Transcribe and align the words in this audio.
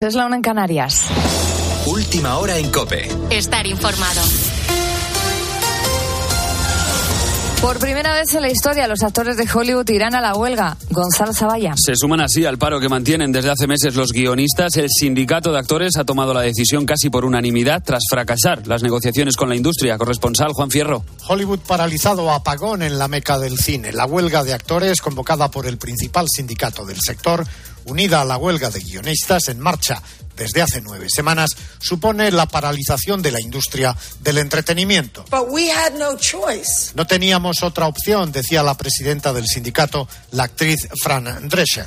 Es 0.00 0.14
la 0.14 0.26
una 0.26 0.36
en 0.36 0.42
Canarias. 0.42 1.06
Última 1.86 2.38
hora 2.38 2.56
en 2.56 2.70
Cope. 2.70 3.08
Estar 3.30 3.66
informado. 3.66 4.20
Por 7.60 7.80
primera 7.80 8.14
vez 8.14 8.32
en 8.34 8.42
la 8.42 8.48
historia, 8.48 8.86
los 8.86 9.02
actores 9.02 9.36
de 9.36 9.48
Hollywood 9.52 9.90
irán 9.90 10.14
a 10.14 10.20
la 10.20 10.36
huelga. 10.36 10.76
Gonzalo 10.90 11.34
Zavalla. 11.34 11.74
Se 11.76 11.96
suman 11.96 12.20
así 12.20 12.46
al 12.46 12.58
paro 12.58 12.78
que 12.78 12.88
mantienen 12.88 13.32
desde 13.32 13.50
hace 13.50 13.66
meses 13.66 13.96
los 13.96 14.12
guionistas. 14.12 14.76
El 14.76 14.88
sindicato 14.88 15.50
de 15.50 15.58
actores 15.58 15.96
ha 15.96 16.04
tomado 16.04 16.32
la 16.32 16.42
decisión 16.42 16.86
casi 16.86 17.10
por 17.10 17.24
unanimidad 17.24 17.82
tras 17.84 18.04
fracasar 18.08 18.68
las 18.68 18.84
negociaciones 18.84 19.36
con 19.36 19.48
la 19.48 19.56
industria. 19.56 19.98
Corresponsal 19.98 20.52
Juan 20.52 20.70
Fierro. 20.70 21.04
Hollywood 21.26 21.58
paralizado 21.66 22.30
apagón 22.30 22.82
en 22.82 23.00
la 23.00 23.08
meca 23.08 23.36
del 23.40 23.58
cine. 23.58 23.92
La 23.92 24.06
huelga 24.06 24.44
de 24.44 24.54
actores, 24.54 25.00
convocada 25.00 25.50
por 25.50 25.66
el 25.66 25.76
principal 25.76 26.28
sindicato 26.32 26.86
del 26.86 27.00
sector, 27.00 27.44
unida 27.88 28.20
a 28.20 28.24
la 28.24 28.36
huelga 28.36 28.70
de 28.70 28.80
guionistas 28.80 29.48
en 29.48 29.58
marcha 29.58 30.02
desde 30.38 30.62
hace 30.62 30.80
nueve 30.80 31.08
semanas, 31.12 31.50
supone 31.80 32.30
la 32.30 32.46
paralización 32.46 33.20
de 33.20 33.32
la 33.32 33.40
industria 33.40 33.96
del 34.20 34.38
entretenimiento. 34.38 35.24
No 36.94 37.06
teníamos 37.06 37.62
otra 37.62 37.88
opción, 37.88 38.30
decía 38.30 38.62
la 38.62 38.76
presidenta 38.76 39.32
del 39.32 39.46
sindicato, 39.46 40.08
la 40.30 40.44
actriz 40.44 40.88
Fran 41.02 41.48
Drescher. 41.48 41.86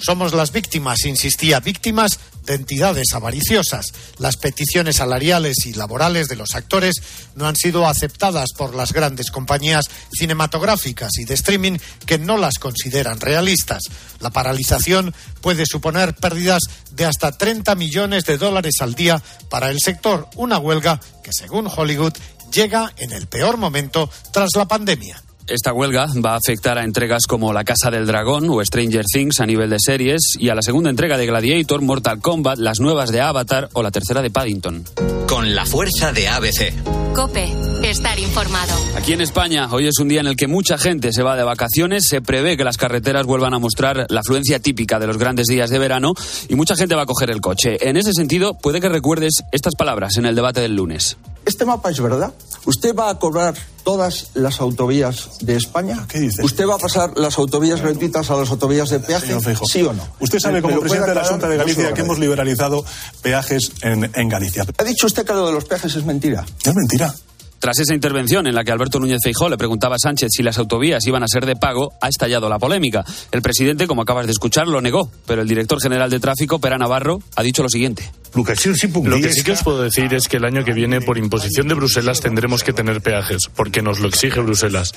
Somos 0.00 0.34
las 0.34 0.50
víctimas, 0.50 1.04
insistía, 1.04 1.60
víctimas 1.60 2.18
de 2.44 2.54
entidades 2.54 3.12
avariciosas. 3.14 3.92
Las 4.18 4.36
peticiones 4.36 4.96
salariales 4.96 5.66
y 5.66 5.74
laborales 5.74 6.28
de 6.28 6.36
los 6.36 6.54
actores 6.54 6.96
no 7.34 7.46
han 7.46 7.56
sido 7.56 7.86
aceptadas 7.86 8.50
por 8.56 8.74
las 8.74 8.92
grandes 8.92 9.30
compañías 9.30 9.86
cinematográficas 10.12 11.10
y 11.18 11.24
de 11.24 11.34
streaming 11.34 11.78
que 12.06 12.18
no 12.18 12.36
las 12.38 12.58
consideran 12.58 13.20
realistas. 13.20 13.82
La 14.20 14.30
paralización 14.30 15.14
puede 15.40 15.64
suponer 15.66 16.14
pérdidas 16.14 16.62
de 16.92 17.04
hasta 17.04 17.32
30 17.32 17.74
millones 17.74 18.24
de 18.24 18.38
dólares 18.38 18.74
al 18.80 18.94
día 18.94 19.22
para 19.48 19.70
el 19.70 19.80
sector, 19.80 20.28
una 20.36 20.58
huelga 20.58 21.00
que, 21.22 21.32
según 21.32 21.66
Hollywood, 21.66 22.12
llega 22.52 22.92
en 22.96 23.12
el 23.12 23.26
peor 23.26 23.56
momento 23.56 24.10
tras 24.32 24.50
la 24.54 24.66
pandemia. 24.66 25.22
Esta 25.48 25.72
huelga 25.72 26.06
va 26.24 26.34
a 26.34 26.36
afectar 26.36 26.78
a 26.78 26.84
entregas 26.84 27.26
como 27.26 27.52
La 27.52 27.64
Casa 27.64 27.90
del 27.90 28.06
Dragón 28.06 28.48
o 28.48 28.64
Stranger 28.64 29.04
Things 29.04 29.40
a 29.40 29.46
nivel 29.46 29.70
de 29.70 29.78
series 29.80 30.20
y 30.38 30.48
a 30.50 30.54
la 30.54 30.62
segunda 30.62 30.88
entrega 30.88 31.18
de 31.18 31.26
Gladiator, 31.26 31.82
Mortal 31.82 32.20
Kombat, 32.20 32.58
las 32.58 32.78
nuevas 32.78 33.10
de 33.10 33.20
Avatar 33.20 33.68
o 33.72 33.82
la 33.82 33.90
tercera 33.90 34.22
de 34.22 34.30
Paddington. 34.30 34.84
Con 35.26 35.54
la 35.54 35.66
fuerza 35.66 36.12
de 36.12 36.28
ABC. 36.28 37.12
Cope, 37.14 37.52
estar 37.82 38.18
informado. 38.18 38.72
Aquí 38.96 39.12
en 39.12 39.20
España, 39.20 39.68
hoy 39.70 39.86
es 39.86 39.98
un 39.98 40.08
día 40.08 40.20
en 40.20 40.26
el 40.26 40.36
que 40.36 40.46
mucha 40.46 40.78
gente 40.78 41.12
se 41.12 41.22
va 41.22 41.36
de 41.36 41.42
vacaciones, 41.42 42.06
se 42.08 42.22
prevé 42.22 42.56
que 42.56 42.64
las 42.64 42.78
carreteras 42.78 43.26
vuelvan 43.26 43.52
a 43.52 43.58
mostrar 43.58 44.06
la 44.08 44.20
afluencia 44.20 44.60
típica 44.60 44.98
de 44.98 45.08
los 45.08 45.18
grandes 45.18 45.46
días 45.46 45.70
de 45.70 45.78
verano 45.78 46.14
y 46.48 46.54
mucha 46.54 46.76
gente 46.76 46.94
va 46.94 47.02
a 47.02 47.06
coger 47.06 47.30
el 47.30 47.40
coche. 47.40 47.88
En 47.88 47.96
ese 47.96 48.12
sentido, 48.12 48.54
puede 48.54 48.80
que 48.80 48.88
recuerdes 48.88 49.42
estas 49.50 49.74
palabras 49.74 50.16
en 50.16 50.26
el 50.26 50.34
debate 50.34 50.60
del 50.60 50.76
lunes. 50.76 51.16
Este 51.44 51.64
mapa 51.64 51.90
es 51.90 52.00
verdad. 52.00 52.32
¿Usted 52.64 52.94
va 52.94 53.10
a 53.10 53.18
cobrar 53.18 53.54
todas 53.82 54.30
las 54.34 54.60
autovías 54.60 55.31
de 55.40 55.56
España? 55.56 56.04
¿Qué 56.08 56.20
dice? 56.20 56.42
¿Usted 56.44 56.66
va 56.66 56.74
a 56.74 56.78
pasar 56.78 57.18
las 57.18 57.38
autovías 57.38 57.80
gratuitas 57.80 58.30
a 58.30 58.36
las 58.36 58.50
autovías 58.50 58.88
de 58.90 59.00
peaje? 59.00 59.36
¿Sí 59.72 59.82
o 59.82 59.92
no? 59.92 60.02
Usted 60.20 60.38
sabe, 60.38 60.54
¿Me- 60.56 60.62
como 60.62 60.80
presidente 60.80 61.08
de 61.10 61.14
la? 61.14 61.24
Junta 61.24 61.48
de 61.48 61.56
Galicia, 61.56 61.92
que 61.94 62.00
hemos 62.02 62.18
liberalizado 62.18 62.84
peajes 63.22 63.72
en, 63.82 64.10
en 64.14 64.28
Galicia. 64.28 64.64
¿Ha 64.78 64.84
dicho 64.84 65.06
usted 65.06 65.24
que 65.24 65.32
lo 65.32 65.46
de 65.46 65.52
los 65.52 65.64
peajes 65.64 65.94
es 65.96 66.04
mentira? 66.04 66.44
Es 66.64 66.74
mentira. 66.74 67.14
Tras 67.62 67.78
esa 67.78 67.94
intervención 67.94 68.48
en 68.48 68.56
la 68.56 68.64
que 68.64 68.72
Alberto 68.72 68.98
Núñez 68.98 69.20
Feijóo 69.22 69.48
le 69.48 69.56
preguntaba 69.56 69.94
a 69.94 69.98
Sánchez 70.00 70.30
si 70.32 70.42
las 70.42 70.58
autovías 70.58 71.06
iban 71.06 71.22
a 71.22 71.28
ser 71.28 71.46
de 71.46 71.54
pago, 71.54 71.92
ha 72.00 72.08
estallado 72.08 72.48
la 72.48 72.58
polémica. 72.58 73.04
El 73.30 73.40
presidente, 73.40 73.86
como 73.86 74.02
acabas 74.02 74.26
de 74.26 74.32
escuchar, 74.32 74.66
lo 74.66 74.80
negó, 74.80 75.08
pero 75.26 75.42
el 75.42 75.48
director 75.48 75.80
general 75.80 76.10
de 76.10 76.18
tráfico, 76.18 76.58
Pera 76.58 76.76
Navarro, 76.76 77.20
ha 77.36 77.42
dicho 77.44 77.62
lo 77.62 77.68
siguiente. 77.68 78.10
Lo 78.34 78.42
que 78.42 78.56
sí 78.56 79.44
que 79.44 79.52
os 79.52 79.62
puedo 79.62 79.80
decir 79.80 80.12
es 80.12 80.26
que 80.26 80.38
el 80.38 80.44
año 80.44 80.64
que 80.64 80.72
viene, 80.72 81.02
por 81.02 81.18
imposición 81.18 81.68
de 81.68 81.74
Bruselas, 81.74 82.20
tendremos 82.20 82.64
que 82.64 82.72
tener 82.72 83.00
peajes, 83.00 83.48
porque 83.54 83.80
nos 83.80 84.00
lo 84.00 84.08
exige 84.08 84.40
Bruselas. 84.40 84.92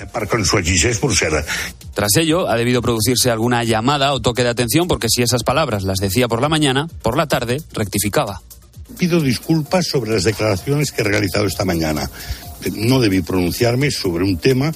Tras 1.94 2.18
ello, 2.18 2.50
ha 2.50 2.56
debido 2.56 2.82
producirse 2.82 3.30
alguna 3.30 3.64
llamada 3.64 4.12
o 4.12 4.22
toque 4.22 4.42
de 4.42 4.50
atención 4.50 4.88
porque 4.88 5.08
si 5.08 5.22
esas 5.22 5.44
palabras 5.44 5.84
las 5.84 6.00
decía 6.00 6.28
por 6.28 6.42
la 6.42 6.50
mañana, 6.50 6.88
por 7.04 7.16
la 7.16 7.28
tarde 7.28 7.62
rectificaba. 7.74 8.42
Pido 8.98 9.22
disculpas 9.22 9.86
sobre 9.86 10.14
las 10.14 10.24
declaraciones 10.24 10.92
que 10.92 11.04
he 11.04 11.06
realizado 11.06 11.46
esta 11.46 11.64
mañana. 11.64 12.10
No 12.72 13.00
debí 13.00 13.22
pronunciarme 13.22 13.92
sobre 13.92 14.24
un 14.24 14.38
tema 14.38 14.74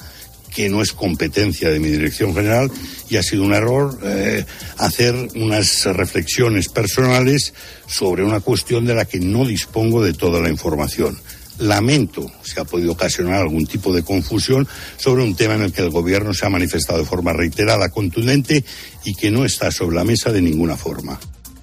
que 0.50 0.68
no 0.68 0.82
es 0.82 0.92
competencia 0.92 1.70
de 1.70 1.78
mi 1.78 1.88
dirección 1.88 2.34
general 2.34 2.70
y 3.08 3.16
ha 3.16 3.22
sido 3.22 3.44
un 3.44 3.54
error 3.54 3.98
eh, 4.02 4.44
hacer 4.78 5.14
unas 5.36 5.84
reflexiones 5.84 6.68
personales 6.68 7.54
sobre 7.86 8.24
una 8.24 8.40
cuestión 8.40 8.84
de 8.84 8.94
la 8.94 9.04
que 9.04 9.20
no 9.20 9.46
dispongo 9.46 10.02
de 10.02 10.12
toda 10.12 10.40
la 10.40 10.50
información. 10.50 11.18
Lamento 11.58 12.30
si 12.42 12.58
ha 12.58 12.64
podido 12.64 12.92
ocasionar 12.92 13.42
algún 13.42 13.66
tipo 13.66 13.92
de 13.92 14.02
confusión 14.02 14.66
sobre 14.96 15.22
un 15.22 15.36
tema 15.36 15.54
en 15.54 15.62
el 15.62 15.72
que 15.72 15.82
el 15.82 15.90
Gobierno 15.90 16.32
se 16.32 16.46
ha 16.46 16.50
manifestado 16.50 16.98
de 16.98 17.04
forma 17.04 17.32
reiterada, 17.32 17.90
contundente 17.90 18.64
y 19.04 19.14
que 19.14 19.30
no 19.30 19.44
está 19.44 19.70
sobre 19.70 19.96
la 19.96 20.04
mesa 20.04 20.32
de 20.32 20.40
ninguna 20.40 20.76
forma. 20.76 21.20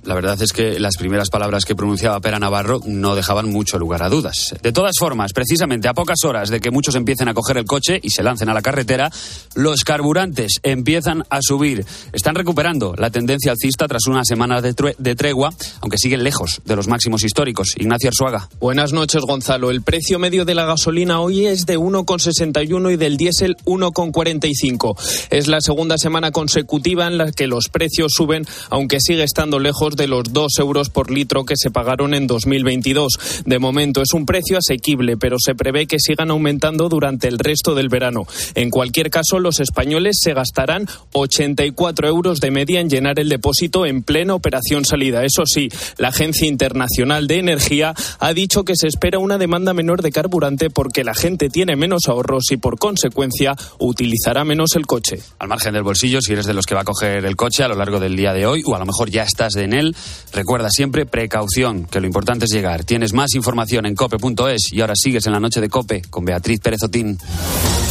La 0.08 0.16
verdad 0.16 0.42
es 0.42 0.54
que 0.54 0.80
las 0.80 0.96
primeras 0.96 1.30
palabras 1.30 1.66
que 1.66 1.76
pronunciaba 1.76 2.22
Pera 2.22 2.40
Navarro 2.40 2.80
no 2.86 3.14
dejaban 3.14 3.52
mucho 3.52 3.78
lugar 3.78 4.04
a 4.04 4.08
dudas. 4.08 4.56
De 4.64 4.72
todas 4.72 4.96
formas, 4.98 5.34
precisamente 5.34 5.90
a 5.90 5.94
pocas 5.94 6.24
horas 6.24 6.50
de 6.50 6.62
que 6.62 6.72
muchos 6.72 6.96
empiecen 6.96 7.28
a 7.28 7.34
coger 7.34 7.58
el 7.58 7.66
coche 7.66 8.00
y 8.02 8.10
se 8.12 8.24
lancen 8.24 8.48
a 8.48 8.54
la 8.54 8.62
carretera, 8.62 9.12
los 9.54 9.84
carburantes 9.84 10.62
empiezan 10.64 11.26
a 11.30 11.40
subir. 11.42 11.86
Están 12.14 12.36
recuperando 12.36 12.96
la 12.98 13.10
tendencia 13.10 13.52
alcista 13.52 13.86
tras 13.90 14.08
una 14.08 14.24
semana 14.24 14.62
de, 14.62 14.74
de 14.98 15.16
tregua, 15.16 15.54
aunque 15.82 15.98
siguen 15.98 16.24
lejos 16.24 16.62
de 16.64 16.78
los 16.78 16.88
máximos 16.88 17.26
históricos. 17.26 17.76
Ignacio 17.76 18.08
Arzuaga. 18.08 18.48
Buenas 18.62 18.94
noches, 18.94 19.24
Gonzalo. 19.24 19.72
El 19.72 19.82
precio 19.82 20.20
medio 20.20 20.46
de 20.46 20.56
la 20.56 20.64
gasolina 20.64 21.20
hoy 21.20 21.48
es 21.48 21.66
de 21.66 21.78
1,61 21.78 22.94
y 22.94 22.96
del 22.96 23.18
diésel 23.18 23.58
1,45. 23.66 25.28
Es 25.32 25.48
la 25.48 25.60
segunda 25.60 25.98
semana 25.98 26.32
consecutiva 26.32 27.08
en 27.08 27.18
la 27.18 27.34
que 27.34 27.48
los 27.48 27.68
precios 27.68 28.14
suben, 28.16 28.46
aunque 28.70 29.02
sigue 29.02 29.24
estando 29.24 29.60
lejos 29.60 29.97
de 29.98 30.08
los 30.08 30.32
2 30.32 30.60
euros 30.60 30.90
por 30.90 31.12
litro 31.12 31.44
que 31.44 31.56
se 31.58 31.72
pagaron 31.72 32.14
en 32.14 32.28
2022. 32.28 33.44
De 33.46 33.60
momento 33.60 34.02
es 34.02 34.14
un 34.14 34.26
precio 34.26 34.58
asequible, 34.58 35.18
pero 35.18 35.38
se 35.40 35.56
prevé 35.56 35.88
que 35.88 36.00
sigan 36.00 36.32
aumentando 36.32 36.88
durante 36.88 37.28
el 37.28 37.40
resto 37.40 37.76
del 37.76 37.90
verano. 37.90 38.26
En 38.56 38.70
cualquier 38.70 39.10
caso, 39.10 39.40
los 39.40 39.60
españoles 39.60 40.18
se 40.22 40.34
gastarán 40.34 40.88
84 41.12 42.08
euros 42.08 42.40
de 42.40 42.52
media 42.52 42.80
en 42.80 42.90
llenar 42.90 43.20
el 43.20 43.30
depósito 43.30 43.86
en 43.86 44.04
plena 44.04 44.36
operación 44.36 44.86
salida. 44.86 45.26
Eso 45.26 45.44
sí, 45.46 45.70
la 45.98 46.10
Agencia 46.10 46.48
Internacional 46.48 47.28
de 47.28 47.40
Energía 47.40 47.94
ha 48.20 48.34
dicho 48.34 48.64
que 48.64 48.76
se 48.76 48.88
espera 48.88 49.20
una 49.20 49.38
demanda 49.38 49.74
menor 49.74 50.02
de 50.02 50.12
carburante 50.12 50.70
porque 50.70 51.04
la 51.04 51.16
gente 51.16 51.50
tiene 51.50 51.76
menos 51.76 52.04
ahorros 52.08 52.52
y 52.52 52.58
por 52.58 52.78
consecuencia 52.78 53.56
utilizará 53.80 54.46
menos 54.46 54.76
el 54.76 54.86
coche. 54.86 55.20
Al 55.40 55.48
margen 55.48 55.74
del 55.74 55.84
bolsillo, 55.84 56.22
si 56.22 56.34
eres 56.34 56.46
de 56.46 56.54
los 56.54 56.66
que 56.66 56.76
va 56.76 56.82
a 56.82 56.86
coger 56.86 57.26
el 57.26 57.36
coche 57.36 57.64
a 57.64 57.68
lo 57.68 57.76
largo 57.76 58.00
del 58.00 58.16
día 58.16 58.34
de 58.34 58.46
hoy, 58.46 58.64
o 58.66 58.76
a 58.76 58.80
lo 58.80 58.86
mejor 58.86 59.10
ya 59.10 59.24
estás 59.24 59.56
en 59.56 59.74
él, 59.74 59.87
recuerda 60.34 60.70
siempre 60.70 61.06
precaución, 61.06 61.86
que 61.86 62.00
lo 62.00 62.08
importante 62.08 62.46
es 62.46 62.52
llegar. 62.52 62.84
Tienes 62.84 63.14
más 63.14 63.34
información 63.36 63.86
en 63.86 63.96
cope.es 63.96 64.72
y 64.72 64.82
ahora 64.82 64.94
sigues 64.96 65.26
en 65.26 65.34
la 65.34 65.40
noche 65.40 65.62
de 65.62 65.70
cope 65.70 66.02
con 66.10 66.26
Beatriz 66.26 66.60
Pérez 66.60 66.84
Otín. 66.84 67.18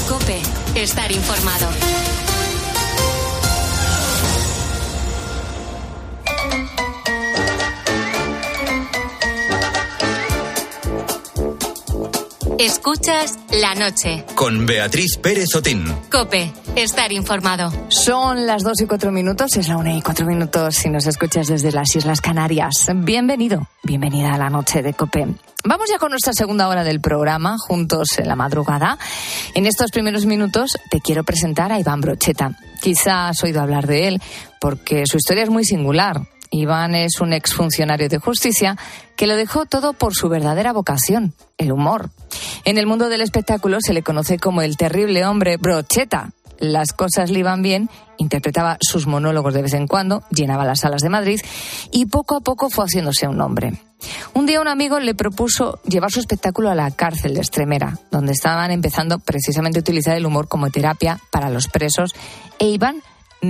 Cope, 0.09 0.41
estar 0.75 1.11
informado. 1.11 1.96
Escuchas 12.59 13.39
la 13.53 13.75
noche. 13.75 14.25
Con 14.34 14.65
Beatriz 14.65 15.19
Pérez 15.19 15.55
Otín. 15.55 15.84
Cope, 16.11 16.50
estar 16.75 17.12
informado. 17.12 17.71
Son 17.89 18.47
las 18.47 18.62
dos 18.62 18.81
y 18.81 18.87
cuatro 18.87 19.12
minutos, 19.12 19.59
es 19.59 19.69
la 19.69 19.77
una 19.77 19.94
y 19.94 20.00
cuatro 20.00 20.25
minutos 20.25 20.75
si 20.75 20.89
nos 20.89 21.06
escuchas 21.06 21.49
desde 21.49 21.71
las 21.71 21.95
Islas 21.95 22.22
Canarias. 22.22 22.89
Bienvenido, 22.95 23.69
bienvenida 23.83 24.33
a 24.33 24.39
la 24.39 24.48
noche 24.48 24.83
de 24.83 24.95
COPE. 24.95 25.27
Vamos 25.65 25.91
ya 25.91 25.98
con 25.98 26.10
nuestra 26.10 26.33
segunda 26.33 26.69
hora 26.69 26.83
del 26.83 27.03
programa, 27.03 27.57
juntos 27.59 28.19
en 28.19 28.28
la 28.28 28.36
madrugada. 28.36 28.98
En 29.54 29.66
estos 29.66 29.91
primeros 29.91 30.25
minutos 30.25 30.71
te 30.91 31.01
quiero 31.01 31.25
presentar 31.25 31.72
a 31.72 31.78
Iván 31.78 32.01
Brocheta. 32.01 32.57
Quizá 32.80 33.28
has 33.28 33.42
oído 33.45 33.60
hablar 33.60 33.86
de 33.86 34.09
él 34.09 34.22
porque 34.63 35.04
su 35.07 35.19
historia 35.19 35.42
es 35.42 35.51
muy 35.51 35.65
singular. 35.65 36.22
Iván 36.51 36.95
es 36.95 37.21
un 37.21 37.33
exfuncionario 37.33 38.09
de 38.09 38.19
justicia 38.19 38.77
que 39.16 39.27
lo 39.27 39.37
dejó 39.37 39.66
todo 39.66 39.93
por 39.93 40.15
su 40.15 40.28
verdadera 40.28 40.72
vocación, 40.72 41.34
el 41.59 41.72
humor. 41.72 42.10
En 42.65 42.78
el 42.78 42.87
mundo 42.87 43.09
del 43.09 43.21
espectáculo 43.21 43.78
se 43.81 43.93
le 43.93 44.03
conoce 44.03 44.39
como 44.39 44.63
el 44.63 44.77
terrible 44.77 45.25
hombre 45.25 45.57
Brocheta. 45.57 46.33
Las 46.59 46.93
cosas 46.93 47.31
le 47.31 47.41
iban 47.41 47.63
bien, 47.63 47.91
interpretaba 48.16 48.78
sus 48.81 49.07
monólogos 49.07 49.53
de 49.54 49.63
vez 49.63 49.75
en 49.75 49.87
cuando, 49.87 50.22
llenaba 50.31 50.65
las 50.65 50.81
salas 50.81 51.03
de 51.03 51.10
Madrid 51.10 51.41
y 51.93 52.07
poco 52.07 52.37
a 52.37 52.41
poco 52.41 52.71
fue 52.71 52.87
haciéndose 52.87 53.28
un 53.28 53.37
nombre. 53.37 53.81
Un 54.34 54.47
día 54.47 54.60
un 54.60 54.69
amigo 54.69 54.99
le 55.01 55.15
propuso 55.15 55.81
llevar 55.84 56.10
su 56.10 56.21
espectáculo 56.21 56.71
a 56.71 56.75
la 56.75 56.91
cárcel 56.91 57.34
de 57.34 57.41
Extremera, 57.41 57.99
donde 58.10 58.33
estaban 58.33 58.71
empezando 58.71 59.19
precisamente 59.19 59.78
a 59.78 59.81
utilizar 59.81 60.16
el 60.16 60.27
humor 60.27 60.49
como 60.49 60.71
terapia 60.71 61.19
para 61.31 61.51
los 61.51 61.69
presos, 61.69 62.10
e 62.59 62.69
Iván 62.69 63.03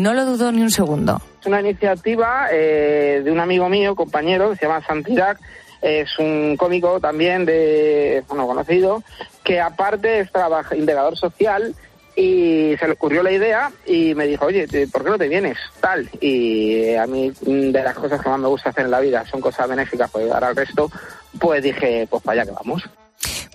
no 0.02 0.14
lo 0.14 0.25
dudó 0.25 0.52
ni 0.52 0.62
un 0.62 0.70
segundo. 0.70 1.20
Es 1.40 1.46
una 1.46 1.60
iniciativa 1.60 2.48
eh, 2.52 3.22
de 3.25 3.31
un 3.31 3.40
amigo 3.40 3.69
mío, 3.69 3.94
compañero, 3.94 4.50
que 4.50 4.56
se 4.56 4.66
llama 4.66 4.84
Santiago, 4.87 5.38
es 5.82 6.19
un 6.19 6.56
cómico 6.56 7.00
también 7.00 7.44
de, 7.44 8.25
bueno, 8.28 8.46
conocido, 8.46 9.02
que 9.44 9.60
aparte 9.60 10.20
es 10.20 10.31
integrador 10.75 11.16
social 11.16 11.75
y 12.16 12.75
se 12.78 12.87
le 12.87 12.94
ocurrió 12.94 13.22
la 13.22 13.31
idea 13.31 13.70
y 13.84 14.14
me 14.14 14.26
dijo, 14.26 14.46
oye, 14.46 14.66
¿por 14.90 15.04
qué 15.04 15.10
no 15.10 15.19
te 15.19 15.28
vienes? 15.28 15.58
Tal. 15.81 16.08
Y 16.20 16.94
a 16.94 17.06
mí 17.06 17.31
de 17.42 17.82
las 17.82 17.94
cosas 17.94 18.20
que 18.20 18.28
más 18.28 18.40
me 18.40 18.49
gusta 18.49 18.70
hacer 18.70 18.87
en 18.87 18.90
la 18.90 19.00
vida 19.00 19.25
son 19.26 19.40
cosas 19.40 19.69
benéficas 19.69 20.10
para 20.10 20.25
ayudar 20.25 20.44
al 20.44 20.56
resto, 20.56 20.90
pues 21.38 21.62
dije, 21.62 22.06
pues 22.08 22.22
para 22.22 22.40
allá 22.40 22.50
que 22.50 22.56
vamos. 22.56 22.82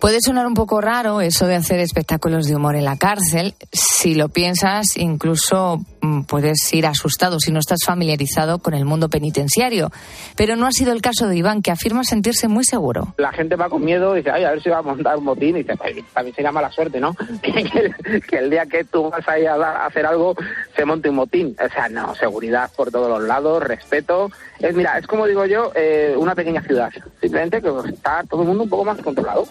Puede 0.01 0.17
sonar 0.19 0.47
un 0.47 0.55
poco 0.55 0.81
raro 0.81 1.21
eso 1.21 1.45
de 1.45 1.53
hacer 1.53 1.79
espectáculos 1.79 2.47
de 2.47 2.55
humor 2.55 2.75
en 2.75 2.85
la 2.85 2.97
cárcel. 2.97 3.53
Si 3.71 4.15
lo 4.15 4.29
piensas, 4.29 4.97
incluso 4.97 5.79
mm, 6.01 6.23
puedes 6.23 6.73
ir 6.73 6.87
asustado 6.87 7.39
si 7.39 7.51
no 7.51 7.59
estás 7.59 7.81
familiarizado 7.85 8.57
con 8.57 8.73
el 8.73 8.83
mundo 8.83 9.09
penitenciario. 9.09 9.91
Pero 10.35 10.55
no 10.55 10.65
ha 10.65 10.71
sido 10.71 10.91
el 10.91 11.03
caso 11.03 11.27
de 11.27 11.37
Iván, 11.37 11.61
que 11.61 11.69
afirma 11.69 12.03
sentirse 12.03 12.47
muy 12.47 12.63
seguro. 12.63 13.13
La 13.17 13.31
gente 13.31 13.55
va 13.55 13.69
con 13.69 13.85
miedo 13.85 14.15
y 14.15 14.21
dice, 14.21 14.31
ay, 14.31 14.43
a 14.43 14.49
ver 14.49 14.63
si 14.63 14.71
va 14.71 14.79
a 14.79 14.81
montar 14.81 15.17
un 15.17 15.23
motín. 15.23 15.55
Y 15.55 15.61
dice, 15.61 15.75
también 16.15 16.35
sería 16.35 16.51
mala 16.51 16.71
suerte, 16.71 16.99
¿no? 16.99 17.15
que, 17.43 18.37
el, 18.39 18.49
día 18.49 18.65
que 18.65 18.83
tú 18.85 19.11
vas 19.11 19.27
a 19.27 19.37
ir 19.37 19.49
a 19.49 19.85
hacer 19.85 20.07
algo 20.07 20.35
se 20.75 20.83
monte 20.83 21.11
un 21.11 21.17
motín. 21.17 21.55
O 21.63 21.71
sea, 21.71 21.89
no, 21.89 22.15
seguridad 22.15 22.71
por 22.75 22.89
todos 22.89 23.07
los 23.07 23.21
lados, 23.21 23.61
respeto. 23.61 24.31
Es, 24.57 24.73
mira, 24.75 24.97
es 24.97 25.05
como 25.05 25.27
digo 25.27 25.45
yo, 25.45 25.71
eh, 25.75 26.15
una 26.17 26.33
pequeña 26.33 26.63
ciudad. 26.63 26.89
Simplemente 27.21 27.61
que 27.61 27.69
está 27.87 28.23
todo 28.27 28.41
el 28.41 28.47
mundo 28.47 28.63
un 28.63 28.69
poco 28.69 28.85
más 28.85 28.99
controlado. 28.99 29.45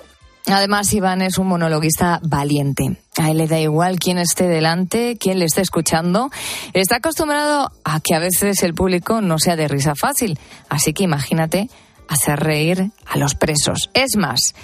Además, 0.52 0.92
Iván 0.92 1.22
es 1.22 1.38
un 1.38 1.46
monologuista 1.46 2.20
valiente. 2.22 2.96
A 3.16 3.30
él 3.30 3.38
le 3.38 3.46
da 3.46 3.58
igual 3.58 3.98
quién 3.98 4.18
esté 4.18 4.48
delante, 4.48 5.16
quién 5.18 5.38
le 5.38 5.44
esté 5.44 5.60
escuchando. 5.60 6.30
Está 6.72 6.96
acostumbrado 6.96 7.70
a 7.84 8.00
que 8.00 8.14
a 8.14 8.18
veces 8.18 8.62
el 8.62 8.74
público 8.74 9.20
no 9.20 9.38
sea 9.38 9.56
de 9.56 9.68
risa 9.68 9.94
fácil. 9.94 10.38
Así 10.68 10.92
que 10.92 11.04
imagínate 11.04 11.68
hacer 12.08 12.40
reír 12.40 12.90
a 13.06 13.18
los 13.18 13.34
presos. 13.34 13.90
Es 13.94 14.16
más, 14.16 14.54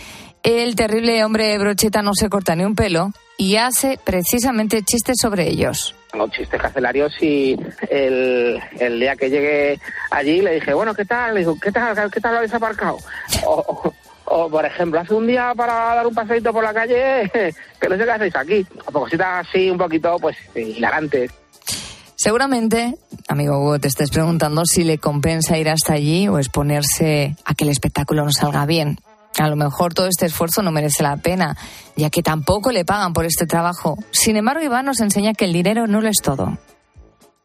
el 0.43 0.75
terrible 0.77 1.25
hombre 1.25 1.57
brocheta 1.59 2.03
no 2.03 2.15
se 2.15 2.29
corta 2.29 2.57
ni 2.57 2.65
un 2.65 2.75
pelo 2.75 3.11
y 3.37 3.57
hace 3.57 3.99
precisamente 4.05 4.83
chistes 4.83 5.17
sobre 5.21 5.49
ellos. 5.49 5.95
Tengo 6.11 6.29
chistes 6.29 6.61
carcelarios 6.61 7.13
y 7.21 7.57
el, 7.91 8.61
día 8.99 9.17
que 9.17 9.29
llegué 9.29 9.81
allí 10.11 10.41
le 10.41 10.55
dije, 10.55 10.73
bueno, 10.73 10.95
¿qué 10.95 11.05
tal? 11.05 11.35
Le 11.35 11.41
digo, 11.41 11.59
¿qué 11.61 11.71
tal, 11.71 12.11
qué 12.11 12.21
tal 12.21 12.33
lo 12.33 12.39
habéis 12.39 12.55
aparcado? 12.55 12.99
O, 14.27 14.49
por 14.49 14.65
ejemplo, 14.65 15.01
hace 15.01 15.15
un 15.15 15.27
día 15.27 15.53
para 15.57 15.73
dar 15.73 16.07
un 16.07 16.15
paseito 16.15 16.53
por 16.53 16.65
la 16.65 16.75
calle, 16.75 17.31
que 17.81 17.89
no 17.89 17.97
sé 17.97 18.05
qué 18.05 18.11
hacéis 18.11 18.37
aquí. 18.37 18.67
A 18.87 18.93
cositas 18.93 19.47
así 19.47 19.71
un 19.71 19.79
poquito, 19.79 20.17
pues, 20.19 20.37
hilarantes. 20.55 21.31
Seguramente, 22.17 22.95
amigo 23.29 23.59
Hugo, 23.59 23.79
te 23.79 23.89
estés 23.89 24.11
preguntando 24.11 24.65
si 24.65 24.85
le 24.85 24.99
compensa 24.99 25.59
ir 25.59 25.69
hasta 25.69 25.93
allí 25.93 26.29
o 26.29 26.39
exponerse 26.39 27.37
a 27.45 27.55
que 27.55 27.65
el 27.65 27.71
espectáculo 27.71 28.25
no 28.25 28.33
salga 28.33 28.67
bien. 28.67 28.99
A 29.39 29.49
lo 29.49 29.57
mejor 29.57 29.93
todo 29.93 30.07
este 30.07 30.27
esfuerzo 30.27 30.63
no 30.63 30.73
merece 30.73 31.03
la 31.03 31.19
pena, 31.19 31.57
ya 31.95 32.09
que 32.09 32.23
tampoco 32.23 32.73
le 32.73 32.87
pagan 32.87 33.13
por 33.13 33.27
este 33.27 33.47
trabajo. 33.47 33.97
Sin 34.11 34.37
embargo, 34.37 34.63
Iván 34.63 34.87
nos 34.87 35.01
enseña 35.01 35.35
que 35.35 35.45
el 35.45 35.53
dinero 35.53 35.87
no 35.87 36.01
lo 36.01 36.09
es 36.09 36.23
todo. 36.23 36.57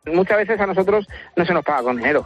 Muchas 0.06 0.38
veces 0.38 0.60
a 0.60 0.66
nosotros 0.66 1.06
no 1.36 1.45
se 1.45 1.54
nos 1.54 1.66
paga 1.66 1.84
con 1.84 1.98
dinero 1.98 2.25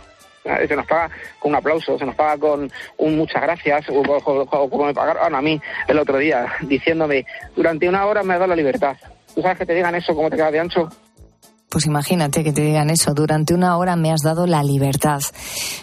se 0.67 0.75
nos 0.75 0.85
paga 0.85 1.09
con 1.39 1.51
un 1.51 1.57
aplauso, 1.57 1.97
se 1.97 2.05
nos 2.05 2.15
paga 2.15 2.37
con 2.37 2.71
un 2.97 3.17
muchas 3.17 3.41
gracias, 3.41 3.85
o, 3.89 4.69
como 4.69 4.85
me 4.85 4.93
pagaron 4.93 5.35
a 5.35 5.41
mí 5.41 5.59
el 5.87 5.97
otro 5.97 6.17
día, 6.17 6.45
diciéndome, 6.61 7.25
durante 7.55 7.89
una 7.89 8.05
hora 8.05 8.23
me 8.23 8.33
has 8.33 8.39
dado 8.39 8.49
la 8.49 8.55
libertad. 8.55 8.95
¿Tú 9.33 9.41
sabes 9.41 9.57
que 9.57 9.65
te 9.65 9.73
digan 9.73 9.95
eso, 9.95 10.15
cómo 10.15 10.29
te 10.29 10.37
quedas 10.37 10.51
de 10.51 10.59
ancho? 10.59 10.89
Pues 11.69 11.87
imagínate 11.87 12.43
que 12.43 12.53
te 12.53 12.61
digan 12.61 12.89
eso, 12.89 13.13
durante 13.13 13.53
una 13.53 13.77
hora 13.77 13.95
me 13.95 14.11
has 14.11 14.21
dado 14.21 14.47
la 14.47 14.63
libertad. 14.63 15.21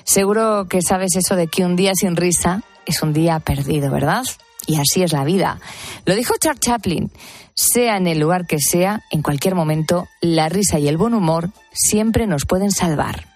Seguro 0.04 0.66
que 0.68 0.80
sabes 0.80 1.16
eso 1.16 1.36
de 1.36 1.48
que 1.48 1.64
un 1.64 1.76
día 1.76 1.92
sin 1.94 2.16
risa 2.16 2.62
es 2.86 3.02
un 3.02 3.12
día 3.12 3.40
perdido, 3.40 3.90
¿verdad? 3.90 4.24
Y 4.66 4.76
así 4.78 5.02
es 5.02 5.12
la 5.12 5.24
vida. 5.24 5.58
Lo 6.06 6.14
dijo 6.14 6.34
Charles 6.40 6.60
Chaplin. 6.60 7.10
Sea 7.54 7.98
en 7.98 8.06
el 8.06 8.18
lugar 8.18 8.46
que 8.46 8.58
sea, 8.58 9.02
en 9.10 9.20
cualquier 9.20 9.54
momento, 9.54 10.08
la 10.22 10.48
risa 10.48 10.78
y 10.78 10.88
el 10.88 10.96
buen 10.96 11.12
humor 11.12 11.50
siempre 11.72 12.26
nos 12.26 12.46
pueden 12.46 12.70
salvar. 12.70 13.31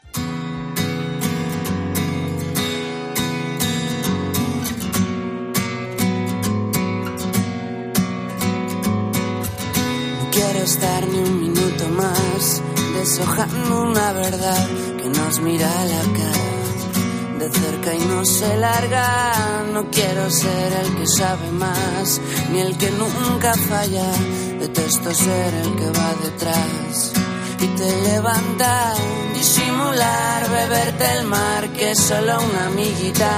Estar 10.66 11.06
ni 11.06 11.18
un 11.18 11.40
minuto 11.40 11.88
más 11.90 12.60
deshojando 12.96 13.82
una 13.82 14.12
verdad 14.12 14.66
que 15.00 15.08
nos 15.08 15.38
mira 15.38 15.70
a 15.80 15.84
la 15.84 16.02
cara 16.18 17.38
de 17.38 17.50
cerca 17.52 17.94
y 17.94 18.00
no 18.00 18.24
se 18.24 18.56
larga. 18.56 19.32
No 19.72 19.88
quiero 19.90 20.28
ser 20.28 20.72
el 20.82 20.96
que 20.96 21.06
sabe 21.06 21.52
más 21.52 22.20
ni 22.50 22.58
el 22.60 22.76
que 22.76 22.90
nunca 22.90 23.54
falla. 23.54 24.10
Detesto 24.58 25.14
ser 25.14 25.54
el 25.54 25.76
que 25.76 25.90
va 25.98 26.10
detrás 26.24 27.12
y 27.60 27.66
te 27.78 28.02
levanta. 28.10 28.92
Disimular, 29.34 30.50
beberte 30.50 31.04
el 31.18 31.26
mar, 31.26 31.68
que 31.74 31.92
es 31.92 31.98
solo 32.00 32.38
una 32.42 32.66
amiguita 32.66 33.30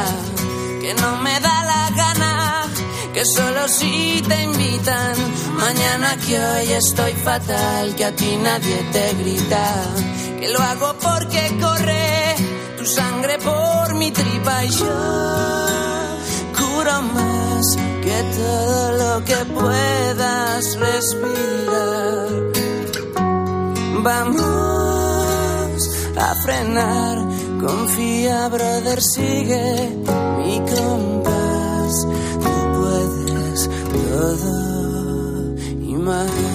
que 0.80 0.94
no 0.94 1.16
me 1.18 1.38
da 1.40 1.64
la 1.72 1.90
gana 1.94 2.27
que 3.14 3.24
solo 3.24 3.68
si 3.68 4.22
te 4.28 4.42
invitan. 4.42 5.14
Mañana 5.56 6.16
que 6.24 6.38
hoy 6.38 6.72
estoy 6.72 7.12
fatal, 7.12 7.94
que 7.96 8.04
a 8.04 8.14
ti 8.14 8.36
nadie 8.42 8.76
te 8.92 9.14
grita. 9.14 9.64
Que 10.40 10.48
lo 10.48 10.60
hago 10.60 10.94
porque 11.02 11.56
corre 11.60 12.36
tu 12.78 12.84
sangre 12.86 13.38
por 13.38 13.94
mi 13.94 14.10
tripa 14.10 14.64
y 14.64 14.70
yo 14.70 14.86
curo 16.58 17.02
más 17.02 17.76
que 18.02 18.22
todo 18.36 18.92
lo 19.02 19.24
que 19.24 19.36
puedas 19.58 20.78
respirar. 20.78 22.28
Vamos 24.02 24.48
a 26.16 26.34
frenar, 26.36 27.18
confía, 27.60 28.48
brother, 28.48 29.02
sigue 29.02 29.96
mi 30.38 30.60
compás 30.60 31.38
todo 34.18 35.54
y 35.80 35.94
más. 35.94 36.47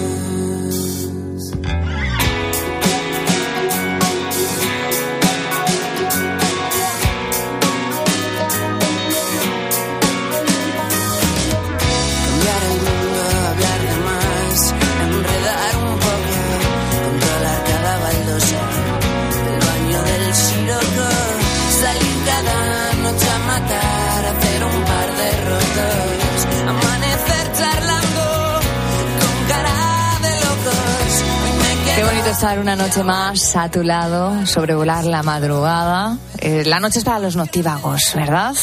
Estar 32.44 32.60
una 32.60 32.76
noche 32.76 33.06
más 33.06 33.56
a 33.56 33.72
tu 33.72 33.84
lado, 33.84 34.46
sobrevolar 34.46 35.06
la 35.06 35.24
madrugada. 35.24 36.18
Eh, 36.40 36.66
la 36.66 36.82
noche 36.82 37.00
es 37.00 37.06
para 37.06 37.20
los 37.20 37.38
noctívagos, 37.38 38.12
¿verdad? 38.16 38.54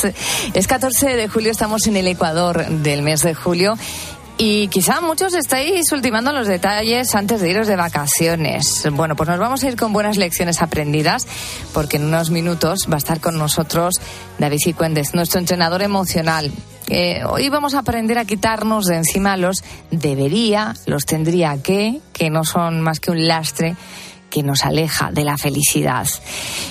Es 0.52 0.66
14 0.66 1.16
de 1.16 1.28
julio, 1.28 1.50
estamos 1.50 1.86
en 1.86 1.96
el 1.96 2.06
Ecuador 2.06 2.66
del 2.68 3.00
mes 3.00 3.22
de 3.22 3.32
julio 3.32 3.78
y 4.36 4.68
quizá 4.68 5.00
muchos 5.00 5.32
estáis 5.32 5.90
ultimando 5.92 6.30
los 6.30 6.46
detalles 6.46 7.14
antes 7.14 7.40
de 7.40 7.48
iros 7.48 7.68
de 7.68 7.76
vacaciones. 7.76 8.86
Bueno, 8.92 9.16
pues 9.16 9.30
nos 9.30 9.38
vamos 9.38 9.64
a 9.64 9.68
ir 9.68 9.76
con 9.76 9.94
buenas 9.94 10.18
lecciones 10.18 10.60
aprendidas, 10.60 11.26
porque 11.72 11.96
en 11.96 12.04
unos 12.04 12.28
minutos 12.28 12.80
va 12.90 12.96
a 12.96 12.98
estar 12.98 13.18
con 13.20 13.38
nosotros 13.38 13.94
David 14.38 14.58
Cicuendes, 14.62 15.14
nuestro 15.14 15.40
entrenador 15.40 15.80
emocional. 15.80 16.52
Hoy 17.26 17.48
vamos 17.48 17.74
a 17.74 17.80
aprender 17.80 18.18
a 18.18 18.24
quitarnos 18.24 18.86
de 18.86 18.96
encima 18.96 19.36
los 19.36 19.62
debería, 19.90 20.74
los 20.86 21.04
tendría 21.04 21.62
que, 21.62 22.00
que 22.12 22.30
no 22.30 22.44
son 22.44 22.80
más 22.80 23.00
que 23.00 23.10
un 23.10 23.26
lastre 23.26 23.76
que 24.30 24.42
nos 24.42 24.64
aleja 24.64 25.10
de 25.10 25.24
la 25.24 25.36
felicidad. 25.36 26.06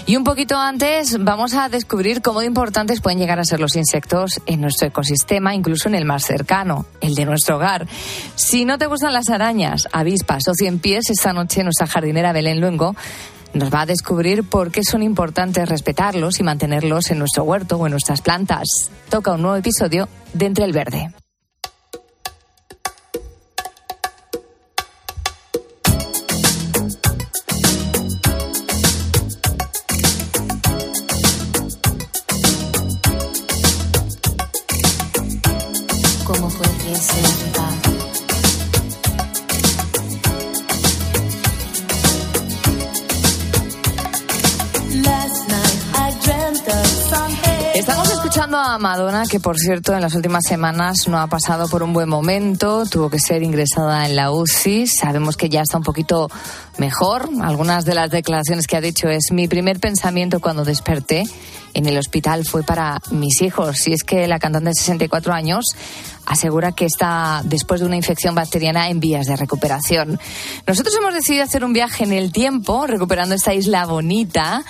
Y 0.07 0.15
un 0.15 0.23
poquito 0.23 0.57
antes 0.57 1.17
vamos 1.19 1.53
a 1.53 1.69
descubrir 1.69 2.21
cómo 2.21 2.41
importantes 2.41 3.01
pueden 3.01 3.19
llegar 3.19 3.39
a 3.39 3.43
ser 3.43 3.59
los 3.59 3.75
insectos 3.75 4.41
en 4.47 4.61
nuestro 4.61 4.87
ecosistema, 4.87 5.53
incluso 5.53 5.89
en 5.89 5.95
el 5.95 6.05
más 6.05 6.23
cercano, 6.23 6.85
el 7.01 7.13
de 7.13 7.25
nuestro 7.25 7.57
hogar. 7.57 7.85
Si 8.35 8.65
no 8.65 8.77
te 8.77 8.87
gustan 8.87 9.13
las 9.13 9.29
arañas, 9.29 9.87
avispas 9.91 10.47
o 10.47 10.53
cien 10.53 10.79
pies, 10.79 11.09
esta 11.09 11.33
noche 11.33 11.63
nuestra 11.63 11.85
jardinera 11.85 12.33
Belén 12.33 12.61
Luengo 12.61 12.95
nos 13.53 13.73
va 13.73 13.81
a 13.81 13.85
descubrir 13.85 14.43
por 14.43 14.71
qué 14.71 14.83
son 14.83 15.03
importantes 15.03 15.67
respetarlos 15.67 16.39
y 16.39 16.43
mantenerlos 16.43 17.11
en 17.11 17.19
nuestro 17.19 17.43
huerto 17.43 17.77
o 17.77 17.85
en 17.85 17.91
nuestras 17.91 18.21
plantas. 18.21 18.67
Toca 19.09 19.33
un 19.33 19.41
nuevo 19.41 19.57
episodio 19.57 20.07
de 20.33 20.45
Entre 20.45 20.65
el 20.65 20.73
Verde. 20.73 21.13
A 48.69 48.77
Madonna, 48.77 49.23
que 49.25 49.39
por 49.39 49.57
cierto 49.57 49.95
en 49.95 50.01
las 50.01 50.13
últimas 50.13 50.43
semanas 50.47 51.07
no 51.07 51.17
ha 51.17 51.25
pasado 51.25 51.67
por 51.67 51.81
un 51.81 51.91
buen 51.91 52.07
momento, 52.07 52.85
tuvo 52.85 53.09
que 53.09 53.19
ser 53.19 53.41
ingresada 53.41 54.05
en 54.05 54.15
la 54.15 54.31
UCI, 54.31 54.85
sabemos 54.85 55.37
que 55.37 55.49
ya 55.49 55.61
está 55.61 55.77
un 55.77 55.83
poquito 55.83 56.29
mejor, 56.77 57.29
algunas 57.41 57.83
de 57.85 57.95
las 57.95 58.11
declaraciones 58.11 58.67
que 58.67 58.77
ha 58.77 58.81
dicho 58.81 59.09
es 59.09 59.31
mi 59.31 59.47
primer 59.47 59.79
pensamiento 59.79 60.39
cuando 60.39 60.65
desperté 60.65 61.23
en 61.73 61.87
el 61.87 61.97
hospital 61.97 62.45
fue 62.45 62.61
para 62.61 63.01
mis 63.09 63.41
hijos, 63.41 63.87
y 63.87 63.93
es 63.93 64.03
que 64.03 64.27
la 64.27 64.37
cantante 64.37 64.69
de 64.69 64.75
64 64.75 65.33
años 65.33 65.65
asegura 66.27 66.71
que 66.71 66.85
está 66.85 67.41
después 67.45 67.79
de 67.79 67.87
una 67.87 67.95
infección 67.95 68.35
bacteriana 68.35 68.89
en 68.89 68.99
vías 68.99 69.25
de 69.25 69.35
recuperación. 69.35 70.19
Nosotros 70.67 70.95
hemos 70.95 71.15
decidido 71.15 71.43
hacer 71.43 71.63
un 71.63 71.73
viaje 71.73 72.03
en 72.03 72.13
el 72.13 72.31
tiempo, 72.31 72.85
recuperando 72.85 73.33
esta 73.33 73.53
isla 73.53 73.87
bonita, 73.87 74.63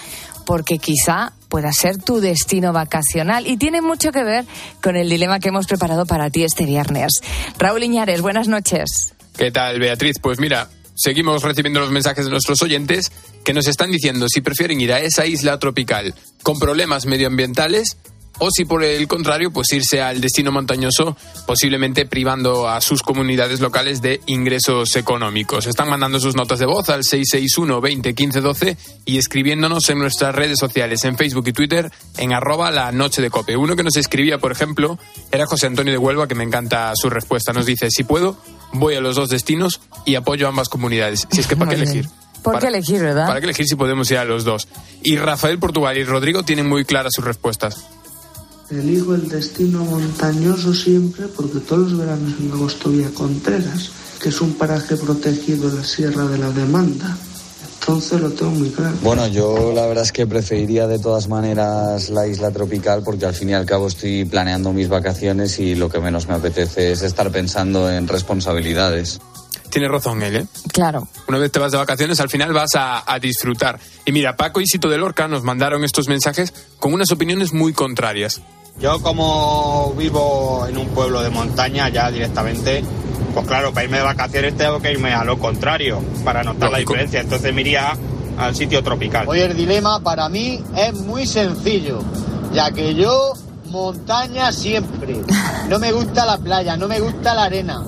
porque 0.46 0.78
quizá 0.78 1.34
pueda 1.50 1.74
ser 1.74 1.98
tu 1.98 2.22
destino 2.22 2.72
vacacional 2.72 3.48
y 3.48 3.58
tiene 3.58 3.82
mucho 3.82 4.12
que 4.12 4.24
ver 4.24 4.46
con 4.82 4.96
el 4.96 5.10
dilema 5.10 5.40
que 5.40 5.50
hemos 5.50 5.68
preparado 5.68 6.06
para 6.06 6.30
ti 6.30 6.44
este 6.44 6.66
viernes. 6.66 7.12
Raúl 7.58 7.84
Iñares, 7.84 8.22
buenas 8.22 8.48
noches. 8.48 9.14
¿Qué 9.36 9.52
tal, 9.52 9.80
Beatriz? 9.80 10.18
Pues 10.22 10.40
mira, 10.40 10.70
seguimos 10.96 11.44
recibiendo 11.44 11.80
los 11.80 11.92
mensajes 11.92 12.26
de 12.26 12.32
nuestros 12.32 12.62
oyentes 12.62 13.12
que 13.44 13.54
nos 13.54 13.68
están 13.68 13.92
diciendo 13.92 14.28
si 14.30 14.42
prefieren 14.42 14.80
ir 14.80 14.94
a 14.94 15.00
esa 15.00 15.26
isla 15.26 15.58
tropical 15.60 16.14
con 16.44 16.60
problemas 16.60 17.06
medioambientales 17.06 17.98
o 18.40 18.50
si 18.52 18.66
por 18.66 18.84
el 18.84 19.08
contrario, 19.08 19.52
pues 19.52 19.72
irse 19.74 20.02
al 20.02 20.22
destino 20.22 20.52
montañoso, 20.52 21.16
posiblemente 21.46 22.06
privando 22.06 22.68
a 22.68 22.82
sus 22.82 23.04
comunidades 23.04 23.60
locales 23.60 24.02
de 24.02 24.22
ingresos 24.26 24.96
económicos. 24.96 25.68
Están 25.68 25.90
mandando 25.90 26.20
sus 26.20 26.36
notas 26.36 26.60
de 26.60 26.66
voz 26.66 26.90
al 26.90 27.04
661 27.04 27.82
20 27.82 28.14
15 28.16 28.42
12 28.42 28.78
y 29.06 29.18
escribiéndonos 29.18 29.90
en 29.90 30.00
nuestras 30.00 30.34
redes 30.36 30.58
sociales, 30.60 31.04
en 31.04 31.18
Facebook 31.18 31.48
y 31.48 31.54
Twitter, 31.54 31.92
en 32.18 32.34
arroba 32.34 32.72
la 32.72 32.92
noche 32.92 33.22
de 33.22 33.30
cope. 33.30 33.58
Uno 33.58 33.76
que 33.76 33.84
nos 33.84 33.98
escribía, 33.98 34.38
por 34.38 34.52
ejemplo, 34.52 34.98
era 35.32 35.46
José 35.46 35.68
Antonio 35.68 35.92
de 35.92 35.98
Huelva, 35.98 36.28
que 36.28 36.36
me 36.36 36.44
encanta 36.44 36.92
su 36.96 37.10
respuesta. 37.10 37.54
Nos 37.54 37.66
dice, 37.66 37.90
si 37.90 38.04
puedo, 38.04 38.38
voy 38.74 38.96
a 38.96 39.02
los 39.02 39.16
dos 39.16 39.30
destinos 39.30 39.82
y 40.06 40.16
apoyo 40.16 40.46
a 40.46 40.50
ambas 40.50 40.70
comunidades. 40.70 41.28
Si 41.32 41.42
es 41.42 41.48
que 41.48 41.56
para 41.56 41.72
qué 41.72 41.76
elegir. 41.76 42.10
¿Por 42.44 42.60
qué 42.60 42.68
elegir, 42.68 43.02
verdad? 43.02 43.28
¿Para 43.28 43.42
qué 43.42 43.46
elegir 43.48 43.66
si 43.68 43.76
podemos 43.76 44.10
ir 44.12 44.18
a 44.18 44.26
los 44.26 44.46
dos? 44.46 44.68
Y 45.04 45.18
Rafael 45.18 45.60
Portugal 45.60 45.98
y 45.98 46.04
Rodrigo 46.06 46.44
tienen 46.44 46.68
muy 46.68 46.86
claras 46.86 47.12
sus 47.14 47.26
respuestas. 47.26 47.86
Elijo 48.72 49.16
el 49.16 49.28
destino 49.28 49.84
montañoso 49.84 50.74
siempre 50.76 51.26
porque 51.28 51.60
todos 51.60 51.92
los 51.92 52.00
veranos 52.00 52.34
en 52.40 52.52
agosto 52.52 52.90
voy 52.90 53.04
a 53.04 53.10
Contreras, 53.10 53.90
que 54.22 54.30
es 54.30 54.42
un 54.42 54.54
paraje 54.54 54.96
protegido 54.96 55.70
en 55.70 55.78
la 55.78 55.84
Sierra 55.84 56.26
de 56.26 56.38
la 56.38 56.52
Demanda. 56.52 57.18
Entonces 57.80 58.22
lo 58.22 58.30
tengo 58.30 58.52
muy 58.52 58.70
claro. 58.70 58.96
Bueno, 59.02 59.28
yo 59.28 59.74
la 59.74 59.88
verdad 59.88 60.04
es 60.04 60.12
que 60.12 60.28
preferiría 60.28 60.86
de 60.86 61.00
todas 61.00 61.28
maneras 61.28 62.12
la 62.12 62.28
isla 62.28 62.52
tropical 62.52 63.02
porque 63.04 63.26
al 63.26 63.34
fin 63.34 63.50
y 63.50 63.54
al 63.54 63.66
cabo 63.66 63.88
estoy 63.88 64.26
planeando 64.26 64.72
mis 64.72 64.88
vacaciones 64.88 65.58
y 65.60 65.74
lo 65.74 65.90
que 65.90 66.00
menos 66.00 66.28
me 66.28 66.36
apetece 66.36 66.92
es 66.92 67.02
estar 67.02 67.32
pensando 67.32 67.90
en 67.92 68.08
responsabilidades. 68.08 69.20
Tiene 69.72 69.88
razón 69.88 70.22
él, 70.22 70.36
¿eh? 70.36 70.48
Claro. 70.72 71.08
Una 71.28 71.40
vez 71.40 71.52
te 71.52 71.60
vas 71.60 71.72
de 71.72 71.78
vacaciones, 71.80 72.20
al 72.20 72.30
final 72.30 72.54
vas 72.54 72.76
a, 72.76 73.12
a 73.12 73.18
disfrutar. 73.20 73.80
Y 74.06 74.12
mira, 74.12 74.36
Paco 74.36 74.62
y 74.62 74.68
Sito 74.68 74.90
de 74.90 74.98
Lorca 74.98 75.28
nos 75.28 75.44
mandaron 75.44 75.84
estos 75.84 76.08
mensajes 76.08 76.54
con 76.80 76.94
unas 76.94 77.12
opiniones 77.12 77.54
muy 77.54 77.74
contrarias. 77.74 78.42
Yo 78.80 79.02
como 79.02 79.94
vivo 79.98 80.66
en 80.68 80.78
un 80.78 80.88
pueblo 80.88 81.22
de 81.22 81.30
montaña 81.30 81.90
ya 81.90 82.10
directamente, 82.10 82.84
pues 83.34 83.46
claro, 83.46 83.74
para 83.74 83.84
irme 83.84 83.98
de 83.98 84.04
vacaciones 84.04 84.56
tengo 84.56 84.80
que 84.80 84.94
irme 84.94 85.14
a 85.14 85.26
lo 85.26 85.38
contrario 85.38 86.02
para 86.24 86.44
notar 86.44 86.72
la 86.72 86.78
diferencia. 86.78 87.20
Entonces 87.20 87.54
me 87.54 87.62
iría 87.62 87.94
al 88.38 88.56
sitio 88.56 88.82
tropical. 88.82 89.28
Hoy 89.28 89.42
el 89.42 89.56
dilema 89.56 90.00
para 90.00 90.30
mí 90.30 90.64
es 90.78 90.94
muy 90.94 91.28
sencillo, 91.28 92.00
ya 92.54 92.72
que 92.72 92.96
yo 92.96 93.34
montaña 93.70 94.52
siempre. 94.52 95.22
No 95.68 95.78
me 95.78 95.92
gusta 95.92 96.26
la 96.26 96.38
playa, 96.38 96.78
no 96.78 96.88
me 96.88 97.02
gusta 97.02 97.36
la 97.36 97.44
arena. 97.44 97.84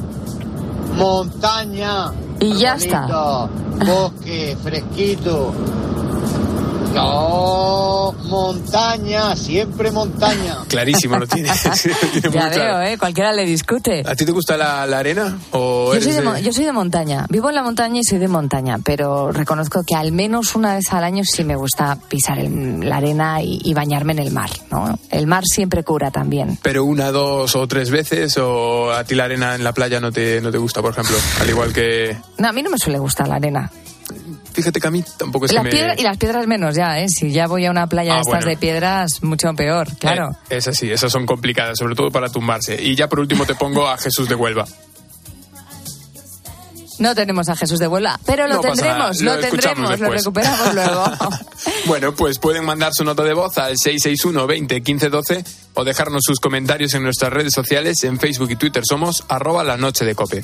Montaña. 0.96 2.12
Y 2.40 2.58
ya 2.58 2.76
está. 2.76 3.48
Bosque, 3.86 4.58
fresquito. 4.62 5.54
No, 6.94 8.14
montaña, 8.26 9.36
siempre 9.36 9.92
montaña. 9.92 10.58
Clarísimo 10.68 11.18
lo 11.18 11.28
tiene. 11.28 11.50
ya 12.32 12.50
veo, 12.50 12.82
¿eh? 12.82 12.98
Cualquiera 12.98 13.32
le 13.32 13.46
discute. 13.46 14.04
¿A 14.06 14.16
ti 14.16 14.26
te 14.26 14.32
gusta 14.32 14.58
la, 14.58 14.86
la 14.86 15.00
arena? 15.00 15.38
O 15.52 15.94
yo, 15.94 16.02
soy 16.02 16.14
de, 16.14 16.22
de... 16.22 16.44
yo 16.44 16.52
soy 16.52 16.66
de 16.66 16.72
montaña. 16.72 17.26
Vivo 17.30 17.50
en 17.50 17.56
la 17.56 17.64
montaña 17.64 18.00
y 18.00 18.04
soy 18.04 18.20
de 18.20 18.28
montaña, 18.28 18.80
pero 18.84 19.32
reconozco 19.32 19.84
que 19.88 19.96
al 19.96 20.12
menos 20.12 20.56
una 20.56 20.76
vez 20.76 20.92
al 20.92 21.04
año 21.04 21.24
sí 21.24 21.44
me 21.44 21.56
gusta 21.56 21.98
pisar 22.10 22.40
el, 22.40 22.82
la 22.88 22.98
arena 22.98 23.42
y, 23.42 23.60
y, 23.64 23.74
bañarme 23.74 24.14
en 24.14 24.20
el 24.20 24.32
mar, 24.32 24.50
¿no? 24.70 25.00
El 25.10 25.28
mar 25.28 25.44
siempre 25.46 25.84
cura 25.84 26.12
también. 26.12 26.58
¿Pero 26.62 26.84
una, 26.84 27.12
dos 27.12 27.56
o 27.56 27.68
tres 27.68 27.90
veces? 27.90 28.38
¿O 28.38 28.92
a 28.92 29.04
ti 29.04 29.16
la 29.16 29.26
arena 29.26 29.56
en 29.56 29.64
la 29.64 29.74
playa 29.74 30.00
no 30.00 30.12
te, 30.12 30.42
no 30.42 30.52
te 30.52 30.58
gusta, 30.58 30.82
por 30.82 30.92
ejemplo? 30.92 31.16
Al 31.40 31.50
igual 31.50 31.74
que... 31.74 32.18
No, 32.38 32.50
a 32.50 32.52
mí 32.52 32.62
no 32.64 32.70
me 32.70 32.78
suele 32.78 33.00
gustar 33.00 33.28
la 33.28 33.36
arena 33.36 33.72
fíjate 34.54 34.80
que 34.80 34.88
a 34.88 34.92
mí 34.92 35.04
tampoco 35.18 35.46
es 35.46 35.54
las 35.54 35.66
que 35.68 35.84
me... 35.84 35.96
Y 35.98 36.04
las 36.04 36.18
piedras 36.18 36.48
menos 36.48 36.76
ya, 36.76 37.00
¿eh? 37.00 37.08
Si 37.08 37.32
ya 37.32 37.48
voy 37.48 37.66
a 37.66 37.72
una 37.72 37.88
playa 37.88 38.14
Ah, 38.14 38.16
de 38.16 38.22
estas 38.22 38.32
bueno. 38.44 38.50
de 38.50 38.58
piedras, 38.58 39.24
mucho 39.24 39.54
peor, 39.54 39.88
claro. 39.98 40.32
Eh, 40.50 40.58
esas 40.58 40.76
sí, 40.78 40.92
esas 40.92 41.12
son 41.12 41.26
complicadas, 41.26 41.78
sobre 41.78 41.96
todo 41.96 42.12
para 42.12 42.30
tumbarse. 42.30 42.82
Y 42.82 42.96
ya 42.96 43.08
por 43.08 43.20
último 43.20 43.46
te 43.46 43.56
pongo 43.56 43.88
a 43.88 43.98
Jesús 43.98 44.28
de 44.30 44.36
Huelva. 44.36 44.66
No 47.00 47.16
tenemos 47.16 47.50
a 47.50 47.56
Jesús 47.56 47.80
de 47.80 47.88
Huelva, 47.88 48.20
pero 48.28 48.48
lo 48.48 48.56
No 48.56 48.62
tendremos, 48.62 49.22
lo, 49.22 49.40
tendremos, 49.40 50.00
lo 50.00 50.10
recuperamos 50.12 50.74
luego. 50.76 51.04
Bueno, 51.88 52.14
pues 52.14 52.38
pueden 52.38 52.64
mandar 52.64 52.92
su 52.94 53.04
nota 53.04 53.24
de 53.24 53.34
voz 53.34 53.58
al 53.58 53.76
661 53.76 54.46
20 54.46 54.82
15 54.82 55.10
12 55.10 55.44
o 55.74 55.84
dejarnos 55.84 56.22
sus 56.24 56.40
comentarios 56.40 56.94
en 56.94 57.02
nuestras 57.02 57.34
redes 57.34 57.54
sociales. 57.54 58.04
En 58.04 58.20
Facebook 58.20 58.52
y 58.52 58.56
Twitter 58.56 58.84
somos 58.88 59.24
arroba 59.30 59.64
la 59.64 59.78
noche 59.78 60.06
de 60.06 60.14
cope. 60.14 60.44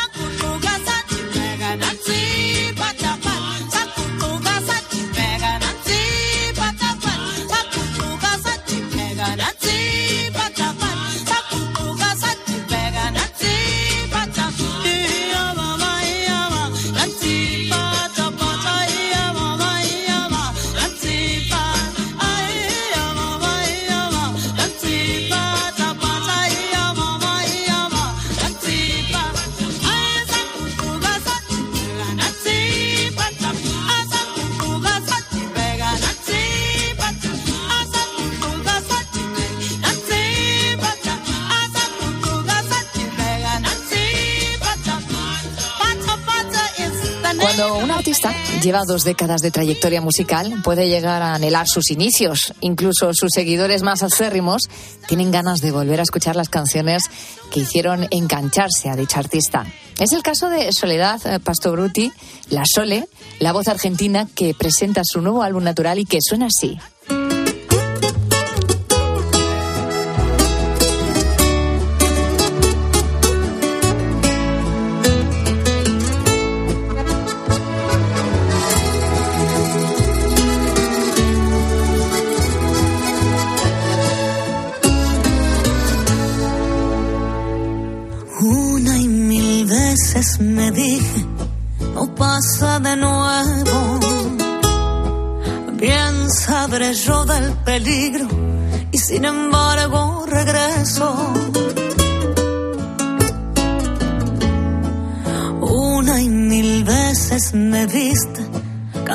Lleva 48.61 48.83
dos 48.85 49.03
décadas 49.03 49.41
de 49.41 49.51
trayectoria 49.51 50.01
musical, 50.01 50.61
puede 50.63 50.87
llegar 50.87 51.21
a 51.21 51.33
anhelar 51.33 51.67
sus 51.67 51.89
inicios. 51.91 52.53
Incluso 52.61 53.11
sus 53.13 53.29
seguidores 53.33 53.81
más 53.81 54.03
acérrimos 54.03 54.63
tienen 55.07 55.31
ganas 55.31 55.59
de 55.59 55.71
volver 55.71 55.99
a 55.99 56.03
escuchar 56.03 56.35
las 56.35 56.49
canciones 56.49 57.03
que 57.51 57.61
hicieron 57.61 58.07
engancharse 58.11 58.89
a 58.89 58.95
dicho 58.95 59.19
artista. 59.19 59.65
Es 59.99 60.13
el 60.13 60.23
caso 60.23 60.49
de 60.49 60.71
Soledad 60.71 61.19
eh, 61.25 61.39
Pastobruti, 61.39 62.11
La 62.49 62.63
Sole, 62.65 63.07
la 63.39 63.51
voz 63.51 63.67
argentina 63.67 64.27
que 64.33 64.53
presenta 64.53 65.01
su 65.03 65.21
nuevo 65.21 65.43
álbum 65.43 65.63
natural 65.63 65.99
y 65.99 66.05
que 66.05 66.19
suena 66.21 66.47
así. 66.47 66.77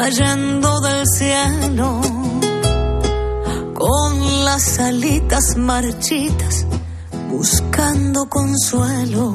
Cayendo 0.06 0.80
del 0.82 1.04
cielo 1.04 2.00
con 3.74 4.44
las 4.44 4.78
alitas 4.78 5.56
marchitas 5.56 6.64
buscando 7.28 8.28
consuelo. 8.28 9.32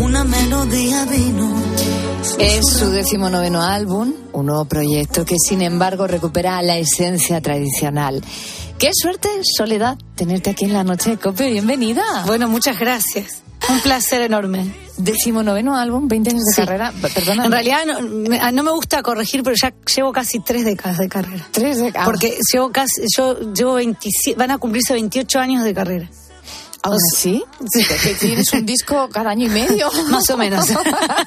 Una 0.00 0.24
melodía 0.24 1.04
vino. 1.04 1.54
Es 2.40 2.66
su 2.66 2.90
decimonoveno 2.90 3.62
álbum, 3.62 4.14
un 4.32 4.46
nuevo 4.46 4.64
proyecto 4.64 5.24
que 5.24 5.36
sin 5.38 5.62
embargo 5.62 6.08
recupera 6.08 6.60
la 6.62 6.76
esencia 6.76 7.40
tradicional. 7.40 8.20
Qué 8.80 8.90
suerte, 8.92 9.28
Soledad, 9.56 9.96
tenerte 10.16 10.50
aquí 10.50 10.64
en 10.64 10.72
la 10.72 10.82
noche 10.82 11.10
de 11.10 11.18
Cope. 11.18 11.52
Bienvenida. 11.52 12.24
Bueno, 12.26 12.48
muchas 12.48 12.80
gracias. 12.80 13.42
Un 13.68 13.78
placer 13.78 14.22
enorme. 14.22 14.81
Decimonoveno 14.98 15.76
álbum, 15.76 16.06
20 16.08 16.30
años 16.30 16.42
de 16.44 16.52
Sí. 16.54 16.60
carrera. 16.62 16.92
Perdona. 17.14 17.46
En 17.46 17.52
realidad 17.52 17.80
no 17.86 18.00
me, 18.02 18.38
ah, 18.40 18.52
no 18.52 18.62
me 18.62 18.70
gusta 18.72 19.02
corregir, 19.02 19.42
pero 19.42 19.56
ya 19.60 19.72
llevo 19.96 20.12
casi 20.12 20.40
tres 20.40 20.64
décadas 20.64 20.98
de 20.98 21.08
carrera. 21.08 21.48
Tres 21.50 21.78
décadas. 21.78 22.04
Porque 22.06 22.36
llevo 22.52 22.70
casi, 22.70 23.02
yo 23.16 23.38
llevo 23.52 23.74
27, 23.74 24.38
van 24.38 24.50
a 24.50 24.58
cumplirse 24.58 24.92
28 24.92 25.38
años 25.38 25.64
de 25.64 25.72
carrera. 25.74 26.10
¿Aún 26.84 26.98
así? 27.14 27.44
Que 28.02 28.14
tienes 28.14 28.52
un 28.52 28.66
disco 28.66 29.08
cada 29.12 29.30
año 29.30 29.46
y 29.46 29.50
medio. 29.50 29.88
Más 30.10 30.28
o 30.30 30.36
menos. 30.36 30.66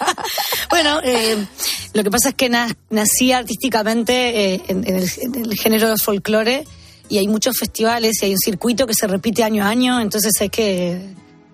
bueno, 0.69 0.99
eh, 1.03 1.45
lo 1.93 2.03
que 2.03 2.11
pasa 2.11 2.29
es 2.29 2.35
que 2.35 2.49
na- 2.49 2.75
nací 2.89 3.31
artísticamente 3.31 4.53
eh, 4.55 4.63
en, 4.67 4.87
en 4.87 4.95
el, 4.95 5.09
en 5.21 5.35
el 5.45 5.53
género 5.57 5.87
del 5.89 5.99
folclore 5.99 6.65
y 7.07 7.19
hay 7.19 7.27
muchos 7.27 7.57
festivales 7.57 8.21
y 8.21 8.25
hay 8.25 8.31
un 8.33 8.39
circuito 8.39 8.85
que 8.85 8.93
se 8.93 9.07
repite 9.07 9.43
año 9.43 9.63
a 9.63 9.69
año, 9.69 10.01
entonces 10.01 10.33
hay 10.41 10.49
que 10.49 10.99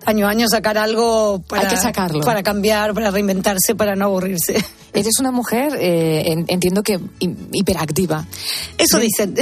año 0.06 0.26
a 0.26 0.30
año 0.30 0.48
sacar 0.48 0.78
algo 0.78 1.42
para, 1.48 1.62
Hay 1.62 1.68
que 1.68 1.76
sacarlo. 1.76 2.20
para 2.24 2.42
cambiar, 2.42 2.94
para 2.94 3.10
reinventarse, 3.10 3.74
para 3.74 3.94
no 3.96 4.06
aburrirse. 4.06 4.62
Eres 4.94 5.18
una 5.20 5.30
mujer, 5.30 5.74
eh, 5.80 6.32
en- 6.32 6.44
entiendo 6.48 6.82
que 6.82 7.00
hi- 7.18 7.36
hiperactiva. 7.52 8.26
Eso 8.76 8.98
dicen. 8.98 9.34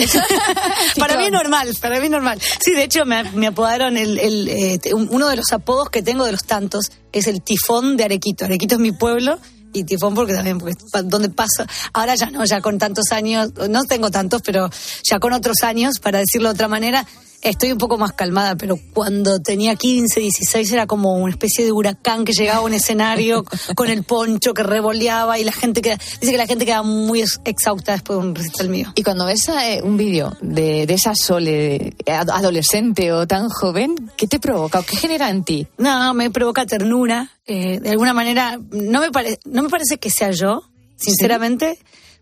para 0.99 1.17
mí 1.17 1.29
normal, 1.31 1.69
para 1.81 2.01
mí 2.01 2.09
normal. 2.09 2.41
Sí, 2.63 2.73
de 2.73 2.85
hecho 2.85 3.05
me, 3.05 3.25
me 3.33 3.49
apodaron 3.49 3.97
el, 3.97 4.19
el, 4.19 4.49
eh, 4.49 4.81
uno 4.95 5.29
de 5.29 5.37
los 5.37 5.53
apodos 5.53 5.91
que 5.91 6.03
tengo 6.03 6.25
de 6.25 6.33
los 6.33 6.45
tantos 6.45 6.93
es 7.13 7.27
el 7.27 7.43
tifón 7.43 7.97
de 7.97 8.05
Arequito. 8.05 8.45
Arequito 8.45 8.77
es 8.77 8.81
mi 8.81 8.93
pueblo 8.93 9.39
y 9.73 9.85
tifón 9.85 10.15
porque 10.15 10.35
también 10.35 10.59
porque 10.59 10.77
donde 11.05 11.31
paso. 11.31 11.65
Ahora 11.93 12.15
ya 12.15 12.31
no, 12.31 12.45
ya 12.45 12.61
con 12.61 12.79
tantos 12.79 13.11
años, 13.13 13.51
no 13.69 13.85
tengo 13.85 14.11
tantos, 14.11 14.43
pero 14.43 14.71
ya 15.03 15.19
con 15.19 15.33
otros 15.33 15.63
años, 15.63 15.99
para 16.01 16.19
decirlo 16.21 16.49
de 16.51 16.55
otra 16.55 16.69
manera, 16.69 17.07
estoy 17.43 17.73
un 17.73 17.79
poco 17.79 17.97
más 17.99 18.13
calmada, 18.13 18.55
pero 18.57 18.79
cuando 18.93 19.41
tenía 19.41 19.75
15, 19.77 20.21
16 20.21 20.73
era 20.73 20.87
como 20.87 21.15
una 21.17 21.31
especie 21.31 21.65
de 21.65 21.73
huracán 21.73 22.25
que 22.25 22.33
llegaba 22.33 22.59
a 22.59 22.63
un 22.63 22.75
escenario 22.75 23.45
con 23.75 23.89
el 23.91 24.03
poncho 24.05 24.53
que 24.55 24.63
revoleaba 24.63 25.39
y 25.39 25.45
la 25.45 25.53
gente 25.53 25.81
queda, 25.83 25.97
dice 26.21 26.33
que 26.33 26.39
la 26.39 26.47
gente 26.47 26.67
queda 26.67 26.83
muy 26.83 27.21
ex- 27.23 27.41
exhausta 27.45 27.93
después 27.93 28.19
de 28.19 28.27
un 28.27 28.35
recital 28.35 28.69
mío. 28.69 28.93
Y 28.95 29.03
cuando 29.03 29.25
ves 29.27 29.49
eh, 29.49 29.81
un 29.83 29.97
vídeo 29.97 30.37
de, 30.41 30.87
de 30.87 30.95
esa 30.95 31.15
Sole 31.15 31.95
ad- 32.07 32.31
adolescente 32.31 33.13
o 33.13 33.27
tan 33.27 33.49
joven, 33.49 33.95
¿qué 34.17 34.27
te 34.27 34.39
provoca 34.39 34.81
o 34.81 34.83
qué 34.83 34.97
genera 34.97 35.31
en 35.31 35.45
ti? 35.45 35.67
No, 35.79 36.13
me 36.15 36.31
provoca 36.31 36.67
ternura. 36.67 37.31
eh, 37.47 37.81
de 37.81 37.91
alguna 37.91 38.13
manera, 38.13 38.59
no 38.71 39.01
me, 39.01 39.11
pare- 39.11 39.39
no 39.45 39.63
me 39.63 39.69
parece 39.69 39.99
que 39.99 40.11
sea 40.11 40.31
yo, 40.31 40.63
sinceramente, 40.97 41.79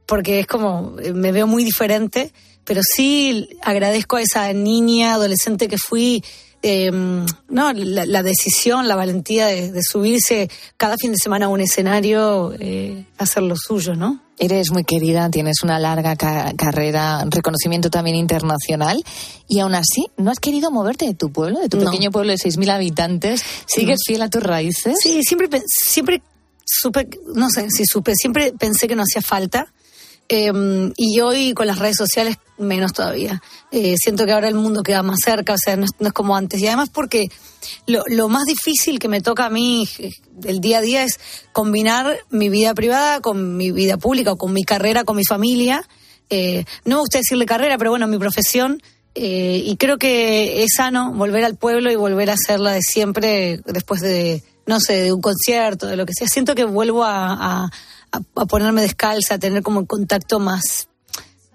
porque 0.07 0.41
es 0.41 0.47
como, 0.47 0.97
eh, 1.03 1.13
me 1.13 1.33
veo 1.33 1.47
muy 1.47 1.65
diferente, 1.65 2.33
pero 2.69 2.83
sí 2.85 3.49
agradezco 3.63 4.17
a 4.17 4.23
esa 4.23 4.53
niña, 4.53 5.15
adolescente 5.15 5.67
que 5.67 5.79
fui, 5.79 6.23
eh, 6.63 6.91
no, 6.93 7.73
la, 7.73 8.05
la 8.07 8.23
decisión, 8.23 8.87
la 8.87 8.95
valentía 8.97 9.47
de, 9.47 9.73
de 9.73 9.81
subirse 9.83 10.51
cada 10.77 10.97
fin 10.97 11.13
de 11.13 11.17
semana 11.21 11.47
a 11.47 11.49
un 11.49 11.61
escenario, 11.61 12.53
eh, 12.61 13.07
hacer 13.17 13.43
lo 13.45 13.57
suyo, 13.57 13.95
¿no? 13.97 14.21
Eres 14.41 14.71
muy 14.71 14.85
querida, 14.85 15.29
tienes 15.31 15.63
una 15.65 15.79
larga 15.81 16.15
ca- 16.17 16.53
carrera, 16.57 17.25
reconocimiento 17.29 17.91
también 17.91 18.17
internacional 18.17 19.03
y 19.49 19.59
aún 19.61 19.75
así 19.75 20.07
no 20.17 20.31
has 20.31 20.39
querido 20.39 20.71
moverte 20.71 21.07
de 21.07 21.15
tu 21.15 21.33
pueblo, 21.33 21.59
de 21.61 21.69
tu 21.69 21.79
No. 21.79 21.91
pequeño 21.91 22.11
pueblo 22.13 22.31
de 22.33 22.39
6.000 22.39 22.71
habitantes. 22.71 23.43
¿Sigues 23.67 23.99
fiel 24.07 24.23
a 24.23 24.29
tus 24.31 24.43
raíces? 24.43 24.97
Sí, 25.03 25.23
siempre, 25.25 25.49
siempre 25.67 26.23
supe, 26.65 27.09
no 27.35 27.51
sé 27.51 27.67
si 27.71 27.85
supe, 27.87 28.13
siempre 28.15 28.53
pensé 28.53 28.87
que 28.87 28.95
no 28.95 29.03
hacía 29.03 29.23
falta. 29.23 29.73
Eh, 30.29 30.53
y 30.97 31.21
hoy 31.21 31.55
con 31.55 31.67
las 31.67 31.79
redes 31.79 31.97
sociales 31.97 32.37
menos 32.59 32.93
todavía. 32.93 33.41
Eh, 33.71 33.95
siento 33.97 34.27
que 34.27 34.33
ahora 34.33 34.49
el 34.49 34.55
mundo 34.55 34.83
queda 34.83 35.03
más 35.03 35.19
cerca, 35.25 35.55
o 35.55 35.59
sea, 35.59 35.77
no 35.77 35.85
es, 35.85 35.91
no 36.01 36.09
es 36.09 36.13
como 36.13 36.37
antes. 36.37 36.61
Y 36.61 36.67
además 36.67 36.91
porque 36.93 37.29
lo, 37.87 38.29
más 38.29 38.45
difícil 38.45 38.99
que 38.99 39.09
me 39.09 39.21
toca 39.21 39.47
a 39.47 39.51
mí 39.51 39.89
eh, 39.99 40.11
el 40.45 40.61
día 40.61 40.79
a 40.79 40.81
día 40.83 41.05
es 41.05 41.19
combinar 41.53 42.19
mi 42.31 42.49
vida 42.49 42.75
privada 42.75 43.21
con 43.21 43.57
mi 43.57 43.71
vida 43.71 43.97
pública 43.97 44.33
o 44.33 44.37
con 44.39 44.53
mi 44.53 44.65
carrera, 44.65 45.05
con 45.05 45.17
mi 45.17 45.25
familia. 45.25 45.89
Eh, 46.31 46.65
no 46.85 46.97
me 46.97 47.01
gusta 47.01 47.19
decirle 47.19 47.47
carrera, 47.47 47.79
pero 47.79 47.91
bueno, 47.91 48.07
mi 48.07 48.19
profesión. 48.19 48.83
Eh, 49.15 49.63
y 49.65 49.77
creo 49.77 49.99
que 49.99 50.63
es 50.63 50.75
sano 50.77 51.13
volver 51.13 51.45
al 51.45 51.57
pueblo 51.57 51.91
y 51.91 51.97
volver 51.97 52.31
a 52.31 52.35
hacerla 52.35 52.73
de 52.73 52.83
siempre 52.83 53.61
después 53.65 54.01
de, 54.01 54.43
no 54.67 54.79
sé, 54.81 55.03
de 55.05 55.13
un 55.13 55.21
concierto, 55.21 55.87
de 55.87 55.97
lo 55.97 56.05
que 56.07 56.13
sea. 56.13 56.29
Siento 56.29 56.55
que 56.55 56.65
vuelvo 56.65 57.05
a, 57.05 57.33
a- 57.65 57.71
a- 58.13 58.41
a 58.41 58.47
ponerme 58.47 58.83
descalza, 58.83 59.35
a 59.35 59.39
tener 59.39 59.63
como 59.63 59.81
un 59.81 59.87
contacto 59.87 60.39
más 60.41 60.89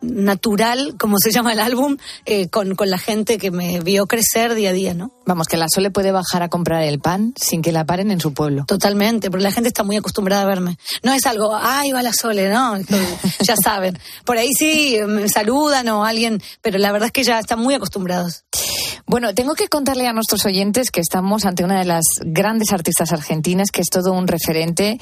natural, 0.02 0.96
como 1.00 1.18
se 1.18 1.32
llama 1.32 1.54
el 1.54 1.62
álbum, 1.62 1.96
eh, 2.26 2.50
con, 2.50 2.76
con 2.76 2.90
la 2.90 2.98
gente 2.98 3.38
que 3.38 3.52
me 3.52 3.80
vio 3.80 4.06
crecer 4.06 4.54
día 4.54 4.72
a 4.72 4.74
día, 4.74 4.94
¿no? 4.94 5.12
Vamos, 5.26 5.48
que 5.48 5.56
la 5.56 5.68
Sole 5.74 5.92
puede 5.92 6.12
bajar 6.12 6.44
a 6.44 6.50
comprar 6.50 6.84
el 6.84 7.00
pan 7.00 7.34
sin 7.38 7.62
que 7.62 7.72
la 7.72 7.86
paren 7.86 8.12
en 8.12 8.20
su 8.20 8.34
pueblo. 8.34 8.66
Totalmente, 8.68 9.32
porque 9.32 9.44
la 9.46 9.52
gente 9.54 9.70
está 9.70 9.84
muy 9.84 9.96
acostumbrada 9.96 10.44
a 10.44 10.46
verme. 10.46 10.78
No 11.04 11.14
es 11.14 11.26
algo, 11.26 11.56
ay, 11.56 11.94
va 11.94 12.04
la 12.04 12.12
Sole, 12.12 12.50
¿no? 12.50 12.78
ya 13.48 13.56
saben. 13.56 13.98
Por 14.26 14.38
ahí 14.38 14.50
sí 14.58 14.98
me 15.08 15.30
saludan 15.30 15.88
o 15.88 16.04
alguien, 16.04 16.42
pero 16.62 16.78
la 16.80 16.92
verdad 16.92 17.06
es 17.08 17.12
que 17.14 17.24
ya 17.24 17.40
están 17.40 17.60
muy 17.60 17.74
acostumbrados. 17.74 18.44
Bueno, 19.06 19.34
tengo 19.36 19.54
que 19.54 19.68
contarle 19.68 20.08
a 20.08 20.14
nuestros 20.14 20.46
oyentes 20.46 20.90
que 20.90 21.02
estamos 21.02 21.46
ante 21.46 21.64
una 21.64 21.80
de 21.80 21.86
las 21.86 22.06
grandes 22.22 22.72
artistas 22.72 23.12
argentinas, 23.12 23.70
que 23.70 23.82
es 23.82 23.90
todo 23.90 24.14
un 24.14 24.28
referente. 24.28 25.00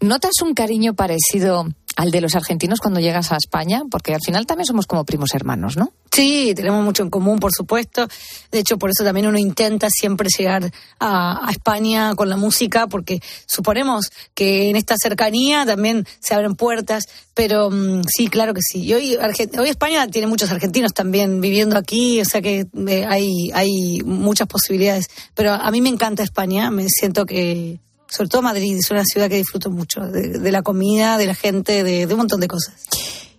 ¿Notas 0.00 0.42
un 0.42 0.54
cariño 0.54 0.94
parecido 0.94 1.68
al 1.96 2.10
de 2.10 2.20
los 2.20 2.34
argentinos 2.34 2.80
cuando 2.80 3.00
llegas 3.00 3.32
a 3.32 3.36
España? 3.36 3.82
Porque 3.90 4.14
al 4.14 4.20
final 4.20 4.46
también 4.46 4.66
somos 4.66 4.86
como 4.86 5.04
primos 5.04 5.34
hermanos, 5.34 5.76
¿no? 5.76 5.92
Sí, 6.10 6.52
tenemos 6.54 6.84
mucho 6.84 7.02
en 7.02 7.10
común, 7.10 7.40
por 7.40 7.52
supuesto. 7.52 8.06
De 8.52 8.60
hecho, 8.60 8.78
por 8.78 8.90
eso 8.90 9.02
también 9.02 9.26
uno 9.26 9.38
intenta 9.38 9.88
siempre 9.90 10.28
llegar 10.36 10.70
a, 11.00 11.48
España 11.50 12.14
con 12.14 12.28
la 12.28 12.36
música, 12.36 12.86
porque 12.86 13.20
suponemos 13.46 14.10
que 14.34 14.70
en 14.70 14.76
esta 14.76 14.94
cercanía 14.96 15.66
también 15.66 16.06
se 16.20 16.34
abren 16.34 16.54
puertas. 16.54 17.04
Pero 17.34 17.70
mm, 17.70 18.02
sí, 18.06 18.28
claro 18.28 18.54
que 18.54 18.60
sí. 18.62 18.84
Y 18.84 18.94
hoy, 18.94 19.18
hoy 19.58 19.68
España 19.68 20.06
tiene 20.06 20.28
muchos 20.28 20.52
argentinos 20.52 20.94
también 20.94 21.40
viviendo 21.40 21.76
aquí, 21.76 22.20
o 22.20 22.24
sea 22.24 22.40
que 22.40 22.66
eh, 22.86 23.04
hay, 23.08 23.50
hay 23.52 24.02
muchas 24.04 24.46
posibilidades. 24.46 25.08
Pero 25.34 25.52
a 25.52 25.70
mí 25.72 25.80
me 25.80 25.88
encanta 25.88 26.22
España, 26.22 26.70
me 26.70 26.86
siento 26.88 27.26
que, 27.26 27.80
sobre 28.16 28.28
todo 28.28 28.42
Madrid, 28.42 28.76
es 28.78 28.90
una 28.90 29.04
ciudad 29.04 29.28
que 29.28 29.36
disfruto 29.36 29.70
mucho, 29.70 30.00
de, 30.00 30.38
de 30.38 30.52
la 30.52 30.62
comida, 30.62 31.18
de 31.18 31.26
la 31.26 31.34
gente, 31.34 31.82
de, 31.84 32.06
de 32.06 32.14
un 32.14 32.18
montón 32.18 32.40
de 32.40 32.48
cosas. 32.48 32.74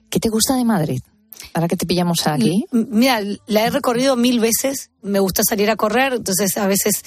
¿Qué 0.10 0.20
te 0.20 0.30
gusta 0.30 0.56
de 0.56 0.66
Madrid? 0.66 1.02
Ahora 1.54 1.68
que 1.68 1.78
te 1.78 1.86
pillamos 1.86 2.26
aquí. 2.28 2.66
Mira, 2.72 3.22
la 3.48 3.66
he 3.66 3.70
recorrido 3.70 4.16
mil 4.16 4.40
veces, 4.40 4.90
me 5.02 5.20
gusta 5.20 5.42
salir 5.48 5.70
a 5.70 5.76
correr, 5.76 6.14
entonces 6.14 6.58
a 6.58 6.68
veces, 6.68 7.04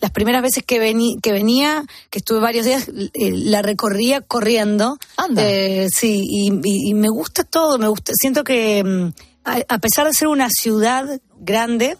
las 0.00 0.10
primeras 0.10 0.42
veces 0.42 0.64
que, 0.64 0.78
vení, 0.80 1.18
que 1.22 1.30
venía, 1.32 1.84
que 2.10 2.18
estuve 2.18 2.40
varios 2.40 2.64
días, 2.66 2.88
eh, 2.88 3.30
la 3.32 3.62
recorría 3.62 4.20
corriendo. 4.20 4.98
Anda. 5.16 5.42
Eh, 5.44 5.88
sí, 5.96 6.24
y, 6.28 6.50
y- 6.64 6.90
y 6.90 6.94
me 6.94 7.08
gusta 7.08 7.44
todo, 7.44 7.78
me 7.78 7.86
gusta, 7.88 8.12
siento 8.14 8.42
que 8.42 8.82
mm, 8.82 9.12
a, 9.44 9.58
a 9.68 9.78
pesar 9.78 10.06
de 10.06 10.14
ser 10.14 10.28
una 10.28 10.48
ciudad 10.50 11.20
grande, 11.38 11.96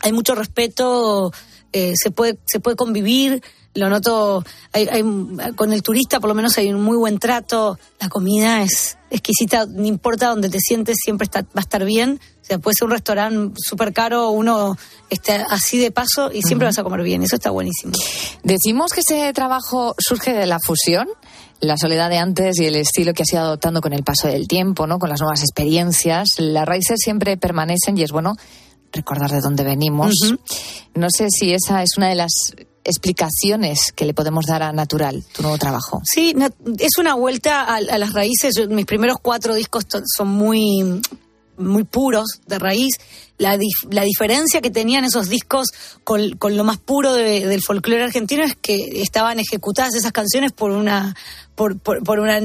hay 0.00 0.12
mucho 0.12 0.34
respeto, 0.34 1.32
eh, 1.72 1.94
se, 1.96 2.10
puede, 2.10 2.38
se 2.46 2.60
puede 2.60 2.76
convivir, 2.76 3.42
lo 3.74 3.88
noto, 3.90 4.44
hay, 4.72 4.88
hay- 4.88 5.04
con 5.56 5.72
el 5.72 5.82
turista 5.82 6.20
por 6.20 6.28
lo 6.28 6.34
menos 6.34 6.56
hay 6.58 6.72
un 6.72 6.80
muy 6.82 6.96
buen 6.96 7.18
trato, 7.18 7.78
la 8.00 8.08
comida 8.08 8.62
es 8.62 8.96
exquisita, 9.10 9.66
no 9.66 9.86
importa 9.86 10.28
donde 10.28 10.48
te 10.48 10.58
sientes, 10.60 10.96
siempre 11.02 11.24
está, 11.24 11.42
va 11.42 11.46
a 11.56 11.60
estar 11.60 11.84
bien. 11.84 12.20
O 12.42 12.46
sea, 12.46 12.58
puede 12.58 12.74
ser 12.78 12.86
un 12.86 12.90
restaurante 12.92 13.54
súper 13.56 13.92
caro, 13.94 14.28
uno 14.30 14.76
está 15.08 15.46
así 15.50 15.78
de 15.78 15.90
paso 15.90 16.30
y 16.30 16.42
siempre 16.42 16.66
vas 16.66 16.78
a 16.78 16.82
comer 16.82 17.02
bien, 17.02 17.22
eso 17.22 17.36
está 17.36 17.50
buenísimo. 17.50 17.92
Decimos 18.42 18.92
que 18.92 19.00
ese 19.00 19.32
trabajo 19.32 19.94
surge 19.98 20.34
de 20.34 20.44
la 20.46 20.58
fusión, 20.62 21.08
la 21.60 21.78
soledad 21.78 22.10
de 22.10 22.18
antes 22.18 22.58
y 22.60 22.66
el 22.66 22.76
estilo 22.76 23.14
que 23.14 23.22
has 23.22 23.32
ido 23.32 23.40
adoptando 23.42 23.80
con 23.80 23.94
el 23.94 24.02
paso 24.04 24.28
del 24.28 24.46
tiempo, 24.46 24.86
¿no? 24.86 24.98
Con 24.98 25.08
las 25.08 25.20
nuevas 25.20 25.40
experiencias. 25.40 26.28
Las 26.36 26.66
raíces 26.66 26.98
siempre 27.02 27.38
permanecen 27.38 27.96
y 27.96 28.02
es 28.02 28.12
bueno 28.12 28.34
recordar 28.94 29.30
de 29.30 29.40
dónde 29.40 29.64
venimos. 29.64 30.14
No 30.94 31.08
sé 31.10 31.26
si 31.30 31.52
esa 31.52 31.82
es 31.82 31.90
una 31.98 32.08
de 32.08 32.14
las 32.14 32.32
explicaciones 32.84 33.92
que 33.94 34.04
le 34.06 34.14
podemos 34.14 34.46
dar 34.46 34.62
a 34.62 34.72
Natural, 34.72 35.22
tu 35.34 35.42
nuevo 35.42 35.58
trabajo. 35.58 36.00
Sí, 36.04 36.34
es 36.78 36.98
una 36.98 37.14
vuelta 37.14 37.62
a, 37.62 37.76
a 37.76 37.98
las 37.98 38.12
raíces. 38.12 38.54
Yo- 38.56 38.68
mis 38.68 38.86
primeros 38.86 39.16
cuatro 39.20 39.54
discos 39.54 39.84
son 40.16 40.28
muy, 40.28 41.00
muy 41.56 41.84
puros 41.84 42.26
de 42.46 42.58
raíz. 42.58 42.96
La, 43.36 43.56
dif- 43.56 43.90
la 43.90 44.02
diferencia 44.02 44.60
que 44.60 44.70
tenían 44.70 45.04
esos 45.04 45.28
discos 45.28 45.66
con, 46.04 46.30
con 46.36 46.56
lo 46.56 46.62
más 46.64 46.78
puro 46.78 47.12
de- 47.14 47.46
del 47.46 47.62
folclore 47.62 48.04
argentino 48.04 48.44
es 48.44 48.54
que 48.54 49.00
estaban 49.02 49.40
ejecutadas 49.40 49.94
esas 49.94 50.12
canciones 50.12 50.52
por 50.52 50.70
una, 50.70 51.16
por, 51.56 51.78
por, 51.80 52.20
una 52.20 52.40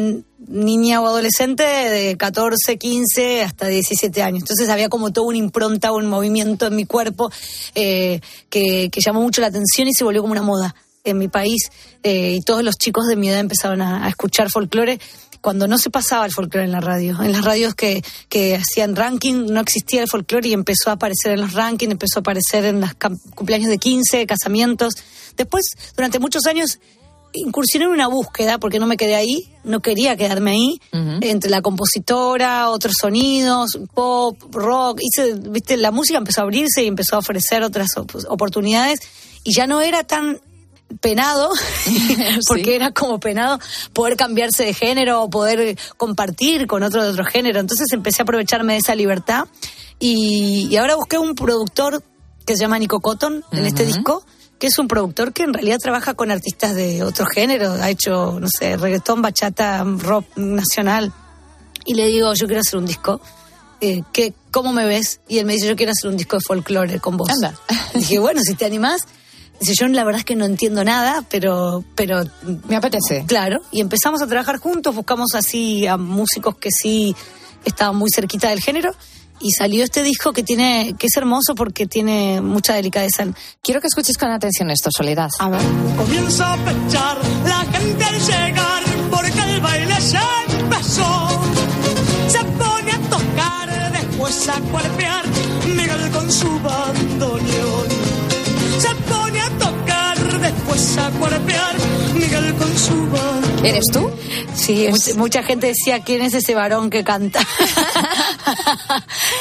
niña 0.47 0.99
o 1.01 1.07
adolescente 1.07 1.63
de 1.63 2.17
14, 2.17 2.77
15 2.77 3.43
hasta 3.43 3.67
17 3.67 4.23
años. 4.23 4.41
Entonces 4.41 4.67
había 4.69 4.89
como 4.89 5.11
toda 5.13 5.27
una 5.27 5.37
impronta, 5.37 5.91
un 5.91 6.07
movimiento 6.07 6.65
en 6.67 6.75
mi 6.75 6.85
cuerpo 6.85 7.31
eh, 7.75 8.19
que, 8.49 8.89
que 8.91 9.01
llamó 9.05 9.21
mucho 9.21 9.41
la 9.41 9.47
atención 9.47 9.87
y 9.87 9.93
se 9.93 10.03
volvió 10.03 10.21
como 10.21 10.31
una 10.31 10.41
moda 10.41 10.73
en 11.03 11.17
mi 11.17 11.27
país. 11.27 11.69
eh, 12.03 12.35
y 12.37 12.41
todos 12.41 12.63
los 12.63 12.75
chicos 12.77 13.07
de 13.07 13.15
mi 13.15 13.29
edad 13.29 13.39
empezaron 13.39 13.81
a, 13.81 14.05
a 14.05 14.09
escuchar 14.09 14.49
folclore 14.49 14.99
cuando 15.41 15.67
no 15.67 15.77
se 15.77 15.89
pasaba 15.89 16.25
el 16.25 16.31
folclore 16.31 16.65
en 16.65 16.71
la 16.71 16.79
radio. 16.81 17.21
En 17.21 17.31
las 17.31 17.43
radios 17.45 17.75
que, 17.75 18.03
que 18.27 18.55
hacían 18.55 18.95
ranking 18.95 19.45
no 19.47 19.59
existía 19.61 20.01
el 20.01 20.07
folclore 20.09 20.49
y 20.49 20.53
empezó 20.53 20.89
a 20.89 20.93
aparecer 20.93 21.31
en 21.33 21.41
los 21.41 21.53
rankings, 21.53 21.91
empezó 21.91 22.19
a 22.19 22.21
aparecer 22.21 22.65
en 22.65 22.81
los 22.81 22.91
cumpleaños 23.35 23.69
de 23.69 23.77
15, 23.77 24.25
casamientos. 24.25 24.93
Después, 25.37 25.65
durante 25.95 26.19
muchos 26.19 26.45
años, 26.45 26.79
incursioné 27.31 27.85
en 27.85 27.91
una 27.91 28.07
búsqueda, 28.07 28.57
porque 28.57 28.79
no 28.79 28.87
me 28.87 28.97
quedé 28.97 29.15
ahí, 29.15 29.47
no 29.63 29.81
quería 29.81 30.17
quedarme 30.17 30.51
ahí, 30.51 30.81
entre 31.21 31.49
la 31.51 31.61
compositora, 31.61 32.69
otros 32.71 32.93
sonidos, 32.99 33.77
pop, 33.93 34.35
rock, 34.51 34.99
hice, 35.01 35.35
viste, 35.35 35.77
la 35.77 35.91
música 35.91 36.17
empezó 36.17 36.41
a 36.41 36.43
abrirse 36.45 36.83
y 36.83 36.87
empezó 36.87 37.15
a 37.15 37.19
ofrecer 37.19 37.61
otras 37.63 37.95
op- 37.97 38.25
oportunidades 38.29 38.99
y 39.43 39.53
ya 39.55 39.67
no 39.67 39.79
era 39.81 40.03
tan 40.03 40.41
penado, 41.01 41.49
porque 42.47 42.75
era 42.75 42.91
como 42.91 43.19
penado 43.19 43.59
poder 43.93 44.15
cambiarse 44.17 44.65
de 44.65 44.73
género 44.73 45.23
o 45.23 45.29
poder 45.29 45.77
compartir 45.97 46.67
con 46.67 46.83
otro 46.83 47.03
de 47.03 47.09
otro 47.09 47.25
género. 47.25 47.59
Entonces 47.59 47.87
empecé 47.91 48.21
a 48.21 48.23
aprovecharme 48.23 48.73
de 48.73 48.79
esa 48.79 48.95
libertad 48.95 49.45
y, 49.99 50.67
y 50.69 50.77
ahora 50.77 50.95
busqué 50.95 51.17
un 51.17 51.35
productor 51.35 52.03
que 52.45 52.55
se 52.55 52.61
llama 52.61 52.79
Nico 52.79 52.99
Cotton 52.99 53.43
en 53.51 53.65
este 53.65 53.85
disco, 53.85 54.25
que 54.57 54.67
es 54.67 54.79
un 54.79 54.87
productor 54.87 55.33
que 55.33 55.43
en 55.43 55.53
realidad 55.53 55.77
trabaja 55.77 56.15
con 56.15 56.31
artistas 56.31 56.73
de 56.73 57.03
otro 57.03 57.27
género, 57.27 57.73
ha 57.73 57.91
hecho, 57.91 58.39
no 58.39 58.47
sé, 58.47 58.75
reggaetón, 58.75 59.21
bachata, 59.21 59.83
rock 59.83 60.25
nacional. 60.35 61.13
Y 61.85 61.93
le 61.93 62.07
digo, 62.07 62.33
yo 62.33 62.47
quiero 62.47 62.61
hacer 62.61 62.79
un 62.79 62.87
disco. 62.87 63.21
Eh, 63.81 64.01
¿qué, 64.11 64.33
¿Cómo 64.49 64.73
me 64.73 64.85
ves? 64.85 65.21
Y 65.27 65.37
él 65.37 65.45
me 65.45 65.53
dice, 65.53 65.67
yo 65.67 65.75
quiero 65.75 65.91
hacer 65.91 66.09
un 66.09 66.17
disco 66.17 66.37
de 66.37 66.41
folclore 66.41 66.99
con 66.99 67.17
vos. 67.17 67.29
Anda. 67.29 67.55
Dije, 67.93 68.17
bueno, 68.17 68.41
si 68.43 68.55
te 68.55 68.65
animás. 68.65 69.01
Dice, 69.59 69.73
yo 69.79 69.87
la 69.87 70.03
verdad 70.03 70.19
es 70.19 70.25
que 70.25 70.35
no 70.35 70.45
entiendo 70.45 70.83
nada, 70.83 71.23
pero... 71.29 71.83
pero 71.95 72.23
Me 72.67 72.75
apetece. 72.75 73.25
Claro, 73.27 73.61
y 73.71 73.81
empezamos 73.81 74.21
a 74.21 74.27
trabajar 74.27 74.57
juntos, 74.57 74.95
buscamos 74.95 75.35
así 75.35 75.85
a 75.87 75.97
músicos 75.97 76.55
que 76.57 76.69
sí 76.71 77.15
estaban 77.65 77.95
muy 77.95 78.09
cerquita 78.13 78.49
del 78.49 78.61
género 78.61 78.91
y 79.41 79.51
salió 79.51 79.83
este 79.83 80.03
disco 80.03 80.33
que 80.33 80.43
tiene 80.43 80.95
que 80.97 81.07
es 81.07 81.17
hermoso 81.17 81.55
porque 81.55 81.85
tiene 81.85 82.41
mucha 82.41 82.73
delicadeza. 82.73 83.25
Quiero 83.61 83.81
que 83.81 83.87
escuches 83.87 84.17
con 84.17 84.31
atención 84.31 84.69
esto, 84.69 84.89
Soledad. 84.95 85.29
A 85.39 85.49
ver. 85.49 85.61
Comienza 85.97 86.53
a 86.53 86.57
pechar 86.57 87.17
la 87.45 87.59
gente 87.71 88.03
al 88.03 88.19
llegar 88.19 88.83
porque 89.09 89.39
el 89.41 89.61
baile 89.61 90.01
se 90.01 90.17
¿Eres 103.63 103.85
tú? 103.91 104.09
Sí, 104.55 104.87
mucha, 104.89 105.13
mucha 105.15 105.43
gente 105.43 105.67
decía, 105.67 105.99
¿quién 106.01 106.21
es 106.21 106.33
ese 106.33 106.55
varón 106.55 106.89
que 106.89 107.03
canta? 107.03 107.39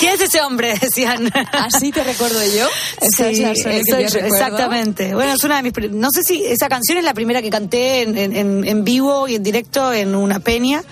¿Quién 0.00 0.14
es 0.14 0.20
ese 0.22 0.40
hombre? 0.40 0.74
Decían. 0.80 1.30
Así 1.52 1.92
te 1.92 2.02
recuerdo 2.02 2.40
yo. 2.44 2.66
Esa 3.00 3.30
es 3.30 3.38
la 3.38 3.54
Soledad 3.54 3.78
que 3.78 3.84
soy 3.90 4.02
yo 4.04 4.08
yo, 4.08 4.14
recuerdo. 4.14 4.26
exactamente. 4.34 5.14
Bueno, 5.14 5.32
es 5.34 5.44
una 5.44 5.62
de 5.62 5.70
mis. 5.70 5.90
No 5.92 6.08
sé 6.10 6.24
si 6.24 6.44
esa 6.44 6.68
canción 6.68 6.98
es 6.98 7.04
la 7.04 7.14
primera 7.14 7.40
que 7.42 7.50
canté 7.50 8.02
en- 8.02 8.64
en 8.66 8.84
vivo 8.84 9.28
y 9.28 9.36
en 9.36 9.42
directo 9.42 9.92
en 9.92 10.14
una 10.16 10.40
peña, 10.40 10.82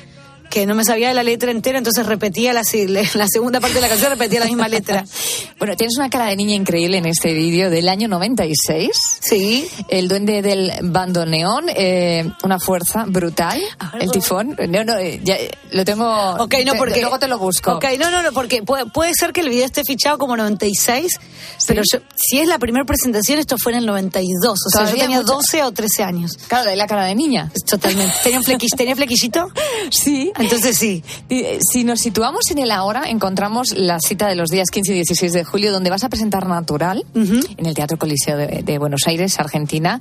que 0.57 0.65
no 0.65 0.75
me 0.75 0.85
sabía 0.85 1.09
de 1.09 1.15
la 1.15 1.23
letra 1.23 1.51
entera, 1.51 1.77
entonces 1.77 2.07
repetía 2.07 2.55
la, 2.55 2.63
la 3.15 3.27
segunda 3.29 3.61
parte 3.61 3.75
de 3.75 3.81
la 3.83 3.89
canción, 3.91 4.09
repetía 4.11 4.41
la 4.41 4.47
misma 4.47 4.69
letra. 4.69 5.05
Bueno, 5.59 5.75
tienes 5.75 5.97
una 5.97 6.11
cara 6.11 6.27
de 6.27 6.37
niña 6.37 6.55
increíble 6.55 6.99
en 6.99 7.07
este 7.07 7.33
vídeo 7.33 7.71
del 7.71 7.89
año 7.89 8.09
96. 8.09 8.91
Sí. 9.21 9.67
El 9.89 10.07
duende 10.07 10.43
del 10.43 10.71
bandoneón, 10.83 11.65
eh, 11.75 12.31
una 12.43 12.59
fuerza 12.61 13.05
brutal. 13.07 13.63
El 13.99 14.11
tifón. 14.11 14.55
No, 14.69 14.85
no, 14.85 14.99
eh, 14.99 15.19
ya, 15.25 15.37
eh, 15.37 15.51
lo 15.73 15.83
tengo. 15.87 16.05
Ok, 16.35 16.57
no, 16.67 16.73
te- 16.73 16.79
porque. 16.79 17.01
Luego 17.01 17.19
te 17.19 17.27
lo 17.29 17.39
busco. 17.39 17.73
Ok, 17.73 17.85
no, 17.99 18.11
no, 18.11 18.23
no, 18.23 18.33
porque 18.33 18.63
puede, 18.63 18.85
puede 18.85 19.13
ser 19.19 19.33
que 19.33 19.41
el 19.41 19.49
video 19.49 19.65
esté 19.65 19.81
fichado 19.87 20.19
como 20.19 20.37
96, 20.37 21.07
pero 21.67 21.83
yo- 21.91 22.01
si 22.15 22.39
es 22.39 22.49
la 22.49 22.59
primera 22.59 22.85
presentación, 22.85 23.39
esto 23.39 23.57
fue 23.59 23.73
en 23.73 23.79
el 23.79 23.87
92. 23.87 24.59
O 24.67 24.71
sea, 24.71 24.85
yo 24.91 24.99
tenía 24.99 25.21
mucho- 25.23 25.33
12 25.37 25.63
o 25.63 25.73
13 25.73 26.03
años. 26.03 26.33
Claro, 26.49 26.69
de 26.69 26.77
la 26.77 26.87
cara 26.87 27.07
de 27.07 27.15
niña. 27.15 27.51
Totalmente. 27.67 28.15
¿Tenía, 28.23 28.39
un 28.41 28.45
flequis- 28.45 28.77
¿tenía 28.77 28.95
flequillito? 28.95 29.49
Sí. 29.91 30.33
Entonces 30.47 30.77
sí. 30.79 31.03
Eh, 31.29 31.59
Si 31.73 31.85
nos 31.85 32.01
situamos 32.01 32.51
en 32.51 32.59
el 32.59 32.71
ahora, 32.71 33.05
encontramos 33.09 33.73
la 33.77 33.99
cita 34.01 34.29
de 34.29 34.35
los 34.37 34.49
días 34.51 34.71
15 34.71 34.93
y 34.93 34.95
16 34.97 35.33
de 35.33 35.45
julio, 35.45 35.73
donde 35.73 35.91
vas 35.91 36.05
a 36.05 36.09
presentar 36.09 36.47
Natural 36.47 37.05
en 37.15 37.67
el 37.67 37.75
Teatro 37.75 37.99
Coliseo 37.99 38.37
de, 38.37 38.63
de 38.65 38.79
Buenos 38.79 39.03
Aires, 39.07 39.39
Argentina. 39.39 40.01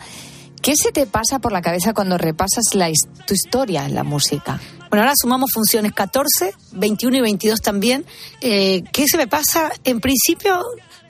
¿Qué 0.65 0.73
se 0.75 0.91
te 0.91 1.05
pasa 1.05 1.37
por 1.37 1.51
la 1.51 1.61
cabeza 1.61 1.93
cuando 1.93 2.17
repasas 2.17 2.73
la, 2.73 2.89
tu 3.27 3.35
historia 3.35 3.85
en 3.85 3.93
la 3.93 4.03
música? 4.03 4.59
Bueno, 4.89 5.03
ahora 5.03 5.13
sumamos 5.15 5.51
funciones 5.53 5.93
14, 5.93 6.55
21 6.71 7.17
y 7.17 7.21
22 7.21 7.61
también. 7.61 8.03
Eh, 8.41 8.81
¿Qué 8.91 9.05
se 9.07 9.17
me 9.17 9.27
pasa? 9.27 9.71
En 9.83 9.99
principio, 9.99 10.59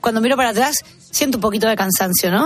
cuando 0.02 0.20
miro 0.20 0.36
para 0.36 0.50
atrás, 0.50 0.84
siento 1.10 1.38
un 1.38 1.40
poquito 1.40 1.66
de 1.68 1.74
cansancio, 1.74 2.30
¿no? 2.30 2.44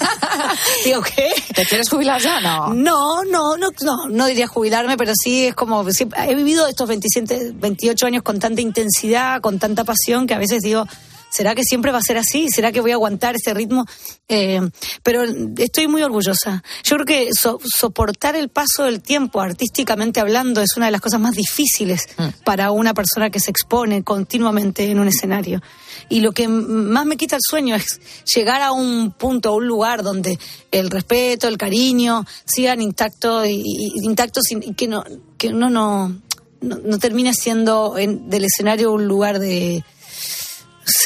Digo, 0.86 1.02
¿qué? 1.02 1.30
¿Te 1.54 1.66
quieres 1.66 1.90
jubilar 1.90 2.22
ya? 2.22 2.40
No. 2.40 2.72
No, 2.72 3.22
no, 3.24 3.58
no, 3.58 3.68
no, 3.82 4.08
no 4.08 4.24
diría 4.24 4.46
jubilarme, 4.46 4.96
pero 4.96 5.12
sí 5.14 5.48
es 5.48 5.54
como, 5.54 5.84
sí, 5.92 6.08
he 6.26 6.34
vivido 6.34 6.66
estos 6.66 6.88
27, 6.88 7.52
28 7.54 8.06
años 8.06 8.22
con 8.22 8.38
tanta 8.38 8.62
intensidad, 8.62 9.42
con 9.42 9.58
tanta 9.58 9.84
pasión, 9.84 10.26
que 10.26 10.32
a 10.32 10.38
veces 10.38 10.62
digo, 10.62 10.86
¿será 11.34 11.54
que 11.54 11.64
siempre 11.64 11.90
va 11.92 11.98
a 11.98 12.02
ser 12.02 12.16
así? 12.18 12.48
¿Será 12.48 12.70
que 12.72 12.80
voy 12.80 12.92
a 12.92 12.94
aguantar 12.94 13.34
ese 13.34 13.52
ritmo? 13.54 13.84
Eh, 14.28 14.60
pero 15.02 15.22
estoy 15.58 15.88
muy 15.88 16.02
orgullosa. 16.02 16.62
Yo 16.84 16.96
creo 16.96 17.06
que 17.06 17.28
so- 17.34 17.58
soportar 17.64 18.36
el 18.36 18.48
paso 18.48 18.84
del 18.84 19.02
tiempo, 19.02 19.40
artísticamente 19.40 20.20
hablando, 20.20 20.60
es 20.60 20.76
una 20.76 20.86
de 20.86 20.92
las 20.92 21.00
cosas 21.00 21.20
más 21.20 21.34
difíciles 21.34 22.08
para 22.44 22.70
una 22.70 22.94
persona 22.94 23.30
que 23.30 23.40
se 23.40 23.50
expone 23.50 24.02
continuamente 24.04 24.90
en 24.90 24.98
un 25.00 25.08
escenario. 25.08 25.60
Y 26.08 26.20
lo 26.20 26.32
que 26.32 26.48
más 26.48 27.06
me 27.06 27.16
quita 27.16 27.36
el 27.36 27.42
sueño 27.42 27.74
es 27.74 28.00
llegar 28.34 28.62
a 28.62 28.72
un 28.72 29.10
punto, 29.12 29.48
a 29.50 29.56
un 29.56 29.66
lugar 29.66 30.02
donde 30.02 30.38
el 30.70 30.90
respeto, 30.90 31.48
el 31.48 31.56
cariño 31.58 32.24
sigan 32.44 32.80
intactos 32.82 33.46
y, 33.48 33.62
y- 33.64 33.92
intactos 34.04 34.44
y 34.50 34.74
que 34.74 34.86
no 34.88 35.02
que 35.38 35.48
uno 35.48 35.68
no, 35.70 36.08
no, 36.60 36.78
no 36.84 36.98
termine 36.98 37.32
siendo 37.34 37.96
en- 37.98 38.28
del 38.30 38.44
escenario 38.44 38.92
un 38.92 39.06
lugar 39.06 39.38
de, 39.38 39.84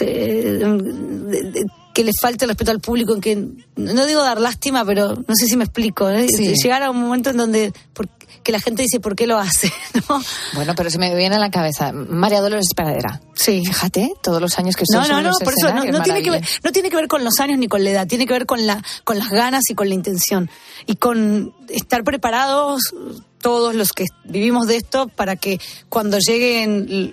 no 0.04 0.78
de- 0.78 1.42
de- 1.50 1.64
que 1.94 2.04
le 2.04 2.12
falte 2.20 2.44
el 2.44 2.50
respeto 2.50 2.70
al 2.70 2.80
público, 2.80 3.12
en 3.14 3.20
que 3.20 3.36
no 3.76 4.06
digo 4.06 4.22
dar 4.22 4.40
lástima, 4.40 4.84
pero 4.84 5.14
no 5.16 5.34
sé 5.34 5.46
si 5.46 5.56
me 5.56 5.64
explico, 5.64 6.08
¿eh? 6.08 6.28
Sí. 6.28 6.54
llegar 6.54 6.82
a 6.84 6.90
un 6.92 7.00
momento 7.00 7.30
en 7.30 7.36
donde 7.38 7.72
por- 7.92 8.08
que 8.44 8.52
la 8.52 8.60
gente 8.60 8.82
dice 8.82 9.00
por 9.00 9.16
qué 9.16 9.26
lo 9.26 9.36
hace, 9.36 9.70
¿no? 10.08 10.22
Bueno, 10.54 10.74
pero 10.76 10.90
se 10.90 10.98
me 10.98 11.12
viene 11.16 11.34
a 11.36 11.38
la 11.40 11.50
cabeza. 11.50 11.92
María 11.92 12.40
Dolores 12.40 12.68
Paradera. 12.74 13.20
Sí. 13.34 13.62
Fíjate, 13.66 14.12
todos 14.22 14.40
los 14.40 14.56
años 14.58 14.76
que 14.76 14.84
No, 14.92 15.00
estás 15.02 15.08
no, 15.16 15.20
no, 15.22 15.28
los 15.30 15.38
por 15.40 15.52
eso 15.52 15.74
no, 15.74 15.84
no 15.84 16.02
tiene 16.02 16.22
que 16.22 16.30
ver, 16.30 16.44
no 16.62 16.70
tiene 16.72 16.88
que 16.88 16.96
ver 16.96 17.08
con 17.08 17.24
los 17.24 17.40
años 17.40 17.58
ni 17.58 17.66
con 17.66 17.82
la 17.82 17.90
edad, 17.90 18.06
tiene 18.06 18.26
que 18.26 18.32
ver 18.32 18.46
con 18.46 18.64
la, 18.64 18.80
con 19.04 19.18
las 19.18 19.28
ganas 19.30 19.64
y 19.68 19.74
con 19.74 19.88
la 19.88 19.94
intención. 19.94 20.48
Y 20.86 20.96
con 20.96 21.52
estar 21.68 22.04
preparados 22.04 22.94
todos 23.42 23.74
los 23.74 23.92
que 23.92 24.04
vivimos 24.24 24.66
de 24.68 24.76
esto 24.76 25.08
para 25.08 25.34
que 25.36 25.60
cuando 25.88 26.18
lleguen, 26.18 27.12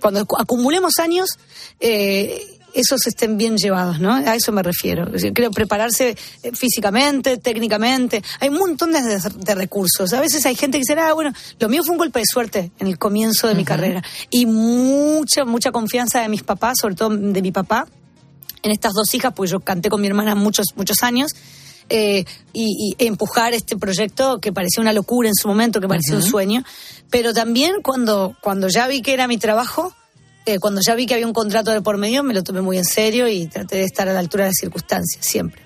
cuando 0.00 0.26
acu- 0.26 0.36
acumulemos 0.40 0.98
años, 0.98 1.28
eh, 1.80 2.42
esos 2.74 3.06
estén 3.06 3.38
bien 3.38 3.56
llevados, 3.56 4.00
¿no? 4.00 4.12
A 4.14 4.34
eso 4.34 4.52
me 4.52 4.62
refiero. 4.62 5.10
Creo 5.34 5.50
prepararse 5.50 6.14
eh, 6.42 6.50
físicamente, 6.52 7.38
técnicamente. 7.38 8.22
Hay 8.38 8.50
un 8.50 8.58
montón 8.58 8.92
de, 8.92 9.00
de 9.00 9.54
recursos. 9.54 10.12
A 10.12 10.20
veces 10.20 10.44
hay 10.44 10.54
gente 10.54 10.76
que 10.78 10.82
dice, 10.82 10.92
ah, 11.00 11.14
bueno, 11.14 11.32
lo 11.58 11.68
mío 11.70 11.82
fue 11.82 11.92
un 11.92 11.98
golpe 11.98 12.18
de 12.18 12.26
suerte 12.30 12.70
en 12.78 12.86
el 12.86 12.98
comienzo 12.98 13.48
de 13.48 13.54
mi 13.54 13.64
carrera. 13.64 14.02
Y 14.30 14.44
mucha, 14.44 15.46
mucha 15.46 15.72
confianza 15.72 16.20
de 16.20 16.28
mis 16.28 16.42
papás, 16.42 16.74
sobre 16.80 16.96
todo 16.96 17.16
de 17.16 17.40
mi 17.40 17.50
papá, 17.50 17.86
en 18.62 18.72
estas 18.72 18.92
dos 18.92 19.14
hijas, 19.14 19.32
pues 19.34 19.50
yo 19.50 19.60
canté 19.60 19.88
con 19.88 20.00
mi 20.00 20.08
hermana 20.08 20.34
muchos, 20.34 20.66
muchos 20.76 21.02
años. 21.02 21.32
Eh, 21.88 22.24
y, 22.52 22.94
y 22.98 23.06
empujar 23.06 23.54
este 23.54 23.76
proyecto 23.76 24.38
que 24.40 24.52
parecía 24.52 24.82
una 24.82 24.92
locura 24.92 25.28
en 25.28 25.34
su 25.34 25.48
momento, 25.48 25.80
que 25.80 25.88
parecía 25.88 26.16
un 26.16 26.22
sueño. 26.22 26.64
Pero 27.10 27.32
también 27.32 27.82
cuando, 27.82 28.34
cuando 28.40 28.68
ya 28.68 28.88
vi 28.88 29.02
que 29.02 29.12
era 29.12 29.26
mi 29.28 29.38
trabajo, 29.38 29.92
Eh, 30.48 30.60
cuando 30.60 30.80
ya 30.80 30.94
vi 30.94 31.06
que 31.06 31.14
había 31.14 31.26
un 31.26 31.32
contrato 31.32 31.72
de 31.72 31.80
por 31.80 31.98
medio, 31.98 32.22
me 32.22 32.32
lo 32.32 32.44
tomé 32.44 32.60
muy 32.62 32.78
en 32.78 32.84
serio 32.84 33.26
y 33.26 33.48
traté 33.48 33.78
de 33.78 33.82
estar 33.82 34.08
a 34.08 34.12
la 34.12 34.20
altura 34.20 34.44
de 34.44 34.50
las 34.50 34.60
circunstancias, 34.60 35.26
siempre. 35.26 35.60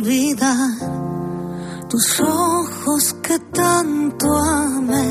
Olvidar 0.00 1.88
tus 1.88 2.20
ojos 2.20 3.14
que 3.22 3.38
tanto 3.52 4.26
amé. 4.34 5.10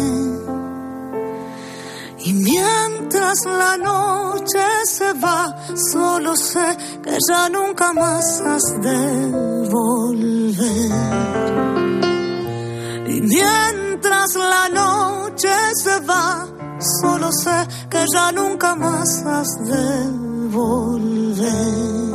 Y 2.26 2.34
mientras 2.34 3.38
la 3.46 3.78
noche 3.78 4.66
se 4.86 5.14
va, 5.14 5.56
solo 5.92 6.36
sé 6.36 6.78
que 7.04 7.18
ya 7.30 7.50
nunca 7.50 7.94
más 7.94 8.42
has 8.42 8.64
de 8.82 9.32
volver. 9.70 10.92
Y 13.08 13.22
mientras 13.22 14.36
la 14.36 14.70
noche 14.70 15.56
se 15.84 16.00
va, 16.02 16.48
solo 17.02 17.30
sé 17.32 17.68
que 17.90 18.06
ya 18.14 18.32
nunca 18.32 18.76
más 18.76 19.24
has 19.26 19.50
de 19.66 20.50
volver. 20.50 22.09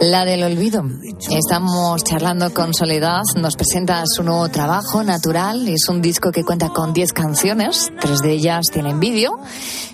La 0.00 0.24
del 0.24 0.42
olvido. 0.42 0.82
Estamos 1.30 2.02
charlando 2.04 2.54
con 2.54 2.72
Soledad, 2.72 3.20
nos 3.36 3.56
presenta 3.56 4.02
su 4.06 4.22
nuevo 4.22 4.48
trabajo, 4.48 5.02
Natural. 5.04 5.68
Es 5.68 5.88
un 5.90 6.00
disco 6.00 6.32
que 6.32 6.42
cuenta 6.42 6.70
con 6.70 6.94
10 6.94 7.12
canciones, 7.12 7.92
tres 8.00 8.20
de 8.20 8.32
ellas 8.32 8.68
tienen 8.72 8.98
vídeo. 8.98 9.38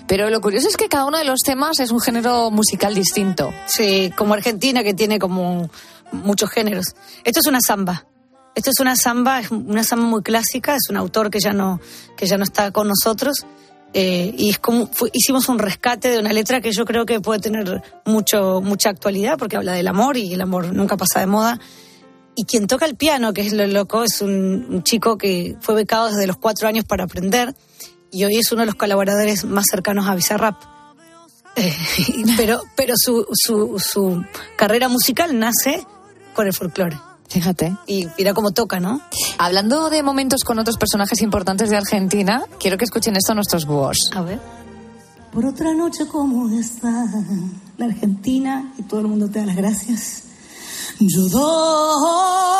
Pero 0.07 0.29
lo 0.29 0.39
curioso 0.39 0.69
es 0.69 0.77
que 0.77 0.87
cada 0.87 1.05
uno 1.05 1.17
de 1.17 1.25
los 1.25 1.41
temas 1.41 1.81
es 1.81 1.91
un 1.91 1.99
género 1.99 2.49
musical 2.51 2.95
distinto. 2.95 3.51
Sí, 3.65 4.13
como 4.15 4.33
Argentina 4.33 4.81
que 4.81 4.93
tiene 4.93 5.19
como 5.19 5.69
muchos 6.13 6.49
géneros. 6.51 6.95
Esto 7.25 7.41
es 7.41 7.45
una 7.47 7.59
samba. 7.59 8.05
Esto 8.55 8.71
es 8.71 8.79
una 8.79 8.95
samba, 8.95 9.41
es 9.41 9.51
una 9.51 9.83
samba 9.83 10.05
muy 10.05 10.23
clásica, 10.23 10.75
es 10.75 10.89
un 10.89 10.95
autor 10.95 11.29
que 11.29 11.39
ya 11.39 11.51
no, 11.51 11.81
que 12.15 12.27
ya 12.27 12.37
no 12.37 12.43
está 12.43 12.71
con 12.71 12.87
nosotros. 12.87 13.45
Eh, 13.93 14.33
y 14.37 14.49
es 14.49 14.59
como 14.59 14.89
hicimos 15.13 15.49
un 15.49 15.59
rescate 15.59 16.09
de 16.09 16.19
una 16.19 16.33
letra 16.33 16.61
que 16.61 16.71
yo 16.71 16.85
creo 16.85 17.05
que 17.05 17.19
puede 17.21 17.39
tener 17.39 17.81
mucho 18.05 18.61
mucha 18.61 18.89
actualidad 18.89 19.37
porque 19.37 19.55
habla 19.55 19.73
del 19.73 19.87
amor 19.87 20.17
y 20.17 20.33
el 20.33 20.41
amor 20.41 20.73
nunca 20.73 20.97
pasa 20.97 21.19
de 21.19 21.27
moda. 21.27 21.59
Y 22.35 22.45
quien 22.45 22.67
toca 22.67 22.85
el 22.85 22.95
piano 22.95 23.33
que 23.33 23.41
es 23.41 23.53
lo 23.53 23.65
loco 23.65 24.03
es 24.03 24.21
un, 24.21 24.67
un 24.69 24.83
chico 24.83 25.17
que 25.17 25.55
fue 25.61 25.73
becado 25.73 26.07
desde 26.09 26.27
los 26.27 26.37
cuatro 26.37 26.67
años 26.67 26.85
para 26.85 27.05
aprender 27.05 27.55
y 28.11 28.23
hoy 28.25 28.37
es 28.37 28.51
uno 28.51 28.61
de 28.61 28.67
los 28.67 28.75
colaboradores 28.75 29.45
más 29.45 29.65
cercanos 29.69 30.07
a 30.07 30.15
Bizarrap. 30.15 30.61
Eh, 31.55 31.75
pero 32.37 32.61
pero 32.75 32.93
su, 32.95 33.25
su, 33.33 33.79
su 33.79 34.23
carrera 34.55 34.89
musical 34.89 35.37
nace 35.39 35.85
con 36.33 36.45
el 36.45 36.53
folclore 36.53 36.97
Fíjate. 37.27 37.75
y 37.87 38.07
mira 38.17 38.33
cómo 38.33 38.51
toca 38.51 38.79
no 38.79 39.01
Hablando 39.37 39.89
de 39.89 40.01
momentos 40.01 40.43
con 40.45 40.59
otros 40.59 40.77
personajes 40.77 41.21
importantes 41.21 41.69
de 41.69 41.75
Argentina, 41.77 42.45
quiero 42.59 42.77
que 42.77 42.85
escuchen 42.85 43.15
esto 43.15 43.35
nuestros 43.35 43.65
búhos. 43.65 43.97
a 44.13 44.21
ver 44.21 44.39
Por 45.33 45.45
otra 45.45 45.73
noche 45.73 46.07
como 46.07 46.49
esta, 46.57 47.05
la 47.77 47.85
Argentina 47.85 48.71
y 48.77 48.83
todo 48.83 49.01
el 49.01 49.07
mundo 49.07 49.29
te 49.29 49.39
da 49.39 49.45
las 49.45 49.55
gracias. 49.55 50.23
Yo 50.99 51.27
doy 51.29 52.57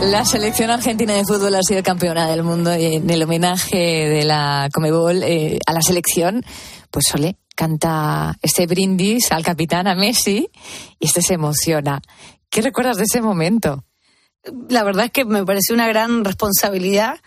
la 0.00 0.24
selección 0.24 0.70
argentina 0.70 1.14
de 1.14 1.24
fútbol 1.24 1.54
ha 1.54 1.62
sido 1.62 1.82
campeona 1.82 2.28
del 2.28 2.42
mundo 2.42 2.72
en 2.72 3.08
el 3.08 3.22
homenaje 3.22 3.76
de 3.76 4.24
la 4.24 4.68
Comebol 4.72 5.22
eh, 5.22 5.58
a 5.66 5.72
la 5.72 5.82
selección, 5.82 6.44
pues 6.90 7.06
Sole 7.08 7.36
canta 7.54 8.36
este 8.40 8.66
brindis 8.66 9.32
al 9.32 9.42
capitán, 9.42 9.88
a 9.88 9.94
Messi, 9.94 10.48
y 11.00 11.06
este 11.06 11.22
se 11.22 11.34
emociona. 11.34 12.00
¿Qué 12.48 12.62
recuerdas 12.62 12.98
de 12.98 13.04
ese 13.04 13.20
momento? 13.20 13.84
la 14.68 14.82
verdad 14.82 15.06
es 15.06 15.10
que 15.10 15.24
me 15.24 15.44
pareció 15.44 15.74
una 15.74 15.88
gran 15.88 16.24
responsabilidad 16.24 17.18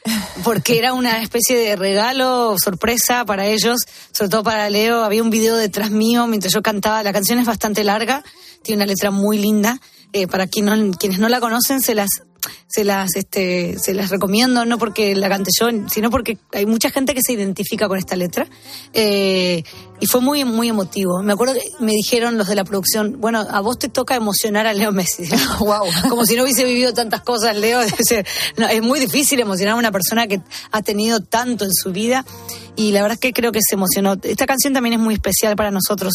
porque 0.44 0.78
era 0.78 0.94
una 0.94 1.22
especie 1.22 1.58
de 1.58 1.76
regalo, 1.76 2.56
sorpresa 2.58 3.26
para 3.26 3.46
ellos, 3.46 3.82
sobre 4.12 4.30
todo 4.30 4.44
para 4.44 4.70
Leo. 4.70 5.04
Había 5.04 5.22
un 5.22 5.30
video 5.30 5.56
detrás 5.56 5.92
mío 5.92 6.26
mientras 6.28 6.54
yo 6.54 6.62
cantaba. 6.62 7.04
La 7.04 7.14
canción 7.14 7.38
es 7.38 7.46
bastante 7.46 7.84
larga, 7.84 8.24
tiene 8.64 8.84
una 8.84 8.92
letra 8.92 9.12
muy 9.12 9.38
linda. 9.38 9.80
Eh, 10.14 10.28
para 10.28 10.48
quienes 10.48 11.20
no 11.20 11.30
la 11.30 11.40
conocen, 11.40 11.82
se 11.82 11.96
las 11.96 12.10
se 12.68 12.84
las 12.84 13.16
este 13.16 13.78
se 13.80 13.94
las 13.94 14.10
recomiendo 14.10 14.66
no 14.66 14.78
porque 14.78 15.16
la 15.16 15.30
cante 15.30 15.52
yo 15.60 15.68
sino 15.90 16.10
porque 16.10 16.38
hay 16.54 16.66
mucha 16.66 16.90
gente 16.90 17.14
que 17.14 17.22
se 17.22 17.34
identifica 17.34 17.88
con 17.88 17.98
esta 17.98 18.16
letra 18.16 18.48
Eh, 18.94 19.64
y 20.00 20.08
fue 20.08 20.20
muy 20.20 20.44
muy 20.46 20.68
emotivo. 20.68 21.22
Me 21.22 21.34
acuerdo 21.34 21.54
que 21.54 21.62
me 21.80 21.92
dijeron 21.92 22.38
los 22.38 22.48
de 22.48 22.56
la 22.56 22.64
producción 22.64 23.22
bueno 23.22 23.40
a 23.40 23.62
vos 23.62 23.78
te 23.78 23.88
toca 23.88 24.16
emocionar 24.16 24.66
a 24.66 24.74
Leo 24.74 24.92
Messi 24.92 25.24
wow 25.60 25.86
como 26.10 26.26
si 26.26 26.36
no 26.36 26.44
hubiese 26.44 26.64
vivido 26.66 26.94
tantas 26.94 27.22
cosas 27.22 27.56
Leo. 27.56 27.80
No, 28.58 28.68
es 28.68 28.82
muy 28.82 29.00
difícil 29.00 29.40
emocionar 29.40 29.76
a 29.76 29.78
una 29.78 29.92
persona 29.92 30.28
que 30.28 30.42
ha 30.72 30.82
tenido 30.82 31.20
tanto 31.20 31.66
en 31.66 31.72
su 31.74 31.92
vida 31.92 32.26
y 32.76 32.92
la 32.92 33.02
verdad 33.02 33.16
es 33.16 33.20
que 33.20 33.34
creo 33.34 33.52
que 33.52 33.60
se 33.62 33.76
emocionó. 33.76 34.16
Esta 34.24 34.46
canción 34.46 34.74
también 34.74 34.94
es 34.94 35.00
muy 35.00 35.14
especial 35.14 35.56
para 35.56 35.72
nosotros 35.72 36.14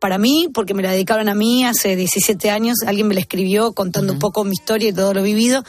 para 0.00 0.18
mí, 0.18 0.48
porque 0.52 0.74
me 0.74 0.82
la 0.82 0.90
dedicaron 0.90 1.28
a 1.28 1.34
mí 1.34 1.64
hace 1.64 1.94
17 1.94 2.50
años, 2.50 2.78
alguien 2.86 3.06
me 3.06 3.14
la 3.14 3.20
escribió 3.20 3.72
contando 3.72 4.12
un 4.14 4.18
poco 4.18 4.42
mi 4.44 4.52
historia 4.54 4.88
y 4.88 4.92
todo 4.92 5.14
lo 5.14 5.22
vivido. 5.22 5.62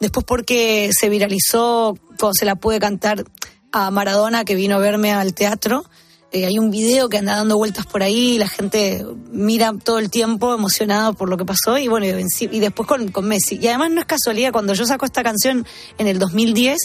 Después 0.00 0.24
porque 0.26 0.90
se 0.98 1.08
viralizó 1.08 1.96
cuando 2.18 2.32
se 2.34 2.44
la 2.46 2.56
pude 2.56 2.80
cantar 2.80 3.24
a 3.70 3.90
Maradona 3.90 4.44
que 4.44 4.54
vino 4.54 4.74
a 4.76 4.78
verme 4.78 5.12
al 5.12 5.34
teatro. 5.34 5.84
Eh, 6.32 6.46
hay 6.46 6.58
un 6.58 6.70
video 6.70 7.08
que 7.08 7.18
anda 7.18 7.36
dando 7.36 7.56
vueltas 7.56 7.86
por 7.86 8.02
ahí, 8.02 8.38
la 8.38 8.48
gente 8.48 9.06
mira 9.30 9.72
todo 9.84 10.00
el 10.00 10.10
tiempo 10.10 10.52
emocionado 10.52 11.12
por 11.14 11.28
lo 11.28 11.36
que 11.36 11.44
pasó 11.44 11.78
y 11.78 11.86
bueno, 11.86 12.06
y, 12.06 12.58
después 12.58 12.88
con, 12.88 13.08
con 13.12 13.26
Messi. 13.28 13.56
Y 13.62 13.68
además 13.68 13.92
no 13.92 14.00
es 14.00 14.06
casualidad, 14.06 14.50
cuando 14.50 14.74
yo 14.74 14.84
saco 14.84 15.04
esta 15.04 15.22
canción 15.22 15.64
en 15.98 16.08
el 16.08 16.18
2010, 16.18 16.78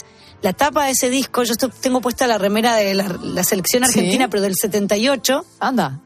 la 0.44 0.54
tapa 0.54 0.86
de 0.86 0.92
ese 0.92 1.10
disco, 1.10 1.44
yo 1.44 1.56
tengo 1.56 2.00
puesta 2.00 2.28
la 2.28 2.38
remera 2.38 2.76
de 2.76 2.94
la, 2.94 3.08
la 3.24 3.44
selección 3.44 3.84
Sí. 3.86 3.90
argentina, 4.00 4.30
pero 4.30 4.44
del 4.44 4.54
78 4.56 5.46
Anda. 5.60 6.02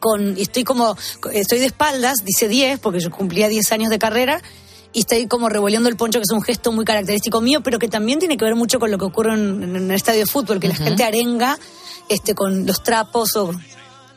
Con, 0.00 0.36
estoy 0.38 0.64
como, 0.64 0.96
estoy 1.32 1.58
de 1.58 1.66
espaldas, 1.66 2.18
dice 2.24 2.48
10, 2.48 2.80
porque 2.80 3.00
yo 3.00 3.10
cumplía 3.10 3.48
10 3.48 3.72
años 3.72 3.90
de 3.90 3.98
carrera, 3.98 4.42
y 4.92 5.00
estoy 5.00 5.26
como 5.26 5.48
revoleando 5.48 5.88
el 5.88 5.96
poncho, 5.96 6.20
que 6.20 6.24
es 6.28 6.32
un 6.32 6.42
gesto 6.42 6.70
muy 6.70 6.84
característico 6.84 7.40
mío, 7.40 7.62
pero 7.62 7.78
que 7.78 7.88
también 7.88 8.20
tiene 8.20 8.36
que 8.36 8.44
ver 8.44 8.54
mucho 8.54 8.78
con 8.78 8.90
lo 8.90 8.98
que 8.98 9.04
ocurre 9.04 9.34
en, 9.34 9.62
en 9.62 9.76
el 9.76 9.90
estadio 9.90 10.20
de 10.20 10.26
fútbol, 10.26 10.60
que 10.60 10.68
la 10.68 10.76
gente 10.76 11.02
arenga 11.02 11.58
este, 12.08 12.34
con 12.34 12.66
los 12.66 12.82
trapos 12.82 13.36
o... 13.36 13.52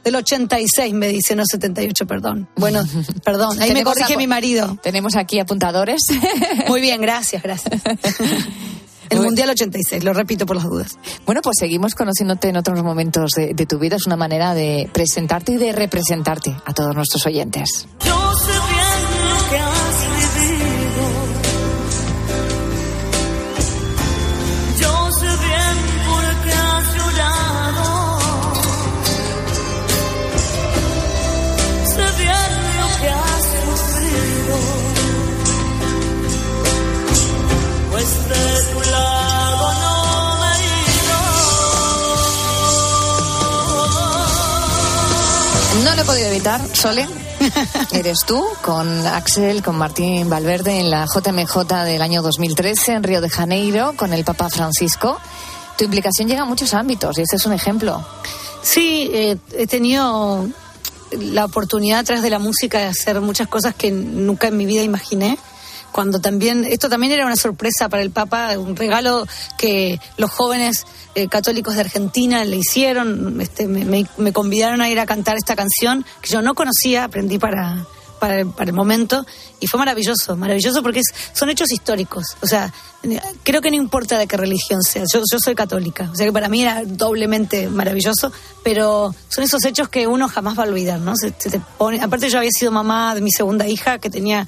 Del 0.03 0.15
86 0.15 0.93
me 0.93 1.09
dice, 1.09 1.35
no 1.35 1.43
78, 1.45 2.07
perdón. 2.07 2.47
Bueno, 2.55 2.81
perdón, 3.25 3.61
ahí 3.61 3.73
me 3.73 3.83
corrige 3.83 4.15
mi 4.15 4.25
marido. 4.25 4.77
Tenemos 4.81 5.17
aquí 5.17 5.37
apuntadores. 5.37 5.99
Muy 6.69 6.79
bien, 6.79 7.01
gracias, 7.01 7.43
gracias. 7.43 7.81
El 9.09 9.21
Mundial 9.21 9.49
86, 9.49 10.03
lo 10.03 10.13
repito 10.13 10.45
por 10.45 10.55
las 10.55 10.65
dudas. 10.65 10.97
Bueno, 11.25 11.41
pues 11.41 11.55
seguimos 11.59 11.95
conociéndote 11.95 12.49
en 12.49 12.57
otros 12.57 12.83
momentos 12.83 13.31
de, 13.31 13.53
de 13.53 13.65
tu 13.65 13.79
vida. 13.79 13.95
Es 13.95 14.05
una 14.05 14.17
manera 14.17 14.53
de 14.53 14.89
presentarte 14.91 15.53
y 15.53 15.57
de 15.57 15.71
representarte 15.71 16.55
a 16.65 16.73
todos 16.73 16.95
nuestros 16.95 17.25
oyentes. 17.25 17.87
Yo 18.05 18.33
Evitar, 46.37 46.61
Sole. 46.75 47.07
Eres 47.93 48.19
tú, 48.27 48.45
con 48.61 49.07
Axel, 49.07 49.63
con 49.63 49.75
Martín 49.75 50.29
Valverde 50.29 50.79
en 50.79 50.91
la 50.91 51.07
JMJ 51.07 51.83
del 51.83 51.99
año 51.99 52.21
2013 52.21 52.93
en 52.93 53.01
Río 53.01 53.21
de 53.21 53.29
Janeiro, 53.31 53.95
con 53.97 54.13
el 54.13 54.23
Papa 54.23 54.47
Francisco. 54.51 55.19
Tu 55.79 55.85
implicación 55.85 56.27
llega 56.27 56.43
a 56.43 56.45
muchos 56.45 56.75
ámbitos 56.75 57.17
y 57.17 57.23
este 57.23 57.37
es 57.37 57.45
un 57.47 57.53
ejemplo. 57.53 58.05
Sí, 58.61 59.09
eh, 59.11 59.37
he 59.53 59.65
tenido 59.65 60.47
la 61.09 61.45
oportunidad 61.45 62.01
a 62.01 62.03
través 62.03 62.21
de 62.21 62.29
la 62.29 62.37
música 62.37 62.77
de 62.77 62.85
hacer 62.85 63.19
muchas 63.19 63.47
cosas 63.47 63.73
que 63.73 63.89
nunca 63.89 64.49
en 64.49 64.57
mi 64.57 64.67
vida 64.67 64.83
imaginé. 64.83 65.39
Cuando 65.91 66.19
también, 66.19 66.63
esto 66.65 66.89
también 66.89 67.11
era 67.13 67.25
una 67.25 67.35
sorpresa 67.35 67.89
para 67.89 68.03
el 68.03 68.11
Papa, 68.11 68.57
un 68.57 68.75
regalo 68.75 69.27
que 69.57 69.99
los 70.17 70.29
jóvenes 70.31 70.85
eh, 71.15 71.27
católicos 71.27 71.75
de 71.75 71.81
Argentina 71.81 72.45
le 72.45 72.57
hicieron, 72.57 73.41
este, 73.41 73.67
me, 73.67 74.05
me- 74.17 74.33
convidaron 74.33 74.81
a 74.81 74.89
ir 74.89 74.99
a 74.99 75.05
cantar 75.05 75.37
esta 75.37 75.55
canción 75.55 76.05
que 76.21 76.29
yo 76.31 76.41
no 76.41 76.53
conocía, 76.53 77.05
aprendí 77.05 77.39
para, 77.39 77.85
para, 78.19 78.39
el, 78.41 78.73
momento 78.73 79.25
y 79.59 79.65
fue 79.67 79.79
maravilloso, 79.79 80.35
maravilloso 80.37 80.83
porque 80.83 81.01
son 81.33 81.49
hechos 81.49 81.71
históricos. 81.71 82.35
O 82.41 82.47
sea, 82.47 82.71
creo 83.43 83.61
que 83.61 83.69
no 83.71 83.77
importa 83.77 84.17
de 84.19 84.27
qué 84.27 84.37
religión 84.37 84.81
sea, 84.83 85.03
yo, 85.11 85.21
yo 85.31 85.39
soy 85.39 85.55
católica, 85.55 86.09
o 86.11 86.15
sea 86.15 86.25
que 86.25 86.31
para 86.33 86.49
mí 86.49 86.61
era 86.61 86.83
doblemente 86.85 87.67
maravilloso, 87.69 88.31
pero 88.63 89.15
son 89.29 89.43
esos 89.43 89.63
hechos 89.65 89.89
que 89.89 90.05
uno 90.07 90.27
jamás 90.27 90.57
va 90.59 90.63
a 90.63 90.67
olvidar, 90.67 90.99
¿no? 90.99 91.15
Se- 91.15 91.33
se 91.37 91.49
te 91.49 91.59
pone, 91.77 91.99
aparte 92.01 92.29
yo 92.29 92.37
había 92.39 92.51
sido 92.51 92.71
mamá 92.71 93.15
de 93.15 93.21
mi 93.21 93.31
segunda 93.31 93.67
hija 93.67 93.97
que 93.99 94.09
tenía 94.09 94.47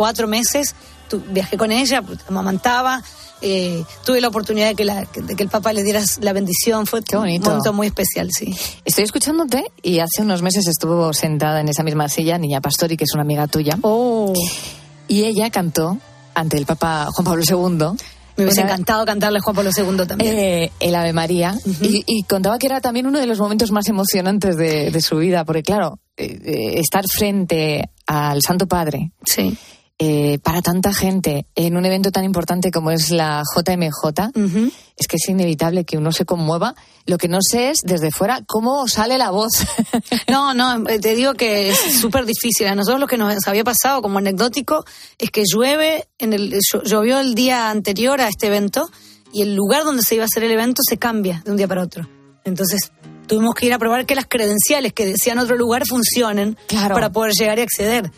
cuatro 0.00 0.26
meses, 0.26 0.74
tu- 1.10 1.20
viajé 1.28 1.58
con 1.58 1.70
ella, 1.72 2.00
pues, 2.00 2.18
amamantaba. 2.26 3.02
eh, 3.42 3.84
tuve 4.04 4.20
la 4.20 4.28
oportunidad 4.28 4.68
de 4.68 4.74
que, 4.74 4.84
la- 4.84 5.06
de 5.14 5.34
que 5.36 5.42
el 5.42 5.48
Papa 5.48 5.72
le 5.72 5.82
diera 5.82 6.02
la 6.20 6.32
bendición. 6.34 6.86
Fue 6.86 7.02
Qué 7.02 7.16
bonito. 7.16 7.48
un 7.48 7.56
momento 7.56 7.72
muy 7.72 7.86
especial, 7.86 8.28
sí. 8.30 8.54
Estoy 8.84 9.04
escuchándote 9.04 9.64
y 9.82 9.98
hace 10.00 10.20
unos 10.22 10.40
meses 10.42 10.66
estuvo 10.68 11.12
sentada 11.14 11.60
en 11.60 11.68
esa 11.68 11.82
misma 11.82 12.08
silla 12.10 12.36
Niña 12.38 12.60
Pastori, 12.60 12.96
que 12.98 13.04
es 13.04 13.12
una 13.14 13.22
amiga 13.22 13.46
tuya. 13.46 13.78
Oh. 13.82 14.32
Y 15.08 15.24
ella 15.24 15.48
cantó 15.50 15.96
ante 16.34 16.56
el 16.58 16.66
Papa 16.66 17.08
Juan 17.12 17.24
Pablo 17.24 17.42
II. 17.48 17.98
Me 18.36 18.44
hubiese 18.44 18.60
encantado 18.60 19.04
cantarle 19.06 19.38
a 19.38 19.42
Juan 19.42 19.56
Pablo 19.56 19.70
II 19.76 20.06
también. 20.06 20.38
eh, 20.38 20.70
el 20.80 20.94
Ave 20.94 21.12
María 21.14 21.54
y, 21.82 22.04
y 22.06 22.22
contaba 22.24 22.58
que 22.58 22.66
era 22.66 22.80
también 22.82 23.06
uno 23.06 23.18
de 23.20 23.26
los 23.26 23.38
momentos 23.38 23.70
más 23.70 23.86
emocionantes 23.88 24.56
de, 24.58 24.90
de 24.90 25.00
su 25.00 25.16
vida, 25.16 25.44
porque 25.46 25.62
claro, 25.62 25.98
eh, 26.18 26.38
eh, 26.44 26.78
estar 26.78 27.04
frente 27.10 27.90
al 28.06 28.40
Santo 28.42 28.66
Padre 28.66 29.12
sí. 29.24 29.56
Eh, 30.02 30.38
para 30.42 30.62
tanta 30.62 30.94
gente 30.94 31.44
en 31.54 31.76
un 31.76 31.84
evento 31.84 32.10
tan 32.10 32.24
importante 32.24 32.70
como 32.70 32.90
es 32.90 33.10
la 33.10 33.42
JMJ, 33.54 34.30
es 34.96 35.06
que 35.06 35.16
es 35.16 35.28
inevitable 35.28 35.84
que 35.84 35.98
uno 35.98 36.10
se 36.10 36.24
conmueva. 36.24 36.74
Lo 37.04 37.18
que 37.18 37.28
no 37.28 37.38
sé 37.42 37.68
es 37.70 37.80
desde 37.84 38.10
fuera 38.10 38.40
cómo 38.46 38.88
sale 38.88 39.18
la 39.18 39.30
voz. 39.30 39.52
No, 40.28 40.54
no, 40.54 40.88
eh, 40.88 40.98
te 41.00 41.14
digo 41.16 41.34
que 41.34 41.70
es 41.70 41.78
súper 42.00 42.24
difícil. 42.24 42.66
A 42.68 42.74
nosotros 42.74 42.98
lo 43.00 43.06
que 43.06 43.18
nos 43.18 43.46
había 43.46 43.64
pasado 43.64 44.00
como 44.00 44.18
anecdótico 44.18 44.84
es 45.18 45.30
que 45.30 45.42
llueve, 45.44 46.06
en 46.18 46.32
el, 46.32 46.52
llo- 46.52 46.82
llovió 46.84 47.18
el 47.20 47.34
día 47.34 47.68
anterior 47.70 48.20
a 48.20 48.28
este 48.28 48.46
evento 48.46 48.88
y 49.32 49.42
el 49.42 49.54
lugar 49.54 49.84
donde 49.84 50.02
se 50.02 50.14
iba 50.14 50.24
a 50.24 50.26
hacer 50.26 50.44
el 50.44 50.52
evento 50.52 50.80
se 50.88 50.96
cambia 50.98 51.42
de 51.44 51.50
un 51.50 51.56
día 51.56 51.68
para 51.68 51.82
otro. 51.82 52.08
Entonces 52.44 52.90
tuvimos 53.26 53.54
que 53.54 53.66
ir 53.66 53.74
a 53.74 53.78
probar 53.78 54.06
que 54.06 54.14
las 54.14 54.26
credenciales 54.26 54.92
que 54.94 55.04
decían 55.04 55.38
otro 55.38 55.56
lugar 55.56 55.82
funcionen 55.86 56.56
para 56.94 57.10
poder 57.12 57.32
llegar 57.38 57.58
y 57.58 57.62
acceder. 57.62 58.10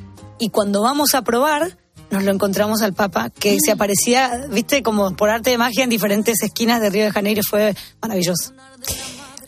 Y 0.42 0.48
cuando 0.48 0.82
vamos 0.82 1.14
a 1.14 1.22
probar, 1.22 1.78
nos 2.10 2.24
lo 2.24 2.32
encontramos 2.32 2.82
al 2.82 2.94
Papa, 2.94 3.30
que 3.30 3.58
se 3.64 3.70
aparecía, 3.70 4.48
viste, 4.50 4.82
como 4.82 5.14
por 5.14 5.30
arte 5.30 5.50
de 5.50 5.56
magia 5.56 5.84
en 5.84 5.88
diferentes 5.88 6.42
esquinas 6.42 6.80
de 6.80 6.90
Río 6.90 7.04
de 7.04 7.12
Janeiro. 7.12 7.42
Fue 7.48 7.76
maravilloso. 8.00 8.52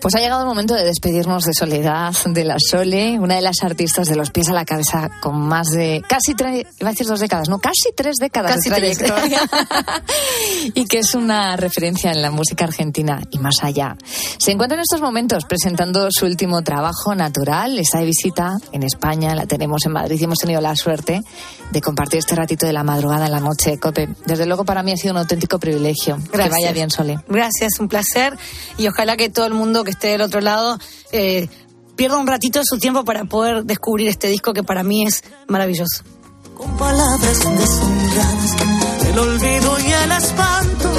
Pues 0.00 0.14
ha 0.14 0.20
llegado 0.20 0.42
el 0.42 0.46
momento 0.46 0.74
de 0.74 0.84
despedirnos 0.84 1.42
de 1.42 1.52
Soledad, 1.52 2.14
de 2.26 2.44
la 2.44 2.56
Sole, 2.58 3.18
una 3.18 3.34
de 3.34 3.40
las 3.40 3.56
artistas 3.64 4.06
de 4.06 4.14
los 4.14 4.30
pies 4.30 4.50
a 4.50 4.52
la 4.52 4.64
cabeza 4.64 5.10
con 5.20 5.40
más 5.40 5.68
de 5.70 6.00
casi 6.08 6.34
tres, 6.36 6.66
iba 6.78 6.90
a 6.90 6.92
decir 6.92 7.08
dos 7.08 7.18
décadas, 7.18 7.48
no, 7.48 7.58
casi 7.58 7.90
tres 7.96 8.16
décadas 8.20 8.54
Casi 8.54 8.70
de 8.70 8.76
tres. 8.76 8.98
trayectoria. 8.98 9.40
y 10.74 10.84
que 10.84 10.98
es 10.98 11.14
una 11.16 11.56
referencia 11.56 12.12
en 12.12 12.22
la 12.22 12.30
música 12.30 12.66
argentina 12.66 13.20
y 13.32 13.38
más 13.38 13.56
allá. 13.62 13.96
Se 14.38 14.50
encuentra 14.50 14.76
en 14.76 14.82
estos 14.82 15.00
momentos 15.00 15.44
presentando 15.44 16.08
su 16.10 16.26
último 16.26 16.62
trabajo 16.62 17.14
natural, 17.14 17.78
está 17.78 17.98
de 17.98 18.06
visita 18.06 18.56
en 18.72 18.82
España, 18.82 19.34
la 19.34 19.46
tenemos 19.46 19.84
en 19.86 19.92
Madrid 19.92 20.18
y 20.20 20.24
hemos 20.24 20.38
tenido 20.38 20.60
la 20.60 20.76
suerte 20.76 21.22
de 21.70 21.80
compartir 21.80 22.18
este 22.18 22.34
ratito 22.34 22.66
de 22.66 22.72
la 22.72 22.82
madrugada 22.82 23.26
en 23.26 23.32
la 23.32 23.40
noche. 23.40 23.78
Cope, 23.78 24.08
desde 24.26 24.46
luego 24.46 24.64
para 24.64 24.82
mí 24.82 24.92
ha 24.92 24.96
sido 24.96 25.12
un 25.12 25.18
auténtico 25.18 25.58
privilegio. 25.58 26.16
Que 26.16 26.36
Gracias. 26.38 26.50
vaya 26.50 26.72
bien, 26.72 26.90
Sole. 26.90 27.18
Gracias, 27.28 27.78
un 27.80 27.88
placer. 27.88 28.36
Y 28.78 28.86
ojalá 28.88 29.16
que 29.16 29.28
todo 29.30 29.46
el 29.46 29.54
mundo 29.54 29.84
que 29.84 29.90
esté 29.90 30.08
del 30.08 30.20
otro 30.20 30.40
lado 30.40 30.78
eh, 31.12 31.48
pierda 31.96 32.18
un 32.18 32.26
ratito 32.26 32.58
de 32.58 32.64
su 32.68 32.78
tiempo 32.78 33.04
para 33.04 33.24
poder 33.24 33.64
descubrir 33.64 34.08
este 34.08 34.28
disco 34.28 34.52
que 34.52 34.62
para 34.62 34.82
mí 34.82 35.06
es 35.06 35.22
maravilloso. 35.48 36.02
con 36.56 36.76
palabras 36.76 37.20
deshonradas, 37.20 38.56
el 39.08 39.18
olvido 39.18 39.78
y 39.80 39.92
el 39.92 40.12
espanto 40.12 40.92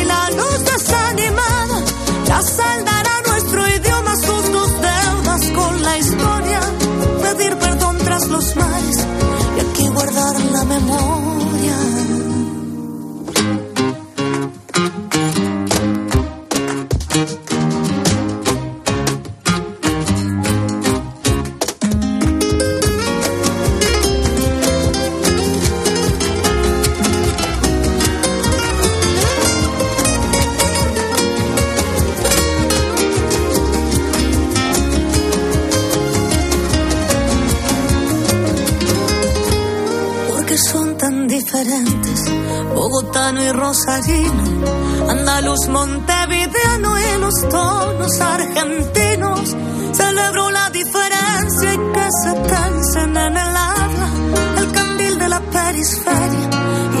y 0.00 0.04
la 0.04 0.30
luz 0.30 0.64
desanimada, 0.64 1.82
ya 2.26 2.42
diferentes. 41.54 42.24
Bogotano 42.74 43.42
y 43.42 43.52
rosarino, 43.52 44.42
andaluz, 45.08 45.68
montevideano 45.68 46.98
y 46.98 47.20
los 47.20 47.34
tonos 47.48 48.20
argentinos. 48.20 49.56
Celebro 49.92 50.50
la 50.50 50.70
diferencia 50.70 51.74
y 51.74 51.76
que 51.76 52.08
se 52.22 52.32
tensen 52.34 53.16
en 53.16 53.36
el 53.36 53.56
habla, 53.56 54.08
el 54.58 54.72
candil 54.72 55.18
de 55.18 55.28
la 55.28 55.40
periferia 55.40 56.50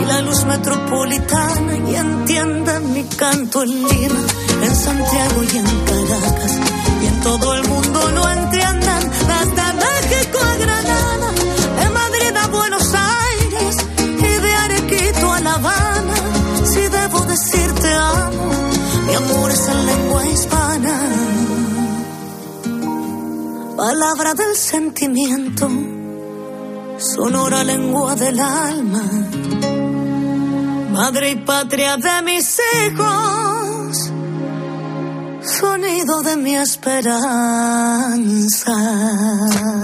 y 0.00 0.04
la 0.04 0.20
luz 0.22 0.44
metropolitana. 0.44 1.76
Y 1.90 1.96
entiendan 1.96 2.92
mi 2.92 3.04
canto 3.04 3.62
en 3.62 3.70
Lima, 3.70 4.20
en 4.62 4.76
Santiago 4.76 5.42
y 5.42 5.56
en 5.58 5.64
Caracas. 5.64 6.58
Y 7.02 7.06
en 7.06 7.20
todo 7.20 7.54
el 7.54 7.68
mundo 7.68 8.10
lo 8.10 8.30
entiendan, 8.30 8.83
decirte 17.34 17.92
amo, 17.92 18.48
mi 19.06 19.14
amor 19.14 19.50
es 19.50 19.68
en 19.68 19.86
lengua 19.86 20.26
hispana. 20.26 20.96
Palabra 23.76 24.34
del 24.34 24.54
sentimiento, 24.54 25.68
sonora 26.98 27.64
lengua 27.64 28.14
del 28.14 28.38
alma. 28.38 29.02
Madre 30.92 31.30
y 31.30 31.36
patria 31.36 31.96
de 31.96 32.22
mis 32.22 32.60
hijos, 32.76 34.12
sonido 35.58 36.22
de 36.22 36.36
mi 36.36 36.54
esperanza. 36.54 37.16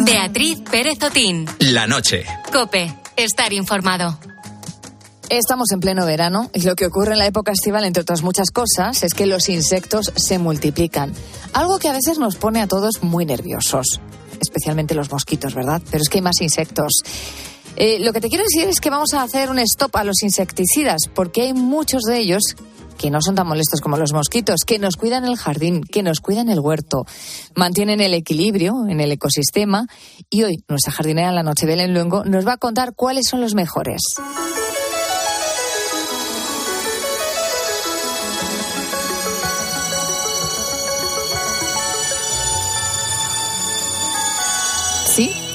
Beatriz 0.05 0.61
Pérez 0.71 1.03
Otín. 1.03 1.47
La 1.59 1.89
noche. 1.89 2.25
Cope. 2.53 2.95
Estar 3.17 3.53
informado. 3.53 4.17
Estamos 5.31 5.71
en 5.71 5.79
pleno 5.79 6.05
verano 6.07 6.51
y 6.53 6.63
lo 6.63 6.75
que 6.75 6.87
ocurre 6.87 7.13
en 7.13 7.21
la 7.21 7.27
época 7.27 7.53
estival, 7.53 7.85
entre 7.85 8.03
otras 8.03 8.23
muchas 8.23 8.51
cosas, 8.51 9.05
es 9.05 9.15
que 9.15 9.27
los 9.27 9.49
insectos 9.49 10.13
se 10.17 10.41
multiplican. 10.41 11.13
Algo 11.53 11.79
que 11.79 11.87
a 11.87 11.93
veces 11.93 12.19
nos 12.19 12.35
pone 12.35 12.61
a 12.61 12.67
todos 12.67 13.05
muy 13.05 13.25
nerviosos, 13.25 14.01
especialmente 14.41 14.97
los 14.97 15.13
mosquitos, 15.13 15.55
¿verdad? 15.55 15.81
Pero 15.89 16.03
es 16.03 16.09
que 16.09 16.19
hay 16.19 16.23
más 16.23 16.41
insectos. 16.41 17.05
Eh, 17.77 18.01
lo 18.01 18.13
que 18.13 18.21
te 18.21 18.29
quiero 18.29 18.43
decir 18.43 18.69
es 18.69 18.81
que 18.81 18.91
vamos 18.91 19.15
a 19.15 19.23
hacer 19.23 19.51
un 19.51 19.61
stop 19.61 19.95
a 19.95 20.03
los 20.03 20.21
insecticidas, 20.25 21.03
porque 21.15 21.43
hay 21.43 21.55
muchos 21.55 22.03
de 22.03 22.19
ellos 22.19 22.43
que 22.99 23.13
no 23.13 23.23
son 23.23 23.37
tan 23.37 23.47
molestos 23.47 23.81
como 23.81 23.97
los 23.97 24.13
mosquitos, 24.13 24.65
que 24.67 24.81
nos 24.81 24.97
cuidan 24.97 25.25
el 25.25 25.37
jardín, 25.37 25.83
que 25.83 26.03
nos 26.03 26.19
cuidan 26.19 26.49
el 26.49 26.59
huerto, 26.59 27.07
mantienen 27.55 28.01
el 28.01 28.15
equilibrio 28.15 28.75
en 28.89 29.01
el 29.01 29.13
ecosistema. 29.13 29.87
Y 30.29 30.43
hoy 30.43 30.65
nuestra 30.69 30.93
jardinera 30.93 31.31
la 31.31 31.45
noche 31.45 31.67
Belén 31.67 31.95
Luengo 31.95 32.25
nos 32.25 32.45
va 32.45 32.55
a 32.55 32.59
contar 32.59 32.95
cuáles 32.97 33.29
son 33.29 33.41
los 33.41 33.55
mejores. 33.55 34.01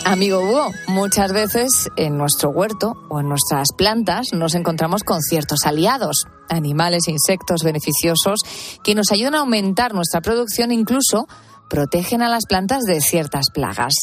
Amigo 0.06 0.40
Hugo, 0.40 0.72
muchas 0.88 1.34
veces 1.34 1.90
en 1.98 2.18
nuestro 2.18 2.50
huerto 2.52 2.94
o 3.10 3.20
en 3.20 3.28
nuestras 3.28 3.74
plantas 3.76 4.28
nos 4.34 4.56
encontramos 4.56 5.04
con 5.04 5.22
ciertos 5.22 5.66
aliados, 5.66 6.28
animales, 6.48 7.08
insectos 7.08 7.64
beneficiosos 7.64 8.40
que 8.84 8.96
nos 8.96 9.12
ayudan 9.12 9.36
a 9.36 9.40
aumentar 9.40 9.94
nuestra 9.94 10.22
producción 10.22 10.72
e 10.72 10.76
incluso 10.76 11.28
protegen 11.70 12.22
a 12.22 12.30
las 12.30 12.46
plantas 12.46 12.84
de 12.84 13.02
ciertas 13.02 13.48
plagas. 13.54 13.94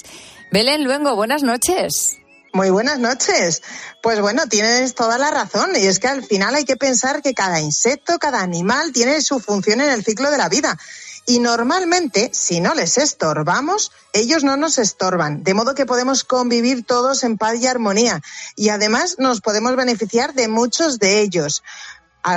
Belén 0.53 0.84
Luengo, 0.84 1.14
buenas 1.14 1.42
noches. 1.42 2.18
Muy 2.53 2.68
buenas 2.68 2.98
noches. 2.98 3.62
Pues 4.03 4.20
bueno, 4.20 4.46
tienes 4.46 4.94
toda 4.94 5.16
la 5.16 5.30
razón. 5.30 5.70
Y 5.74 5.86
es 5.86 5.98
que 5.98 6.09
al 6.09 6.22
final 6.22 6.55
hay 6.55 6.66
que 6.66 6.76
pensar 6.76 7.22
que 7.22 7.32
cada 7.32 7.61
insecto, 7.61 8.18
cada 8.18 8.42
animal 8.42 8.92
tiene 8.92 9.22
su 9.22 9.40
función 9.40 9.80
en 9.80 9.88
el 9.88 10.05
ciclo 10.05 10.30
de 10.30 10.36
la 10.36 10.50
vida. 10.50 10.76
Y 11.25 11.39
normalmente, 11.39 12.31
si 12.35 12.61
no 12.61 12.75
les 12.75 12.99
estorbamos, 12.99 13.93
ellos 14.12 14.43
no 14.43 14.57
nos 14.57 14.79
estorban. 14.79 15.45
De 15.45 15.55
modo 15.55 15.75
que 15.75 15.87
podemos 15.87 16.25
convivir 16.25 16.85
todos 16.85 17.23
en 17.23 17.39
paz 17.39 17.61
y 17.61 17.66
armonía. 17.68 18.20
Y 18.57 18.70
además 18.70 19.16
nos 19.18 19.41
podemos 19.41 19.77
beneficiar 19.77 20.35
de 20.35 20.49
muchos 20.49 20.99
de 20.99 21.20
ellos. 21.20 21.62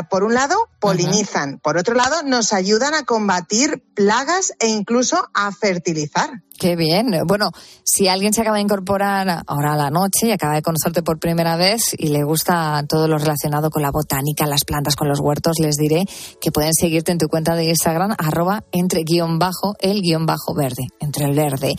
Por 0.09 0.23
un 0.23 0.33
lado, 0.33 0.55
polinizan. 0.79 1.59
Por 1.59 1.77
otro 1.77 1.95
lado, 1.95 2.23
nos 2.23 2.53
ayudan 2.53 2.93
a 2.93 3.03
combatir 3.03 3.83
plagas 3.93 4.53
e 4.59 4.67
incluso 4.67 5.29
a 5.33 5.51
fertilizar. 5.51 6.41
Qué 6.57 6.75
bien. 6.75 7.11
Bueno, 7.25 7.51
si 7.83 8.07
alguien 8.07 8.33
se 8.33 8.41
acaba 8.41 8.57
de 8.57 8.63
incorporar 8.63 9.43
ahora 9.45 9.73
a 9.73 9.75
la 9.75 9.89
noche 9.89 10.27
y 10.27 10.31
acaba 10.31 10.55
de 10.55 10.61
conocerte 10.61 11.03
por 11.03 11.19
primera 11.19 11.57
vez 11.57 11.93
y 11.97 12.07
le 12.07 12.23
gusta 12.23 12.83
todo 12.87 13.07
lo 13.07 13.17
relacionado 13.17 13.69
con 13.69 13.81
la 13.81 13.91
botánica, 13.91 14.45
las 14.45 14.63
plantas, 14.63 14.95
con 14.95 15.09
los 15.09 15.19
huertos, 15.19 15.59
les 15.59 15.75
diré 15.75 16.05
que 16.39 16.51
pueden 16.51 16.73
seguirte 16.73 17.11
en 17.11 17.17
tu 17.17 17.27
cuenta 17.27 17.55
de 17.55 17.65
Instagram, 17.65 18.15
arroba 18.17 18.63
entre 18.71 19.03
guion 19.03 19.37
bajo 19.37 19.75
el 19.79 20.01
guion 20.01 20.25
bajo 20.25 20.55
verde, 20.55 20.87
entre 20.99 21.25
el 21.25 21.35
verde. 21.35 21.75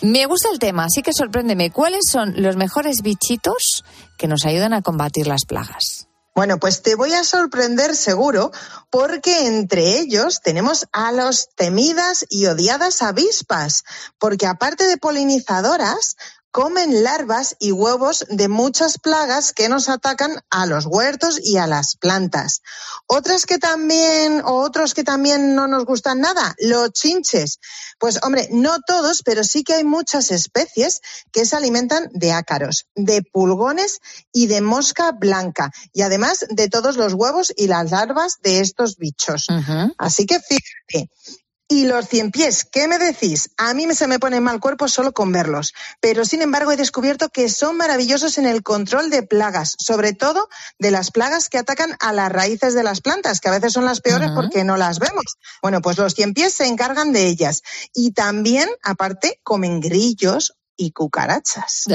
Me 0.00 0.24
gusta 0.26 0.48
el 0.50 0.58
tema, 0.58 0.86
así 0.86 1.02
que 1.02 1.12
sorpréndeme. 1.12 1.70
¿Cuáles 1.70 2.02
son 2.10 2.34
los 2.36 2.56
mejores 2.56 3.02
bichitos 3.02 3.84
que 4.16 4.26
nos 4.26 4.46
ayudan 4.46 4.72
a 4.72 4.82
combatir 4.82 5.26
las 5.26 5.44
plagas? 5.44 5.93
Bueno, 6.34 6.58
pues 6.58 6.82
te 6.82 6.96
voy 6.96 7.14
a 7.14 7.22
sorprender 7.22 7.94
seguro 7.94 8.50
porque 8.90 9.46
entre 9.46 10.00
ellos 10.00 10.40
tenemos 10.42 10.88
a 10.90 11.12
los 11.12 11.48
temidas 11.54 12.26
y 12.28 12.46
odiadas 12.46 13.02
avispas, 13.02 13.84
porque 14.18 14.46
aparte 14.46 14.88
de 14.88 14.96
polinizadoras, 14.96 16.16
comen 16.54 17.02
larvas 17.02 17.56
y 17.58 17.72
huevos 17.72 18.26
de 18.30 18.46
muchas 18.46 18.98
plagas 18.98 19.52
que 19.52 19.68
nos 19.68 19.88
atacan 19.88 20.40
a 20.50 20.66
los 20.66 20.86
huertos 20.86 21.40
y 21.42 21.56
a 21.56 21.66
las 21.66 21.96
plantas. 21.96 22.62
Otras 23.08 23.44
que 23.44 23.58
también, 23.58 24.40
o 24.44 24.60
otros 24.60 24.94
que 24.94 25.02
también 25.02 25.56
no 25.56 25.66
nos 25.66 25.84
gustan 25.84 26.20
nada, 26.20 26.54
los 26.60 26.92
chinches. 26.92 27.58
Pues 27.98 28.20
hombre, 28.22 28.48
no 28.52 28.76
todos, 28.86 29.22
pero 29.24 29.42
sí 29.42 29.64
que 29.64 29.74
hay 29.74 29.82
muchas 29.82 30.30
especies 30.30 31.00
que 31.32 31.44
se 31.44 31.56
alimentan 31.56 32.08
de 32.12 32.30
ácaros, 32.30 32.86
de 32.94 33.22
pulgones 33.22 33.98
y 34.30 34.46
de 34.46 34.60
mosca 34.60 35.10
blanca, 35.10 35.72
y 35.92 36.02
además 36.02 36.46
de 36.50 36.68
todos 36.68 36.96
los 36.96 37.14
huevos 37.14 37.52
y 37.56 37.66
las 37.66 37.90
larvas 37.90 38.36
de 38.44 38.60
estos 38.60 38.96
bichos. 38.96 39.48
Así 39.98 40.24
que 40.24 40.38
fíjate, 40.38 41.10
y 41.66 41.86
los 41.86 42.06
cien 42.08 42.30
pies, 42.30 42.64
¿qué 42.70 42.86
me 42.88 42.98
decís? 42.98 43.50
A 43.56 43.72
mí 43.72 43.86
me- 43.86 43.94
se 43.94 44.06
me 44.06 44.18
pone 44.18 44.38
mal 44.40 44.60
cuerpo 44.60 44.86
solo 44.86 45.12
con 45.12 45.32
verlos, 45.32 45.72
pero 46.00 46.24
sin 46.26 46.42
embargo 46.42 46.70
he 46.72 46.76
descubierto 46.76 47.30
que 47.30 47.48
son 47.48 47.76
maravillosos 47.78 48.36
en 48.38 48.46
el 48.46 48.62
control 48.62 49.08
de 49.10 49.22
plagas, 49.22 49.74
sobre 49.78 50.12
todo 50.12 50.48
de 50.78 50.90
las 50.90 51.10
plagas 51.10 51.48
que 51.48 51.56
atacan 51.58 51.96
a 52.00 52.12
las 52.12 52.30
raíces 52.30 52.74
de 52.74 52.82
las 52.82 53.00
plantas, 53.00 53.40
que 53.40 53.48
a 53.48 53.52
veces 53.52 53.72
son 53.72 53.86
las 53.86 54.00
peores 54.02 54.30
porque 54.34 54.62
no 54.62 54.76
las 54.76 54.98
vemos. 54.98 55.24
Bueno, 55.62 55.80
pues 55.80 55.96
los 55.96 56.14
cien 56.14 56.34
pies 56.34 56.52
se 56.54 56.66
encargan 56.66 57.12
de 57.12 57.26
ellas 57.28 57.62
y 57.94 58.12
también, 58.12 58.68
aparte, 58.82 59.40
comen 59.42 59.80
grillos 59.80 60.54
y 60.76 60.90
cucarachas. 60.92 61.84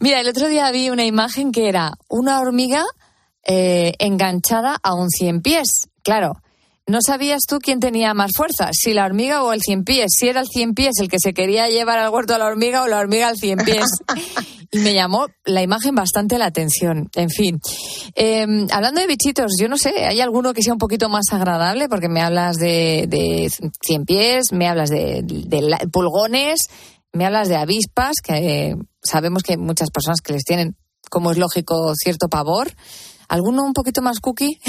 Mira, 0.00 0.20
el 0.20 0.28
otro 0.28 0.48
día 0.48 0.70
vi 0.70 0.90
una 0.90 1.04
imagen 1.04 1.52
que 1.52 1.68
era 1.68 1.92
una 2.08 2.40
hormiga 2.40 2.84
eh, 3.46 3.94
enganchada 3.98 4.76
a 4.82 4.94
un 4.94 5.08
cien 5.10 5.40
pies. 5.40 5.88
Claro, 6.02 6.32
no 6.86 6.98
sabías 7.04 7.42
tú 7.48 7.58
quién 7.58 7.80
tenía 7.80 8.14
más 8.14 8.30
fuerza, 8.36 8.70
si 8.72 8.92
la 8.94 9.04
hormiga 9.06 9.42
o 9.42 9.52
el 9.52 9.60
cien 9.60 9.82
pies, 9.84 10.06
si 10.18 10.28
era 10.28 10.40
el 10.40 10.46
cien 10.48 10.74
pies 10.74 10.94
el 11.00 11.08
que 11.08 11.18
se 11.18 11.32
quería 11.34 11.68
llevar 11.68 11.98
al 11.98 12.10
huerto 12.12 12.34
a 12.34 12.38
la 12.38 12.46
hormiga 12.46 12.82
o 12.82 12.86
la 12.86 12.98
hormiga 12.98 13.28
al 13.28 13.36
cien 13.36 13.58
pies. 13.58 13.86
Y 14.72 14.78
me 14.80 14.94
llamó 14.94 15.26
la 15.44 15.62
imagen 15.62 15.94
bastante 15.94 16.38
la 16.38 16.46
atención. 16.46 17.08
En 17.14 17.30
fin, 17.30 17.60
Eh, 18.16 18.44
hablando 18.72 19.00
de 19.00 19.06
bichitos, 19.06 19.52
yo 19.60 19.68
no 19.68 19.78
sé, 19.78 19.90
¿hay 20.04 20.20
alguno 20.20 20.52
que 20.52 20.60
sea 20.62 20.72
un 20.72 20.78
poquito 20.80 21.08
más 21.08 21.26
agradable? 21.30 21.88
Porque 21.88 22.08
me 22.08 22.20
hablas 22.20 22.56
de, 22.56 23.06
de 23.08 23.48
cien 23.80 24.04
pies, 24.04 24.46
me 24.52 24.66
hablas 24.66 24.90
de, 24.90 25.22
de 25.22 25.62
la- 25.62 25.78
pulgones, 25.92 26.58
me 27.12 27.24
hablas 27.24 27.48
de 27.48 27.54
avispas, 27.56 28.16
que 28.20 28.32
eh, 28.70 28.76
sabemos 29.04 29.44
que 29.44 29.52
hay 29.52 29.58
muchas 29.58 29.90
personas 29.90 30.20
que 30.20 30.32
les 30.32 30.42
tienen, 30.42 30.76
como 31.10 31.30
es 31.30 31.38
lógico, 31.38 31.94
cierto 31.94 32.28
pavor. 32.28 32.72
¿Alguno 33.28 33.64
un 33.64 33.72
poquito 33.72 34.02
más 34.02 34.20
cookie? 34.20 34.60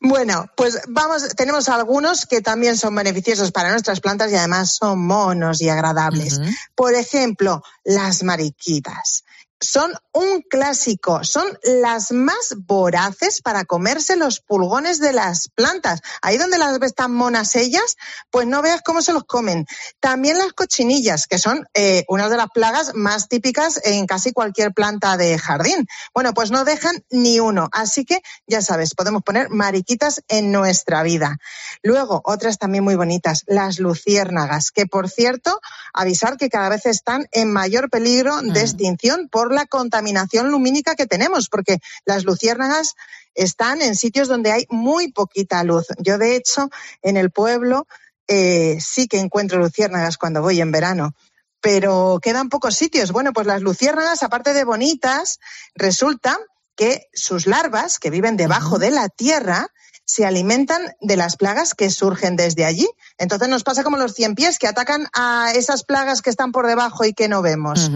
Bueno, 0.00 0.46
pues 0.56 0.80
vamos, 0.88 1.34
tenemos 1.34 1.68
algunos 1.68 2.26
que 2.26 2.40
también 2.40 2.76
son 2.76 2.94
beneficiosos 2.94 3.50
para 3.50 3.70
nuestras 3.70 4.00
plantas 4.00 4.30
y 4.30 4.36
además 4.36 4.76
son 4.76 5.04
monos 5.04 5.60
y 5.60 5.68
agradables. 5.68 6.40
Por 6.76 6.94
ejemplo, 6.94 7.62
las 7.84 8.22
mariquitas. 8.22 9.24
Son 9.60 9.92
un 10.12 10.42
clásico, 10.42 11.24
son 11.24 11.46
las 11.62 12.12
más 12.12 12.54
voraces 12.56 13.42
para 13.42 13.64
comerse 13.64 14.16
los 14.16 14.40
pulgones 14.40 15.00
de 15.00 15.12
las 15.12 15.48
plantas. 15.48 16.00
Ahí 16.22 16.38
donde 16.38 16.58
las 16.58 16.78
ves 16.78 16.94
tan 16.94 17.12
monas 17.12 17.56
ellas, 17.56 17.96
pues 18.30 18.46
no 18.46 18.62
veas 18.62 18.82
cómo 18.82 19.02
se 19.02 19.12
los 19.12 19.24
comen. 19.24 19.66
También 20.00 20.38
las 20.38 20.52
cochinillas, 20.52 21.26
que 21.26 21.38
son 21.38 21.66
eh, 21.74 22.04
una 22.08 22.28
de 22.28 22.36
las 22.36 22.48
plagas 22.54 22.94
más 22.94 23.28
típicas 23.28 23.80
en 23.84 24.06
casi 24.06 24.32
cualquier 24.32 24.72
planta 24.72 25.16
de 25.16 25.38
jardín. 25.38 25.86
Bueno, 26.14 26.34
pues 26.34 26.50
no 26.50 26.64
dejan 26.64 27.04
ni 27.10 27.40
uno. 27.40 27.68
Así 27.72 28.04
que 28.04 28.20
ya 28.46 28.62
sabes, 28.62 28.94
podemos 28.94 29.22
poner 29.22 29.50
mariquitas 29.50 30.22
en 30.28 30.52
nuestra 30.52 31.02
vida. 31.02 31.38
Luego, 31.82 32.22
otras 32.24 32.58
también 32.58 32.84
muy 32.84 32.94
bonitas, 32.94 33.44
las 33.46 33.78
luciérnagas, 33.78 34.70
que 34.70 34.86
por 34.86 35.10
cierto, 35.10 35.60
avisar 35.92 36.36
que 36.36 36.48
cada 36.48 36.68
vez 36.68 36.86
están 36.86 37.26
en 37.32 37.52
mayor 37.52 37.90
peligro 37.90 38.40
de 38.42 38.60
extinción 38.60 39.28
por 39.28 39.47
la 39.52 39.66
contaminación 39.66 40.50
lumínica 40.50 40.94
que 40.94 41.06
tenemos, 41.06 41.48
porque 41.48 41.78
las 42.04 42.24
luciérnagas 42.24 42.94
están 43.34 43.82
en 43.82 43.96
sitios 43.96 44.28
donde 44.28 44.52
hay 44.52 44.66
muy 44.70 45.12
poquita 45.12 45.62
luz. 45.64 45.86
Yo, 45.98 46.18
de 46.18 46.36
hecho, 46.36 46.68
en 47.02 47.16
el 47.16 47.30
pueblo 47.30 47.86
eh, 48.26 48.78
sí 48.80 49.08
que 49.08 49.18
encuentro 49.18 49.58
luciérnagas 49.58 50.18
cuando 50.18 50.42
voy 50.42 50.60
en 50.60 50.70
verano. 50.70 51.14
Pero 51.60 52.20
quedan 52.22 52.50
pocos 52.50 52.76
sitios. 52.76 53.10
Bueno, 53.10 53.32
pues 53.32 53.46
las 53.46 53.62
luciérnagas, 53.62 54.22
aparte 54.22 54.52
de 54.52 54.64
bonitas, 54.64 55.40
resulta 55.74 56.38
que 56.76 57.08
sus 57.12 57.46
larvas, 57.46 57.98
que 57.98 58.10
viven 58.10 58.36
debajo 58.36 58.78
de 58.78 58.92
la 58.92 59.08
tierra, 59.08 59.68
se 60.08 60.24
alimentan 60.24 60.96
de 61.02 61.16
las 61.16 61.36
plagas 61.36 61.74
que 61.74 61.90
surgen 61.90 62.34
desde 62.34 62.64
allí. 62.64 62.88
Entonces 63.18 63.46
nos 63.48 63.62
pasa 63.62 63.84
como 63.84 63.98
los 63.98 64.14
cien 64.14 64.34
pies 64.34 64.58
que 64.58 64.66
atacan 64.66 65.06
a 65.12 65.52
esas 65.54 65.84
plagas 65.84 66.22
que 66.22 66.30
están 66.30 66.50
por 66.50 66.66
debajo 66.66 67.04
y 67.04 67.12
que 67.12 67.28
no 67.28 67.42
vemos. 67.42 67.90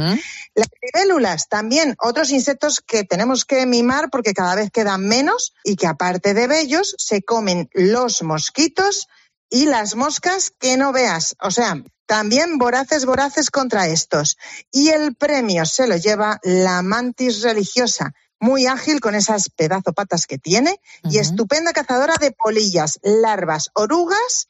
Las 0.54 0.68
libélulas 0.82 1.48
también, 1.48 1.96
otros 1.98 2.30
insectos 2.30 2.82
que 2.86 3.04
tenemos 3.04 3.46
que 3.46 3.64
mimar 3.64 4.10
porque 4.10 4.34
cada 4.34 4.54
vez 4.54 4.70
quedan 4.70 5.08
menos 5.08 5.54
y 5.64 5.76
que 5.76 5.86
aparte 5.86 6.34
de 6.34 6.46
bellos 6.46 6.94
se 6.98 7.22
comen 7.22 7.70
los 7.72 8.22
mosquitos 8.22 9.08
y 9.48 9.64
las 9.64 9.96
moscas 9.96 10.50
que 10.50 10.76
no 10.76 10.92
veas. 10.92 11.34
O 11.40 11.50
sea, 11.50 11.82
también 12.04 12.58
voraces, 12.58 13.06
voraces 13.06 13.50
contra 13.50 13.88
estos. 13.88 14.36
Y 14.70 14.90
el 14.90 15.14
premio 15.14 15.64
se 15.64 15.86
lo 15.86 15.96
lleva 15.96 16.40
la 16.42 16.82
mantis 16.82 17.40
religiosa, 17.40 18.12
muy 18.42 18.66
ágil 18.66 19.00
con 19.00 19.14
esas 19.14 19.48
pedazo 19.48 19.92
patas 19.92 20.26
que 20.26 20.36
tiene 20.36 20.80
y 21.04 21.18
estupenda 21.18 21.72
cazadora 21.72 22.14
de 22.20 22.32
polillas, 22.32 22.98
larvas, 23.02 23.70
orugas 23.72 24.48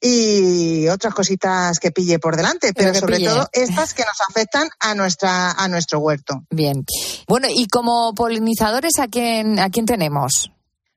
y 0.00 0.86
otras 0.88 1.14
cositas 1.14 1.80
que 1.80 1.90
pille 1.90 2.20
por 2.20 2.36
delante, 2.36 2.72
pero, 2.72 2.94
sobre 2.94 3.16
pille. 3.16 3.28
todo 3.28 3.48
estas 3.52 3.92
que 3.92 4.04
nos 4.04 4.20
afectan 4.28 4.68
a 4.78 4.94
nuestra 4.94 5.50
a 5.50 5.66
nuestro 5.66 5.98
huerto. 5.98 6.44
Bien. 6.50 6.84
Bueno, 7.26 7.48
y 7.50 7.66
como 7.66 8.14
polinizadores, 8.14 8.98
¿a 9.00 9.08
quién, 9.08 9.58
a 9.58 9.68
quién 9.68 9.86
tenemos? 9.86 10.52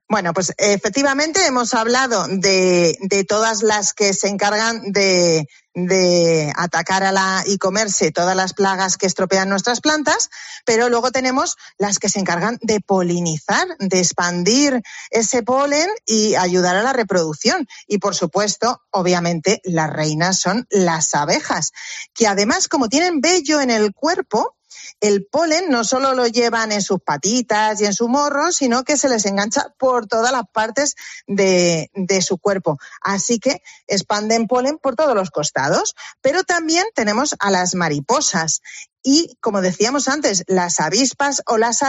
Bueno, 0.09 0.33
pues 0.33 0.53
efectivamente 0.57 1.45
hemos 1.45 1.73
hablado 1.73 2.27
de, 2.29 2.97
de 3.01 3.23
todas 3.25 3.61
las 3.61 3.93
que 3.93 4.13
se 4.13 4.29
encargan 4.29 4.93
de, 4.93 5.47
de 5.73 6.51
atacar 6.55 7.03
a 7.03 7.11
la 7.11 7.43
y 7.45 7.59
comerse 7.59 8.11
todas 8.11 8.35
las 8.35 8.53
plagas 8.53 8.97
que 8.97 9.05
estropean 9.05 9.47
nuestras 9.47 9.79
plantas, 9.79 10.29
pero 10.65 10.89
luego 10.89 11.11
tenemos 11.11 11.55
las 11.77 11.99
que 11.99 12.09
se 12.09 12.19
encargan 12.19 12.57
de 12.61 12.79
polinizar, 12.81 13.67
de 13.77 13.99
expandir 13.99 14.81
ese 15.11 15.43
polen 15.43 15.87
y 16.05 16.33
ayudar 16.35 16.77
a 16.77 16.83
la 16.83 16.93
reproducción. 16.93 17.67
Y 17.85 17.99
por 17.99 18.15
supuesto, 18.15 18.81
obviamente, 18.89 19.61
las 19.65 19.91
reinas 19.91 20.39
son 20.39 20.65
las 20.71 21.13
abejas, 21.13 21.73
que 22.15 22.27
además, 22.27 22.67
como 22.67 22.89
tienen 22.89 23.21
vello 23.21 23.61
en 23.61 23.69
el 23.69 23.93
cuerpo, 23.93 24.56
el 24.99 25.25
polen 25.25 25.69
no 25.69 25.83
solo 25.83 26.13
lo 26.13 26.27
llevan 26.27 26.71
en 26.71 26.81
sus 26.81 26.99
patitas 27.01 27.81
y 27.81 27.85
en 27.85 27.93
su 27.93 28.07
morro, 28.07 28.51
sino 28.51 28.83
que 28.83 28.97
se 28.97 29.09
les 29.09 29.25
engancha 29.25 29.73
por 29.77 30.07
todas 30.07 30.31
las 30.31 30.43
partes 30.51 30.95
de, 31.27 31.89
de 31.93 32.21
su 32.21 32.37
cuerpo. 32.37 32.77
Así 33.01 33.39
que 33.39 33.61
expanden 33.87 34.47
polen 34.47 34.77
por 34.77 34.95
todos 34.95 35.15
los 35.15 35.31
costados. 35.31 35.95
Pero 36.21 36.43
también 36.43 36.85
tenemos 36.95 37.35
a 37.39 37.51
las 37.51 37.75
mariposas. 37.75 38.61
Y, 39.03 39.37
como 39.39 39.61
decíamos 39.61 40.07
antes, 40.07 40.43
las 40.47 40.79
avispas 40.79 41.41
o 41.47 41.57
las 41.57 41.81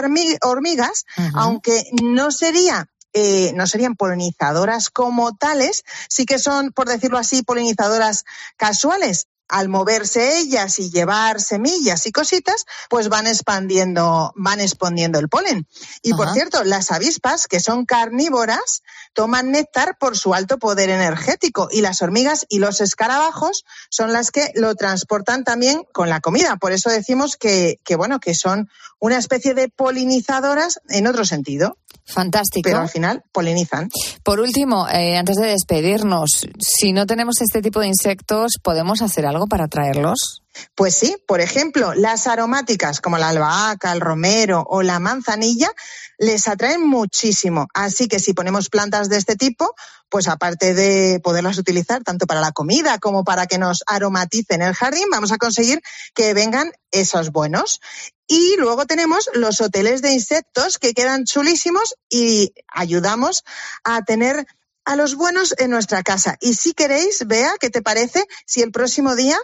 hormigas, 0.43 1.05
aunque 1.34 1.84
no 2.03 2.30
sería 2.30 2.89
eh, 3.14 3.53
no 3.55 3.66
serían 3.66 3.97
polinizadoras 3.97 4.91
como 4.91 5.34
tales, 5.34 5.82
sí 6.09 6.26
que 6.26 6.39
son, 6.39 6.72
por 6.72 6.89
decirlo 6.89 7.18
así, 7.18 7.43
polinizadoras 7.43 8.24
casuales. 8.57 9.26
Al 9.49 9.68
moverse 9.68 10.38
ellas 10.38 10.78
y 10.78 10.90
llevar 10.90 11.40
semillas 11.40 12.07
y 12.07 12.12
cositas, 12.12 12.66
pues 12.88 13.09
van 13.09 13.26
expandiendo, 13.26 14.32
van 14.36 14.61
expandiendo 14.61 15.18
el 15.18 15.28
polen. 15.28 15.66
Y 16.03 16.14
por 16.14 16.32
cierto, 16.32 16.64
las 16.64 16.90
avispas, 16.90 17.46
que 17.46 17.61
son 17.61 17.86
carnívoras, 17.86 18.82
toman 19.14 19.51
néctar 19.51 19.96
por 19.99 20.16
su 20.16 20.34
alto 20.34 20.59
poder 20.59 20.90
energético 20.90 21.68
y 21.70 21.80
las 21.80 22.03
hormigas 22.03 22.46
y 22.49 22.59
los 22.59 22.80
escarabajos 22.80 23.64
son 23.90 24.12
las 24.12 24.30
que 24.30 24.53
lo 24.55 24.74
transportan 24.74 25.44
también 25.44 25.82
con 25.92 26.09
la 26.09 26.20
comida. 26.20 26.57
Por 26.57 26.72
eso 26.72 26.90
decimos 26.90 27.36
que, 27.36 27.78
que 27.84 27.96
bueno, 27.96 28.20
que 28.20 28.34
son 28.34 28.68
una 29.01 29.18
especie 29.18 29.55
de 29.55 29.68
polinizadoras 29.68 30.80
en 30.88 31.07
otro 31.07 31.24
sentido. 31.24 31.78
Fantástico. 32.05 32.64
Pero 32.64 32.78
al 32.78 32.88
final 32.88 33.22
polinizan. 33.32 33.88
Por 34.22 34.40
último, 34.40 34.88
eh, 34.88 35.16
antes 35.18 35.36
de 35.36 35.49
despedirnos, 35.49 36.46
si 36.59 36.92
no 36.92 37.07
tenemos 37.07 37.40
este 37.40 37.61
tipo 37.61 37.80
de 37.80 37.88
insectos, 37.88 38.53
¿podemos 38.62 39.03
hacer 39.03 39.26
algo 39.26 39.38
para 39.47 39.64
atraerlos? 39.64 40.43
Pues 40.74 40.95
sí, 40.95 41.16
por 41.26 41.41
ejemplo, 41.41 41.95
las 41.95 42.26
aromáticas 42.26 43.01
como 43.01 43.18
la 43.18 43.28
albahaca, 43.28 43.93
el 43.93 44.01
romero 44.01 44.64
o 44.68 44.82
la 44.82 44.99
manzanilla 44.99 45.70
les 46.18 46.49
atraen 46.49 46.86
muchísimo. 46.86 47.68
Así 47.74 48.09
que 48.09 48.18
si 48.18 48.34
ponemos 48.34 48.68
plantas 48.68 49.09
de 49.09 49.18
este 49.18 49.36
tipo, 49.36 49.74
pues 50.09 50.26
aparte 50.26 50.74
de 50.74 51.20
poderlas 51.22 51.59
utilizar 51.59 52.03
tanto 52.03 52.26
para 52.26 52.41
la 52.41 52.53
comida 52.53 52.99
como 52.99 53.24
para 53.24 53.47
que 53.47 53.59
nos 53.59 53.84
aromaticen 53.86 54.62
el 54.62 54.74
jardín, 54.74 55.05
vamos 55.11 55.32
a 55.32 55.39
conseguir 55.39 55.80
que 56.14 56.34
vengan 56.34 56.72
esos 56.91 57.30
buenos. 57.30 57.80
Y 58.26 58.57
luego 58.59 58.84
tenemos 58.84 59.30
los 59.34 59.61
hoteles 59.61 60.03
de 60.03 60.12
insectos 60.12 60.78
que 60.78 60.93
quedan 60.93 61.24
chulísimos 61.24 61.95
y 62.11 62.53
ayudamos 62.68 63.45
a 63.84 64.03
tener 64.03 64.47
a 64.89 64.97
los 64.97 65.16
buenos 65.16 65.55
en 65.59 65.70
nuestra 65.70 66.03
casa. 66.03 66.39
Y 66.41 66.55
si 66.55 66.72
queréis, 66.72 67.26
vea, 67.26 67.53
¿qué 67.61 67.68
te 67.68 67.82
parece 67.82 68.24
si 68.47 68.62
el 68.62 68.72
próximo 68.72 69.16
día 69.16 69.36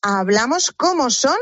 hablamos 0.00 0.70
cómo 0.70 1.10
son 1.10 1.36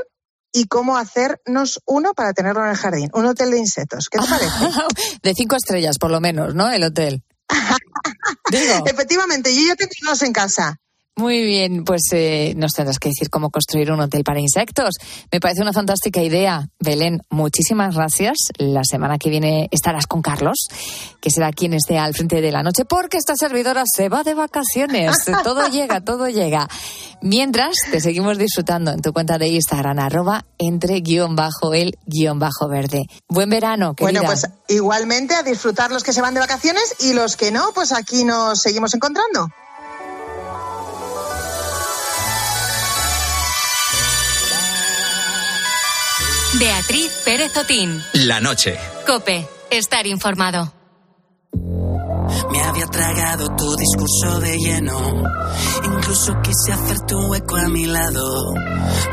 y 0.50 0.64
cómo 0.64 0.96
hacernos 0.96 1.78
uno 1.84 2.14
para 2.14 2.32
tenerlo 2.32 2.64
en 2.64 2.70
el 2.70 2.76
jardín? 2.76 3.10
Un 3.12 3.26
hotel 3.26 3.50
de 3.50 3.58
insectos. 3.58 4.08
¿Qué 4.08 4.18
te 4.18 4.26
parece? 4.30 5.20
De 5.22 5.34
cinco 5.34 5.56
estrellas, 5.56 5.98
por 5.98 6.10
lo 6.10 6.20
menos, 6.20 6.54
¿no? 6.54 6.70
El 6.70 6.84
hotel. 6.84 7.22
Digo. 8.50 8.82
Efectivamente, 8.86 9.54
yo 9.54 9.60
ya 9.68 9.76
tengo 9.76 9.92
dos 10.06 10.22
en 10.22 10.32
casa. 10.32 10.80
Muy 11.16 11.44
bien, 11.44 11.84
pues 11.84 12.02
eh, 12.12 12.54
nos 12.56 12.72
tendrás 12.72 12.98
que 12.98 13.10
decir 13.10 13.28
cómo 13.28 13.50
construir 13.50 13.92
un 13.92 14.00
hotel 14.00 14.24
para 14.24 14.40
insectos. 14.40 14.94
Me 15.30 15.38
parece 15.38 15.60
una 15.60 15.72
fantástica 15.72 16.22
idea. 16.22 16.68
Belén, 16.78 17.20
muchísimas 17.28 17.94
gracias. 17.94 18.38
La 18.56 18.82
semana 18.84 19.18
que 19.18 19.28
viene 19.28 19.68
estarás 19.70 20.06
con 20.06 20.22
Carlos, 20.22 20.56
que 21.20 21.30
será 21.30 21.52
quien 21.52 21.74
esté 21.74 21.98
al 21.98 22.14
frente 22.14 22.40
de 22.40 22.50
la 22.50 22.62
noche, 22.62 22.86
porque 22.86 23.18
esta 23.18 23.34
servidora 23.36 23.82
se 23.84 24.08
va 24.08 24.22
de 24.22 24.32
vacaciones. 24.32 25.14
Todo 25.44 25.68
llega, 25.68 26.00
todo 26.00 26.28
llega. 26.28 26.68
Mientras, 27.22 27.76
te 27.90 28.00
seguimos 28.00 28.38
disfrutando 28.38 28.92
en 28.92 29.02
tu 29.02 29.12
cuenta 29.12 29.36
de 29.36 29.48
Instagram, 29.48 29.98
arroba 29.98 30.44
entre 30.58 31.00
guion 31.00 31.36
bajo 31.36 31.74
el 31.74 31.98
guion 32.06 32.38
bajo 32.38 32.68
verde. 32.68 33.04
Buen 33.28 33.50
verano, 33.50 33.94
querida. 33.94 34.20
Bueno, 34.20 34.26
pues 34.26 34.48
igualmente 34.68 35.34
a 35.34 35.42
disfrutar 35.42 35.90
los 35.90 36.02
que 36.02 36.12
se 36.12 36.22
van 36.22 36.34
de 36.34 36.40
vacaciones 36.40 36.96
y 37.00 37.12
los 37.12 37.36
que 37.36 37.50
no, 37.50 37.72
pues 37.74 37.92
aquí 37.92 38.24
nos 38.24 38.62
seguimos 38.62 38.94
encontrando. 38.94 39.48
Beatriz 46.60 47.22
Pérez 47.24 47.56
Otín. 47.56 48.02
La 48.12 48.38
noche. 48.38 48.78
Cope. 49.06 49.48
Estar 49.70 50.06
informado. 50.06 50.70
Me 52.52 52.60
había 52.60 52.84
tragado 52.84 53.56
tu 53.56 53.76
discurso 53.76 54.40
de 54.40 54.58
lleno. 54.58 55.22
Incluso 55.86 56.34
quise 56.42 56.72
hacer 56.74 57.00
tu 57.06 57.18
hueco 57.30 57.56
a 57.56 57.66
mi 57.68 57.86
lado. 57.86 58.52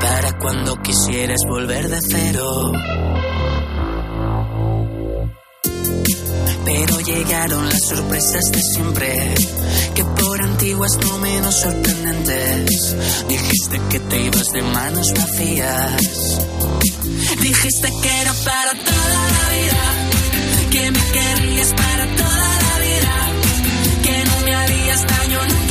Para 0.02 0.38
cuando 0.39 0.76
quisieras 0.82 1.39
volver 1.48 1.88
de 1.88 2.02
cero. 2.02 2.74
Pero 6.68 6.99
llegaron 6.99 7.70
las 7.70 7.80
sorpresas 7.88 8.43
de 8.51 8.59
siempre. 8.74 9.34
Que 9.95 10.03
por 10.03 10.41
antiguas 10.41 10.97
no 10.99 11.18
menos 11.18 11.61
sorprendentes. 11.61 12.95
Dijiste 13.30 13.80
que 13.89 13.99
te 14.01 14.26
ibas 14.26 14.51
de 14.51 14.61
manos 14.63 15.13
vacías. 15.13 16.41
Dijiste 17.41 17.89
que 18.01 18.22
era 18.22 18.34
para 18.34 18.72
toda 18.84 19.20
la 19.36 19.45
vida. 19.55 19.84
Que 20.70 20.91
me 20.91 20.99
querrías 20.99 21.74
para 21.74 22.05
toda 22.18 22.49
la 22.68 22.80
vida. 22.86 23.15
Que 24.03 24.26
no 24.26 24.39
me 24.41 24.53
harías 24.53 25.07
daño 25.07 25.39
nunca 25.47 25.66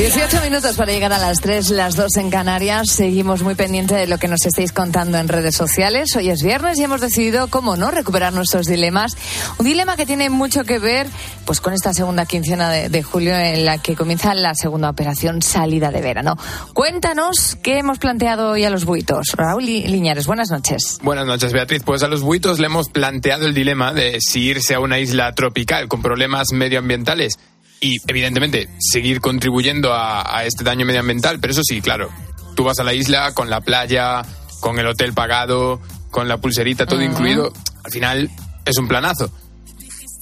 18 0.00 0.40
minutos 0.40 0.76
para 0.76 0.92
llegar 0.92 1.12
a 1.12 1.18
las 1.18 1.42
3, 1.42 1.68
las 1.72 1.94
2 1.94 2.16
en 2.16 2.30
Canarias. 2.30 2.88
Seguimos 2.90 3.42
muy 3.42 3.54
pendiente 3.54 3.94
de 3.94 4.06
lo 4.06 4.16
que 4.16 4.28
nos 4.28 4.46
estáis 4.46 4.72
contando 4.72 5.18
en 5.18 5.28
redes 5.28 5.54
sociales. 5.54 6.16
Hoy 6.16 6.30
es 6.30 6.42
viernes 6.42 6.78
y 6.78 6.84
hemos 6.84 7.02
decidido, 7.02 7.48
cómo 7.48 7.76
no, 7.76 7.90
recuperar 7.90 8.32
nuestros 8.32 8.64
dilemas. 8.64 9.14
Un 9.58 9.66
dilema 9.66 9.96
que 9.96 10.06
tiene 10.06 10.30
mucho 10.30 10.64
que 10.64 10.78
ver 10.78 11.06
pues, 11.44 11.60
con 11.60 11.74
esta 11.74 11.92
segunda 11.92 12.24
quincena 12.24 12.70
de, 12.70 12.88
de 12.88 13.02
julio 13.02 13.36
en 13.36 13.66
la 13.66 13.76
que 13.76 13.94
comienza 13.94 14.32
la 14.32 14.54
segunda 14.54 14.88
operación 14.88 15.42
salida 15.42 15.90
de 15.90 16.00
verano. 16.00 16.38
Cuéntanos 16.72 17.58
qué 17.62 17.76
hemos 17.78 17.98
planteado 17.98 18.52
hoy 18.52 18.64
a 18.64 18.70
los 18.70 18.86
buitos. 18.86 19.26
Raúl 19.36 19.66
Li- 19.66 19.86
Liñares, 19.86 20.26
buenas 20.26 20.50
noches. 20.50 20.98
Buenas 21.02 21.26
noches, 21.26 21.52
Beatriz. 21.52 21.82
Pues 21.84 22.02
a 22.02 22.08
los 22.08 22.22
buitos 22.22 22.58
le 22.58 22.66
hemos 22.66 22.88
planteado 22.88 23.44
el 23.44 23.52
dilema 23.52 23.92
de 23.92 24.16
si 24.22 24.44
irse 24.44 24.72
a 24.74 24.80
una 24.80 24.98
isla 24.98 25.30
tropical 25.34 25.88
con 25.88 26.00
problemas 26.00 26.52
medioambientales 26.52 27.38
y, 27.80 27.96
evidentemente, 28.06 28.68
seguir 28.78 29.20
contribuyendo 29.20 29.92
a, 29.92 30.38
a 30.38 30.44
este 30.44 30.64
daño 30.64 30.86
medioambiental. 30.86 31.40
Pero 31.40 31.52
eso 31.52 31.62
sí, 31.64 31.80
claro, 31.80 32.10
tú 32.54 32.64
vas 32.64 32.78
a 32.78 32.84
la 32.84 32.94
isla 32.94 33.32
con 33.34 33.50
la 33.50 33.60
playa, 33.60 34.22
con 34.60 34.78
el 34.78 34.86
hotel 34.86 35.12
pagado, 35.12 35.80
con 36.10 36.28
la 36.28 36.38
pulserita, 36.38 36.86
todo 36.86 37.02
incluido. 37.02 37.52
Al 37.84 37.90
final 37.90 38.30
es 38.64 38.78
un 38.78 38.88
planazo. 38.88 39.32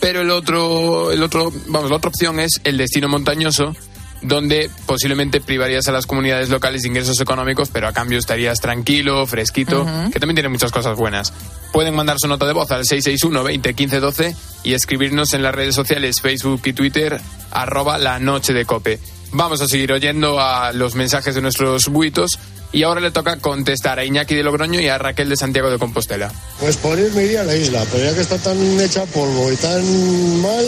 Pero 0.01 0.21
el 0.21 0.31
otro, 0.31 1.11
el 1.11 1.23
otro, 1.23 1.53
vamos, 1.67 1.91
la 1.91 1.97
otra 1.97 2.11
opción 2.11 2.39
es 2.39 2.61
el 2.63 2.77
destino 2.77 3.09
montañoso, 3.09 3.75
donde 4.23 4.71
posiblemente 4.87 5.41
privarías 5.41 5.87
a 5.89 5.93
las 5.93 6.07
comunidades 6.07 6.49
locales 6.49 6.83
de 6.83 6.89
ingresos 6.89 7.21
económicos, 7.21 7.71
pero 7.73 7.89
a 7.89 7.93
cambio 7.93 8.19
estarías 8.19 8.61
tranquilo, 8.61 9.27
fresquito, 9.27 9.87
que 10.13 10.19
también 10.19 10.37
tiene 10.37 10.49
muchas 10.49 10.73
cosas 10.73 10.97
buenas. 10.97 11.33
Pueden 11.73 11.95
mandar 11.95 12.17
su 12.19 12.29
nota 12.29 12.47
de 12.47 12.53
voz 12.53 12.71
al 12.71 12.85
661 12.85 13.45
20 13.45 13.75
15 13.75 14.01
12 14.01 14.37
y 14.65 14.75
escribirnos 14.75 15.33
en 15.35 15.43
las 15.43 15.55
redes 15.55 15.75
sociales 15.75 16.21
Facebook 16.21 16.63
y 16.65 16.73
Twitter, 16.73 17.21
arroba 17.51 17.99
la 17.99 18.19
noche 18.19 18.53
de 18.53 18.65
cope. 18.65 18.99
Vamos 19.33 19.61
a 19.61 19.69
seguir 19.69 19.93
oyendo 19.93 20.41
a 20.41 20.73
los 20.73 20.95
mensajes 20.95 21.35
de 21.35 21.43
nuestros 21.43 21.89
buitos 21.89 22.39
y 22.73 22.83
ahora 22.83 23.01
le 23.01 23.11
toca 23.11 23.37
contestar 23.39 23.99
a 23.99 24.05
Iñaki 24.05 24.35
de 24.35 24.43
Logroño 24.43 24.81
y 24.81 24.89
a 24.89 24.99
Raquel 24.99 25.29
de 25.29 25.37
Santiago 25.37 25.71
de 25.71 25.79
Compostela. 25.79 26.31
Pues 26.61 26.77
por 26.77 26.99
irme 26.99 27.25
iría 27.25 27.43
a 27.43 27.45
la 27.45 27.57
isla, 27.57 27.85
pero 27.91 28.05
ya 28.05 28.15
que 28.15 28.21
está 28.21 28.39
tan 28.39 28.81
hecha 28.81 29.05
polvo 29.07 29.53
y 29.53 29.57
tan 29.57 30.43
mal, 30.43 30.67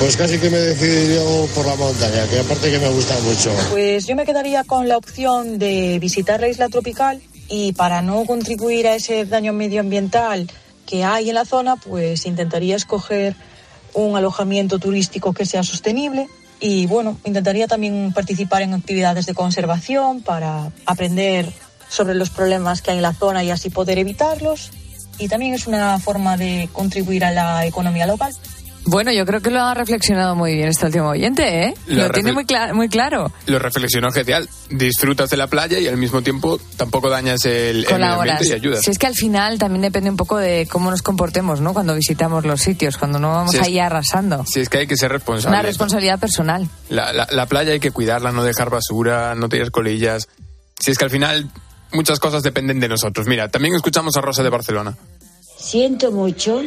pues 0.00 0.16
casi 0.16 0.38
que 0.38 0.48
me 0.48 0.56
decidiría 0.56 1.20
por 1.54 1.66
la 1.66 1.76
montaña, 1.76 2.26
que 2.26 2.40
aparte 2.40 2.70
que 2.70 2.78
me 2.78 2.88
gusta 2.88 3.14
mucho. 3.20 3.52
Pues 3.70 4.06
yo 4.06 4.16
me 4.16 4.24
quedaría 4.24 4.64
con 4.64 4.88
la 4.88 4.96
opción 4.96 5.58
de 5.58 5.98
visitar 6.00 6.40
la 6.40 6.48
isla 6.48 6.70
tropical 6.70 7.20
y 7.48 7.74
para 7.74 8.00
no 8.00 8.24
contribuir 8.24 8.88
a 8.88 8.94
ese 8.94 9.26
daño 9.26 9.52
medioambiental 9.52 10.50
que 10.86 11.04
hay 11.04 11.28
en 11.28 11.34
la 11.34 11.44
zona, 11.44 11.76
pues 11.76 12.24
intentaría 12.24 12.76
escoger 12.76 13.36
un 13.92 14.16
alojamiento 14.16 14.78
turístico 14.78 15.34
que 15.34 15.44
sea 15.44 15.62
sostenible 15.62 16.28
y 16.60 16.86
bueno, 16.86 17.18
intentaría 17.24 17.66
también 17.66 18.12
participar 18.14 18.62
en 18.62 18.72
actividades 18.72 19.26
de 19.26 19.34
conservación 19.34 20.22
para 20.22 20.72
aprender 20.86 21.52
sobre 21.90 22.14
los 22.14 22.30
problemas 22.30 22.80
que 22.80 22.92
hay 22.92 22.96
en 22.96 23.02
la 23.02 23.12
zona 23.12 23.44
y 23.44 23.50
así 23.50 23.68
poder 23.68 23.98
evitarlos. 23.98 24.70
Y 25.18 25.28
también 25.28 25.52
es 25.52 25.66
una 25.66 25.98
forma 25.98 26.38
de 26.38 26.70
contribuir 26.72 27.26
a 27.26 27.32
la 27.32 27.66
economía 27.66 28.06
local. 28.06 28.34
Bueno, 28.86 29.12
yo 29.12 29.26
creo 29.26 29.40
que 29.40 29.50
lo 29.50 29.60
ha 29.60 29.74
reflexionado 29.74 30.34
muy 30.34 30.54
bien 30.54 30.68
este 30.68 30.86
último 30.86 31.10
oyente, 31.10 31.64
¿eh? 31.66 31.74
Lo 31.86 32.04
Lo, 32.08 32.10
tiene 32.10 32.32
muy, 32.32 32.44
cla- 32.44 32.72
muy 32.72 32.88
claro. 32.88 33.30
Lo 33.46 33.58
reflexionó 33.58 34.10
genial. 34.10 34.48
Disfrutas 34.70 35.28
de 35.30 35.36
la 35.36 35.46
playa 35.48 35.78
y 35.78 35.86
al 35.86 35.96
mismo 35.98 36.22
tiempo 36.22 36.58
tampoco 36.76 37.10
dañas 37.10 37.44
el, 37.44 37.84
el 37.84 38.02
ambiente 38.02 38.48
y 38.48 38.52
ayudas. 38.52 38.80
Si 38.82 38.90
es 38.90 38.98
que 38.98 39.06
al 39.06 39.14
final 39.14 39.58
también 39.58 39.82
depende 39.82 40.08
un 40.10 40.16
poco 40.16 40.38
de 40.38 40.66
cómo 40.70 40.90
nos 40.90 41.02
comportemos, 41.02 41.60
¿no? 41.60 41.74
Cuando 41.74 41.94
visitamos 41.94 42.44
los 42.46 42.60
sitios, 42.62 42.96
cuando 42.96 43.18
no 43.18 43.30
vamos 43.30 43.50
Si 43.52 43.58
es- 43.58 43.62
ahí 43.66 43.78
arrasando. 43.78 44.44
Si 44.46 44.60
es 44.60 44.68
que 44.68 44.78
hay 44.78 44.86
que 44.86 44.96
ser 44.96 45.12
responsable. 45.12 45.56
Una 45.58 45.62
responsabilidad 45.62 46.18
personal. 46.18 46.66
La, 46.88 47.12
la- 47.12 47.28
la 47.30 47.46
playa 47.46 47.72
hay 47.72 47.80
que 47.80 47.90
cuidarla, 47.90 48.32
no 48.32 48.42
dejar 48.44 48.70
basura, 48.70 49.34
no 49.34 49.48
tirar 49.48 49.70
colillas. 49.70 50.28
Si 50.80 50.90
es 50.90 50.96
que 50.98 51.04
al 51.04 51.10
final 51.10 51.50
muchas 51.92 52.18
cosas 52.18 52.42
dependen 52.42 52.80
de 52.80 52.88
nosotros. 52.88 53.26
Mira, 53.26 53.48
también 53.48 53.74
escuchamos 53.74 54.16
a 54.16 54.20
Rosa 54.22 54.42
de 54.42 54.48
Barcelona. 54.48 54.96
Siento 55.58 56.10
mucho 56.12 56.62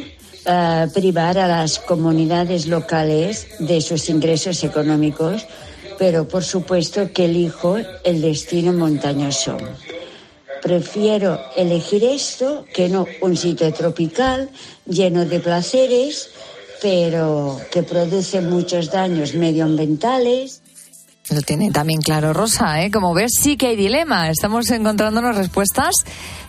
eh, 0.46 0.88
privar 0.94 1.38
a 1.38 1.48
las 1.48 1.80
comunidades 1.80 2.68
locales 2.68 3.48
de 3.60 3.82
sus 3.82 4.10
ingresos 4.10 4.64
económicos, 4.64 5.46
pero 6.00 6.28
por 6.28 6.44
supuesto 6.44 7.12
que 7.14 7.26
elijo 7.26 7.78
el 8.04 8.22
destino 8.22 8.74
montañoso. 8.74 9.58
Prefiero 10.64 11.39
elegir 11.58 12.06
esto 12.06 12.66
que 12.74 12.88
no 12.88 13.06
un 13.22 13.36
sitio 13.36 13.72
tropical 13.74 14.50
lleno 14.88 15.26
de 15.26 15.39
placeres, 15.39 16.30
pero 16.82 17.60
que 17.70 17.84
produce 17.84 18.39
muchos 18.41 18.89
daños 18.89 19.36
medioambientales. 19.36 20.62
Lo 21.30 21.42
tiene 21.42 21.72
también 21.72 22.02
claro 22.02 22.34
Rosa, 22.34 22.82
¿eh? 22.84 22.92
Como 22.92 23.14
ves, 23.14 23.32
sí 23.42 23.56
que 23.56 23.68
hay 23.68 23.76
dilema. 23.76 24.30
Estamos 24.30 24.70
encontrándonos 24.72 25.36
respuestas 25.36 25.94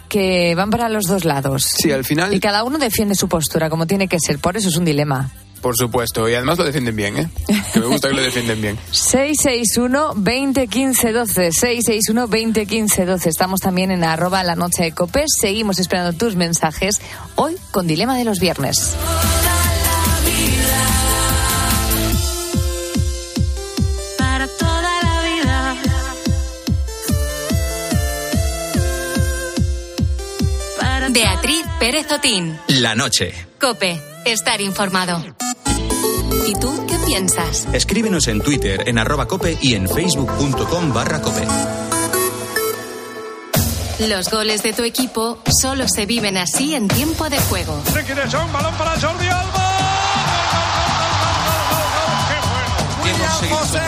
que 0.08 0.54
van 0.56 0.70
para 0.70 0.88
los 0.88 1.04
dos 1.04 1.24
lados. 1.24 1.68
Sí, 1.76 1.92
al 1.92 2.04
final. 2.04 2.34
Y 2.34 2.40
cada 2.40 2.64
uno 2.64 2.78
defiende 2.78 3.14
su 3.14 3.28
postura, 3.28 3.70
como 3.70 3.86
tiene 3.86 4.08
que 4.08 4.18
ser. 4.18 4.38
Por 4.40 4.56
eso 4.56 4.68
es 4.68 4.76
un 4.76 4.84
dilema. 4.84 5.30
Por 5.62 5.76
supuesto, 5.78 6.28
y 6.28 6.34
además 6.34 6.58
lo 6.58 6.64
defienden 6.64 6.94
bien, 6.94 7.16
¿eh? 7.16 7.26
Que 7.72 7.80
me 7.80 7.86
gusta 7.86 8.08
que 8.08 8.14
lo 8.14 8.20
defienden 8.20 8.60
bien. 8.60 8.76
661-2015-12. 8.92 11.52
661-2015-12. 12.04 13.26
Estamos 13.26 13.60
también 13.60 13.90
en 13.90 14.04
arroba 14.04 14.42
la 14.44 14.56
noche 14.56 14.82
de 14.82 14.92
Copes. 14.92 15.28
Seguimos 15.40 15.78
esperando 15.78 16.12
tus 16.12 16.36
mensajes. 16.36 17.00
Hoy 17.36 17.56
con 17.70 17.86
Dilema 17.86 18.18
de 18.18 18.24
los 18.24 18.40
Viernes. 18.40 18.94
Pérez 31.84 32.10
Otín. 32.12 32.58
La 32.68 32.94
noche. 32.94 33.34
Cope. 33.60 34.00
Estar 34.24 34.58
informado. 34.62 35.22
¿Y 36.48 36.54
tú 36.54 36.86
qué 36.88 36.96
piensas? 37.04 37.68
Escríbenos 37.74 38.26
en 38.28 38.40
Twitter 38.40 38.88
en 38.88 38.98
arroba 38.98 39.28
cope 39.28 39.58
y 39.60 39.74
en 39.74 39.86
facebook.com 39.86 40.94
barra 40.94 41.20
cope. 41.20 41.46
Los 44.08 44.30
goles 44.30 44.62
de 44.62 44.72
tu 44.72 44.82
equipo 44.82 45.42
solo 45.60 45.84
se 45.86 46.06
viven 46.06 46.38
así 46.38 46.74
en 46.74 46.88
tiempo 46.88 47.28
de 47.28 47.36
juego. 47.36 47.74
un 47.74 48.52
balón 48.54 48.74
para 48.76 48.98
Jordi 48.98 49.26
Alba. 49.26 49.70
William 53.02 53.58
José, 53.58 53.80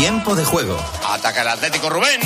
Tiempo 0.00 0.34
de 0.34 0.46
juego. 0.46 0.78
Ataca 1.06 1.42
el 1.42 1.48
Atlético 1.48 1.90
Rubén. 1.90 2.18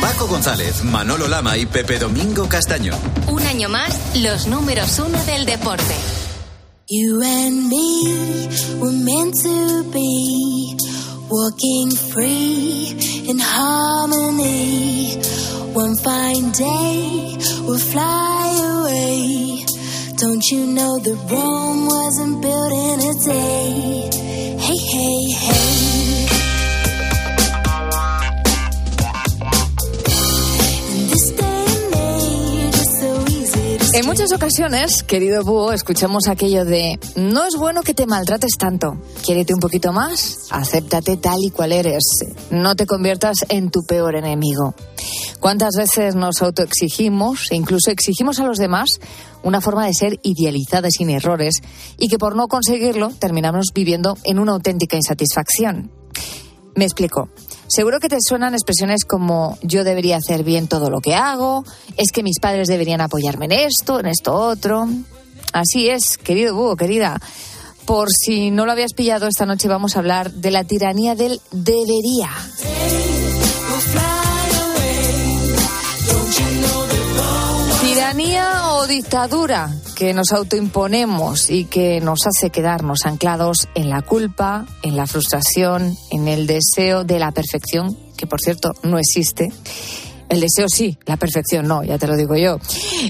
Paco 0.00 0.26
González, 0.26 0.82
Manolo 0.84 1.28
Lama 1.28 1.58
y 1.58 1.66
Pepe 1.66 1.98
Domingo 1.98 2.48
Castaño. 2.48 2.94
Un 3.28 3.42
año 3.42 3.68
más, 3.68 3.94
los 4.16 4.46
números 4.46 4.98
uno 5.00 5.22
del 5.24 5.44
deporte. 5.44 5.94
You 6.88 7.20
and 7.22 7.68
me 7.68 8.48
were 8.80 8.96
meant 8.96 9.34
to 9.42 9.84
be 9.92 10.74
walking 11.28 11.90
free 12.10 12.96
in 13.28 13.38
harmony. 13.38 15.18
One 15.74 15.94
fine 15.98 16.52
day 16.52 17.36
we'll 17.66 17.78
fly 17.78 18.48
away. 18.80 19.63
Don't 20.24 20.42
you 20.50 20.66
know 20.66 20.98
that 21.00 21.18
Rome 21.30 21.84
wasn't 21.84 22.40
built 22.40 22.72
in 22.72 22.98
a 22.98 23.12
day? 23.12 24.56
Hey, 24.58 24.78
hey, 24.78 25.30
hey. 25.32 25.93
En 33.94 34.06
muchas 34.06 34.32
ocasiones, 34.32 35.04
querido 35.04 35.44
búho, 35.44 35.72
escuchamos 35.72 36.26
aquello 36.26 36.64
de 36.64 36.98
no 37.14 37.44
es 37.44 37.54
bueno 37.56 37.82
que 37.82 37.94
te 37.94 38.06
maltrates 38.06 38.56
tanto. 38.58 38.96
Quiérete 39.24 39.54
un 39.54 39.60
poquito 39.60 39.92
más, 39.92 40.48
acéptate 40.50 41.16
tal 41.16 41.38
y 41.40 41.50
cual 41.50 41.70
eres. 41.70 42.02
No 42.50 42.74
te 42.74 42.86
conviertas 42.86 43.36
en 43.48 43.70
tu 43.70 43.84
peor 43.84 44.16
enemigo. 44.16 44.74
¿Cuántas 45.38 45.76
veces 45.76 46.16
nos 46.16 46.42
autoexigimos 46.42 47.52
e 47.52 47.54
incluso 47.54 47.92
exigimos 47.92 48.40
a 48.40 48.46
los 48.46 48.58
demás 48.58 48.98
una 49.44 49.60
forma 49.60 49.86
de 49.86 49.94
ser 49.94 50.18
idealizada 50.24 50.88
sin 50.90 51.08
errores 51.08 51.54
y 51.96 52.08
que 52.08 52.18
por 52.18 52.34
no 52.34 52.48
conseguirlo 52.48 53.10
terminamos 53.20 53.66
viviendo 53.72 54.18
en 54.24 54.40
una 54.40 54.54
auténtica 54.54 54.96
insatisfacción? 54.96 55.92
Me 56.74 56.84
explico. 56.84 57.28
Seguro 57.74 57.98
que 57.98 58.08
te 58.08 58.18
suenan 58.20 58.54
expresiones 58.54 59.04
como 59.04 59.58
yo 59.60 59.82
debería 59.82 60.18
hacer 60.18 60.44
bien 60.44 60.68
todo 60.68 60.90
lo 60.90 61.00
que 61.00 61.16
hago, 61.16 61.64
es 61.96 62.12
que 62.12 62.22
mis 62.22 62.38
padres 62.38 62.68
deberían 62.68 63.00
apoyarme 63.00 63.46
en 63.46 63.52
esto, 63.52 63.98
en 63.98 64.06
esto 64.06 64.32
otro. 64.32 64.86
Así 65.52 65.88
es, 65.88 66.16
querido 66.16 66.54
búho, 66.54 66.76
querida. 66.76 67.20
Por 67.84 68.10
si 68.12 68.52
no 68.52 68.64
lo 68.64 68.70
habías 68.70 68.92
pillado, 68.92 69.26
esta 69.26 69.44
noche 69.44 69.66
vamos 69.66 69.96
a 69.96 69.98
hablar 69.98 70.30
de 70.30 70.52
la 70.52 70.62
tiranía 70.62 71.16
del 71.16 71.40
debería. 71.50 72.30
Tiranía 78.04 78.74
o 78.74 78.86
dictadura 78.86 79.74
que 79.96 80.12
nos 80.12 80.32
autoimponemos 80.32 81.48
y 81.48 81.64
que 81.64 82.02
nos 82.02 82.26
hace 82.26 82.50
quedarnos 82.50 83.06
anclados 83.06 83.66
en 83.74 83.88
la 83.88 84.02
culpa, 84.02 84.66
en 84.82 84.94
la 84.94 85.06
frustración, 85.06 85.96
en 86.10 86.28
el 86.28 86.46
deseo 86.46 87.04
de 87.04 87.18
la 87.18 87.32
perfección, 87.32 87.96
que 88.18 88.26
por 88.26 88.42
cierto 88.42 88.72
no 88.82 88.98
existe. 88.98 89.50
El 90.28 90.40
deseo 90.40 90.68
sí, 90.68 90.98
la 91.06 91.16
perfección 91.16 91.66
no, 91.66 91.82
ya 91.82 91.96
te 91.96 92.06
lo 92.06 92.14
digo 92.14 92.36
yo. 92.36 92.58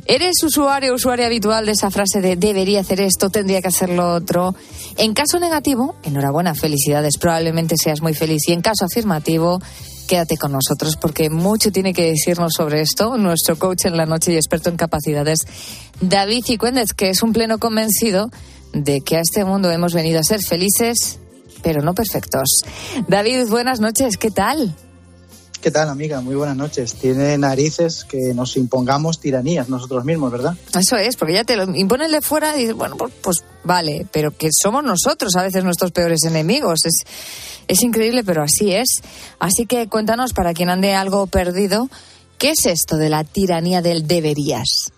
¿Eres 0.06 0.40
usuario 0.44 0.92
o 0.92 0.94
usuaria 0.94 1.26
habitual 1.26 1.66
de 1.66 1.72
esa 1.72 1.90
frase 1.90 2.20
de 2.20 2.36
debería 2.36 2.78
hacer 2.78 3.00
esto, 3.00 3.30
tendría 3.30 3.60
que 3.60 3.68
hacer 3.68 3.88
lo 3.88 4.14
otro? 4.14 4.54
En 4.96 5.12
caso 5.12 5.40
negativo, 5.40 5.96
enhorabuena, 6.04 6.54
felicidades, 6.54 7.18
probablemente 7.18 7.74
seas 7.76 8.00
muy 8.00 8.14
feliz. 8.14 8.42
Y 8.46 8.52
en 8.52 8.62
caso 8.62 8.84
afirmativo, 8.84 9.60
quédate 10.06 10.36
con 10.36 10.52
nosotros 10.52 10.96
porque 10.96 11.30
mucho 11.30 11.72
tiene 11.72 11.92
que 11.92 12.10
decirnos 12.10 12.54
sobre 12.54 12.80
esto 12.80 13.16
nuestro 13.16 13.56
coach 13.58 13.86
en 13.86 13.96
la 13.96 14.06
noche 14.06 14.32
y 14.32 14.36
experto 14.36 14.70
en 14.70 14.76
capacidades, 14.76 15.40
David 16.00 16.44
Cicuéndez, 16.44 16.92
que 16.92 17.10
es 17.10 17.22
un 17.22 17.32
pleno 17.32 17.58
convencido 17.58 18.30
de 18.72 19.00
que 19.00 19.16
a 19.16 19.20
este 19.20 19.44
mundo 19.44 19.70
hemos 19.70 19.94
venido 19.94 20.20
a 20.20 20.24
ser 20.24 20.40
felices, 20.42 21.18
pero 21.62 21.82
no 21.82 21.94
perfectos. 21.94 22.62
David, 23.08 23.48
buenas 23.48 23.80
noches, 23.80 24.16
¿qué 24.16 24.30
tal? 24.30 24.74
¿Qué 25.64 25.70
tal, 25.70 25.88
amiga? 25.88 26.20
Muy 26.20 26.34
buenas 26.34 26.58
noches. 26.58 26.92
Tiene 26.92 27.38
narices 27.38 28.04
que 28.04 28.34
nos 28.34 28.54
impongamos 28.58 29.18
tiranías 29.18 29.70
nosotros 29.70 30.04
mismos, 30.04 30.30
¿verdad? 30.30 30.54
Eso 30.78 30.96
es, 30.98 31.16
porque 31.16 31.32
ya 31.32 31.44
te 31.44 31.56
lo 31.56 31.64
imponen 31.74 32.12
de 32.12 32.20
fuera 32.20 32.54
y 32.54 32.60
dices, 32.60 32.74
bueno, 32.74 32.98
pues, 32.98 33.14
pues 33.22 33.38
vale, 33.62 34.06
pero 34.12 34.36
que 34.36 34.50
somos 34.52 34.84
nosotros 34.84 35.34
a 35.36 35.42
veces 35.42 35.64
nuestros 35.64 35.90
peores 35.90 36.22
enemigos. 36.24 36.84
Es, 36.84 36.92
es 37.68 37.82
increíble, 37.82 38.24
pero 38.24 38.42
así 38.42 38.72
es. 38.72 39.02
Así 39.38 39.66
que 39.66 39.88
cuéntanos, 39.88 40.32
para 40.32 40.54
quien 40.54 40.70
ande 40.70 40.94
algo 40.94 41.26
perdido, 41.26 41.88
¿qué 42.38 42.50
es 42.50 42.66
esto 42.66 42.96
de 42.96 43.08
la 43.08 43.24
tiranía 43.24 43.82
del 43.82 44.06
deberías? 44.06 44.92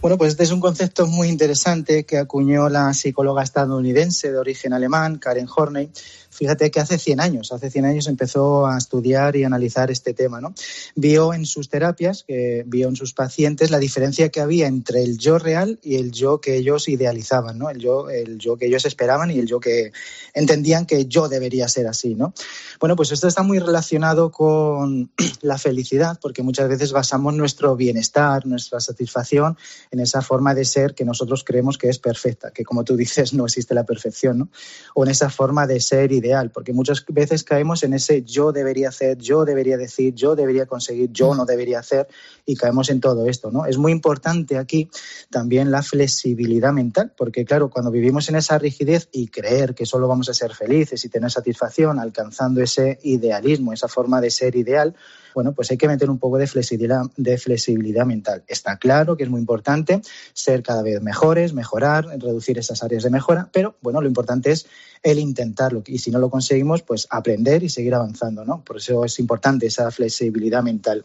Bueno, 0.00 0.18
pues 0.18 0.30
este 0.30 0.44
es 0.44 0.52
un 0.52 0.60
concepto 0.60 1.06
muy 1.06 1.28
interesante 1.28 2.04
que 2.04 2.18
acuñó 2.18 2.68
la 2.68 2.92
psicóloga 2.94 3.42
estadounidense 3.42 4.30
de 4.30 4.38
origen 4.38 4.72
alemán, 4.72 5.18
Karen 5.18 5.48
Horney. 5.54 5.90
Fíjate 6.36 6.70
que 6.70 6.80
hace 6.80 6.98
100 6.98 7.20
años, 7.20 7.52
hace 7.52 7.70
100 7.70 7.84
años 7.86 8.06
empezó 8.08 8.66
a 8.66 8.76
estudiar 8.76 9.36
y 9.36 9.44
analizar 9.44 9.90
este 9.90 10.12
tema, 10.12 10.40
¿no? 10.40 10.54
Vio 10.94 11.32
en 11.32 11.46
sus 11.46 11.68
terapias, 11.70 12.24
que 12.24 12.62
vio 12.66 12.88
en 12.88 12.96
sus 12.96 13.14
pacientes 13.14 13.70
la 13.70 13.78
diferencia 13.78 14.28
que 14.28 14.40
había 14.40 14.66
entre 14.66 15.02
el 15.02 15.16
yo 15.18 15.38
real 15.38 15.78
y 15.82 15.96
el 15.96 16.12
yo 16.12 16.40
que 16.40 16.56
ellos 16.56 16.88
idealizaban, 16.88 17.58
¿no? 17.58 17.70
El 17.70 17.78
yo, 17.78 18.10
el 18.10 18.38
yo 18.38 18.56
que 18.56 18.66
ellos 18.66 18.84
esperaban 18.84 19.30
y 19.30 19.38
el 19.38 19.46
yo 19.46 19.60
que 19.60 19.92
entendían 20.34 20.84
que 20.84 21.06
yo 21.06 21.28
debería 21.28 21.68
ser 21.68 21.86
así, 21.86 22.14
¿no? 22.14 22.34
Bueno, 22.80 22.96
pues 22.96 23.12
esto 23.12 23.28
está 23.28 23.42
muy 23.42 23.58
relacionado 23.58 24.30
con 24.30 25.10
la 25.40 25.56
felicidad, 25.56 26.18
porque 26.20 26.42
muchas 26.42 26.68
veces 26.68 26.92
basamos 26.92 27.34
nuestro 27.34 27.76
bienestar, 27.76 28.46
nuestra 28.46 28.80
satisfacción 28.80 29.56
en 29.90 30.00
esa 30.00 30.20
forma 30.20 30.54
de 30.54 30.64
ser 30.64 30.94
que 30.94 31.04
nosotros 31.04 31.44
creemos 31.44 31.78
que 31.78 31.88
es 31.88 31.98
perfecta, 31.98 32.50
que 32.50 32.64
como 32.64 32.84
tú 32.84 32.96
dices 32.96 33.32
no 33.32 33.46
existe 33.46 33.74
la 33.74 33.84
perfección, 33.84 34.38
¿no? 34.38 34.48
O 34.94 35.04
en 35.04 35.10
esa 35.10 35.30
forma 35.30 35.66
de 35.66 35.80
ser 35.80 36.12
porque 36.52 36.72
muchas 36.72 37.04
veces 37.08 37.44
caemos 37.44 37.82
en 37.82 37.94
ese 37.94 38.22
yo 38.22 38.52
debería 38.52 38.88
hacer, 38.88 39.18
yo 39.18 39.44
debería 39.44 39.76
decir, 39.76 40.14
yo 40.14 40.34
debería 40.34 40.66
conseguir, 40.66 41.10
yo 41.12 41.34
no 41.34 41.44
debería 41.44 41.78
hacer 41.78 42.08
y 42.44 42.56
caemos 42.56 42.90
en 42.90 43.00
todo 43.00 43.26
esto, 43.26 43.50
¿no? 43.50 43.66
Es 43.66 43.78
muy 43.78 43.92
importante 43.92 44.58
aquí 44.58 44.90
también 45.30 45.70
la 45.70 45.82
flexibilidad 45.82 46.72
mental, 46.72 47.12
porque 47.16 47.44
claro, 47.44 47.70
cuando 47.70 47.90
vivimos 47.90 48.28
en 48.28 48.36
esa 48.36 48.58
rigidez 48.58 49.08
y 49.12 49.28
creer 49.28 49.74
que 49.74 49.86
solo 49.86 50.08
vamos 50.08 50.28
a 50.28 50.34
ser 50.34 50.54
felices 50.54 51.04
y 51.04 51.08
tener 51.08 51.30
satisfacción 51.30 51.98
alcanzando 51.98 52.62
ese 52.62 52.98
idealismo, 53.02 53.72
esa 53.72 53.88
forma 53.88 54.20
de 54.20 54.30
ser 54.30 54.56
ideal, 54.56 54.94
bueno, 55.36 55.52
pues 55.52 55.70
hay 55.70 55.76
que 55.76 55.86
meter 55.86 56.08
un 56.08 56.18
poco 56.18 56.38
de 56.38 56.46
flexibilidad, 56.46 57.02
de 57.18 57.36
flexibilidad 57.36 58.06
mental. 58.06 58.42
Está 58.48 58.78
claro 58.78 59.18
que 59.18 59.24
es 59.24 59.28
muy 59.28 59.38
importante 59.38 60.00
ser 60.32 60.62
cada 60.62 60.82
vez 60.82 61.02
mejores, 61.02 61.52
mejorar, 61.52 62.06
reducir 62.06 62.58
esas 62.58 62.82
áreas 62.82 63.02
de 63.02 63.10
mejora, 63.10 63.50
pero 63.52 63.76
bueno, 63.82 64.00
lo 64.00 64.08
importante 64.08 64.50
es 64.50 64.66
el 65.02 65.18
intentarlo 65.18 65.82
y 65.86 65.98
si 65.98 66.10
no 66.10 66.18
lo 66.18 66.30
conseguimos, 66.30 66.82
pues 66.82 67.06
aprender 67.10 67.62
y 67.62 67.68
seguir 67.68 67.94
avanzando, 67.94 68.44
¿no? 68.44 68.62
Por 68.62 68.78
eso 68.78 69.04
es 69.04 69.18
importante 69.18 69.66
esa 69.66 69.90
flexibilidad 69.90 70.62
mental. 70.62 71.04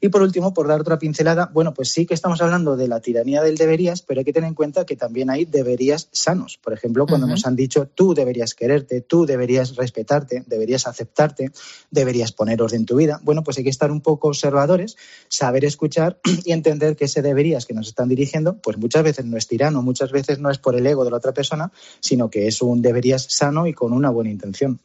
Y 0.00 0.08
por 0.08 0.22
último, 0.22 0.54
por 0.54 0.66
dar 0.66 0.80
otra 0.80 0.98
pincelada, 0.98 1.50
bueno, 1.52 1.74
pues 1.74 1.90
sí 1.90 2.06
que 2.06 2.14
estamos 2.14 2.40
hablando 2.40 2.76
de 2.76 2.88
la 2.88 3.00
tiranía 3.00 3.42
del 3.42 3.56
deberías, 3.56 4.02
pero 4.02 4.20
hay 4.20 4.24
que 4.24 4.32
tener 4.32 4.48
en 4.48 4.54
cuenta 4.54 4.86
que 4.86 4.96
también 4.96 5.30
hay 5.30 5.44
deberías 5.44 6.08
sanos. 6.12 6.58
Por 6.62 6.72
ejemplo, 6.72 7.06
cuando 7.06 7.26
nos 7.26 7.46
han 7.46 7.56
dicho 7.56 7.86
tú 7.86 8.14
deberías 8.14 8.54
quererte, 8.54 9.02
tú 9.02 9.26
deberías 9.26 9.76
respetarte, 9.76 10.44
deberías 10.46 10.86
aceptarte, 10.86 11.52
deberías 11.90 12.32
poner 12.32 12.62
orden 12.62 12.80
en 12.80 12.86
tu 12.86 12.96
vida. 12.96 13.20
Bueno, 13.22 13.42
pues 13.42 13.58
hay 13.58 13.64
que 13.64 13.70
estar 13.70 13.90
un 13.90 14.00
poco 14.00 14.28
observadores, 14.28 14.96
saber 15.28 15.64
escuchar 15.64 16.18
y 16.44 16.52
entender 16.52 16.96
que 16.96 17.04
ese 17.06 17.22
deberías 17.22 17.66
que 17.66 17.74
nos 17.74 17.88
están 17.88 18.08
dirigiendo, 18.08 18.56
pues 18.56 18.78
muchas 18.78 19.02
veces 19.02 19.24
no 19.24 19.36
es 19.36 19.46
tirano, 19.46 19.82
muchas 19.82 20.12
veces 20.12 20.38
no 20.38 20.50
es 20.50 20.58
por 20.58 20.76
el 20.76 20.86
ego 20.86 21.04
de 21.04 21.10
la 21.10 21.18
otra 21.18 21.32
persona, 21.32 21.72
sino 22.00 22.30
que 22.30 22.46
es 22.46 22.62
un 22.62 22.82
deberías 22.82 23.26
y 23.66 23.72
con 23.72 23.92
una 23.92 24.10
buena 24.10 24.30
intención. 24.30 24.80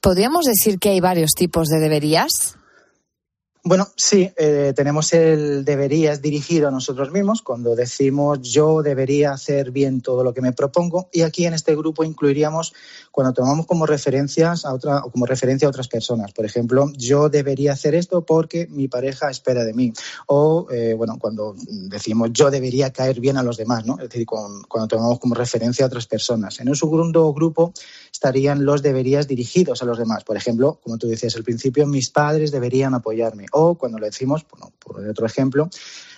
¿Podríamos 0.00 0.44
decir 0.44 0.78
que 0.78 0.90
hay 0.90 1.00
varios 1.00 1.30
tipos 1.36 1.68
de 1.68 1.78
deberías? 1.78 2.56
Bueno, 3.66 3.88
sí, 3.96 4.30
eh, 4.36 4.74
tenemos 4.76 5.14
el 5.14 5.64
deberías 5.64 6.20
dirigido 6.20 6.68
a 6.68 6.70
nosotros 6.70 7.10
mismos 7.10 7.40
cuando 7.40 7.74
decimos 7.74 8.42
yo 8.42 8.82
debería 8.82 9.32
hacer 9.32 9.70
bien 9.70 10.02
todo 10.02 10.22
lo 10.22 10.34
que 10.34 10.42
me 10.42 10.52
propongo 10.52 11.08
y 11.10 11.22
aquí 11.22 11.46
en 11.46 11.54
este 11.54 11.74
grupo 11.74 12.04
incluiríamos 12.04 12.74
cuando 13.10 13.32
tomamos 13.32 13.64
como 13.64 13.86
referencias 13.86 14.66
a 14.66 14.74
otra 14.74 15.00
como 15.10 15.24
referencia 15.24 15.66
a 15.66 15.70
otras 15.70 15.88
personas. 15.88 16.32
Por 16.32 16.44
ejemplo, 16.44 16.92
yo 16.98 17.30
debería 17.30 17.72
hacer 17.72 17.94
esto 17.94 18.20
porque 18.26 18.66
mi 18.66 18.86
pareja 18.86 19.30
espera 19.30 19.64
de 19.64 19.72
mí 19.72 19.94
o 20.26 20.66
eh, 20.70 20.92
bueno 20.92 21.16
cuando 21.18 21.54
decimos 21.66 22.28
yo 22.34 22.50
debería 22.50 22.92
caer 22.92 23.18
bien 23.18 23.38
a 23.38 23.42
los 23.42 23.56
demás, 23.56 23.86
¿no? 23.86 23.94
Es 23.94 24.10
decir, 24.10 24.26
cuando 24.26 24.88
tomamos 24.88 25.18
como 25.18 25.34
referencia 25.34 25.86
a 25.86 25.88
otras 25.88 26.06
personas. 26.06 26.60
En 26.60 26.68
un 26.68 26.76
segundo 26.76 27.32
grupo 27.32 27.72
estarían 28.12 28.66
los 28.66 28.82
deberías 28.82 29.26
dirigidos 29.26 29.80
a 29.80 29.86
los 29.86 29.96
demás. 29.96 30.22
Por 30.22 30.36
ejemplo, 30.36 30.78
como 30.82 30.98
tú 30.98 31.08
decías 31.08 31.34
al 31.36 31.44
principio, 31.44 31.86
mis 31.86 32.10
padres 32.10 32.52
deberían 32.52 32.92
apoyarme 32.92 33.46
o 33.54 33.76
cuando 33.76 33.98
le 33.98 34.06
decimos, 34.06 34.44
bueno, 34.50 34.72
por 34.78 35.06
otro 35.06 35.26
ejemplo, 35.26 35.70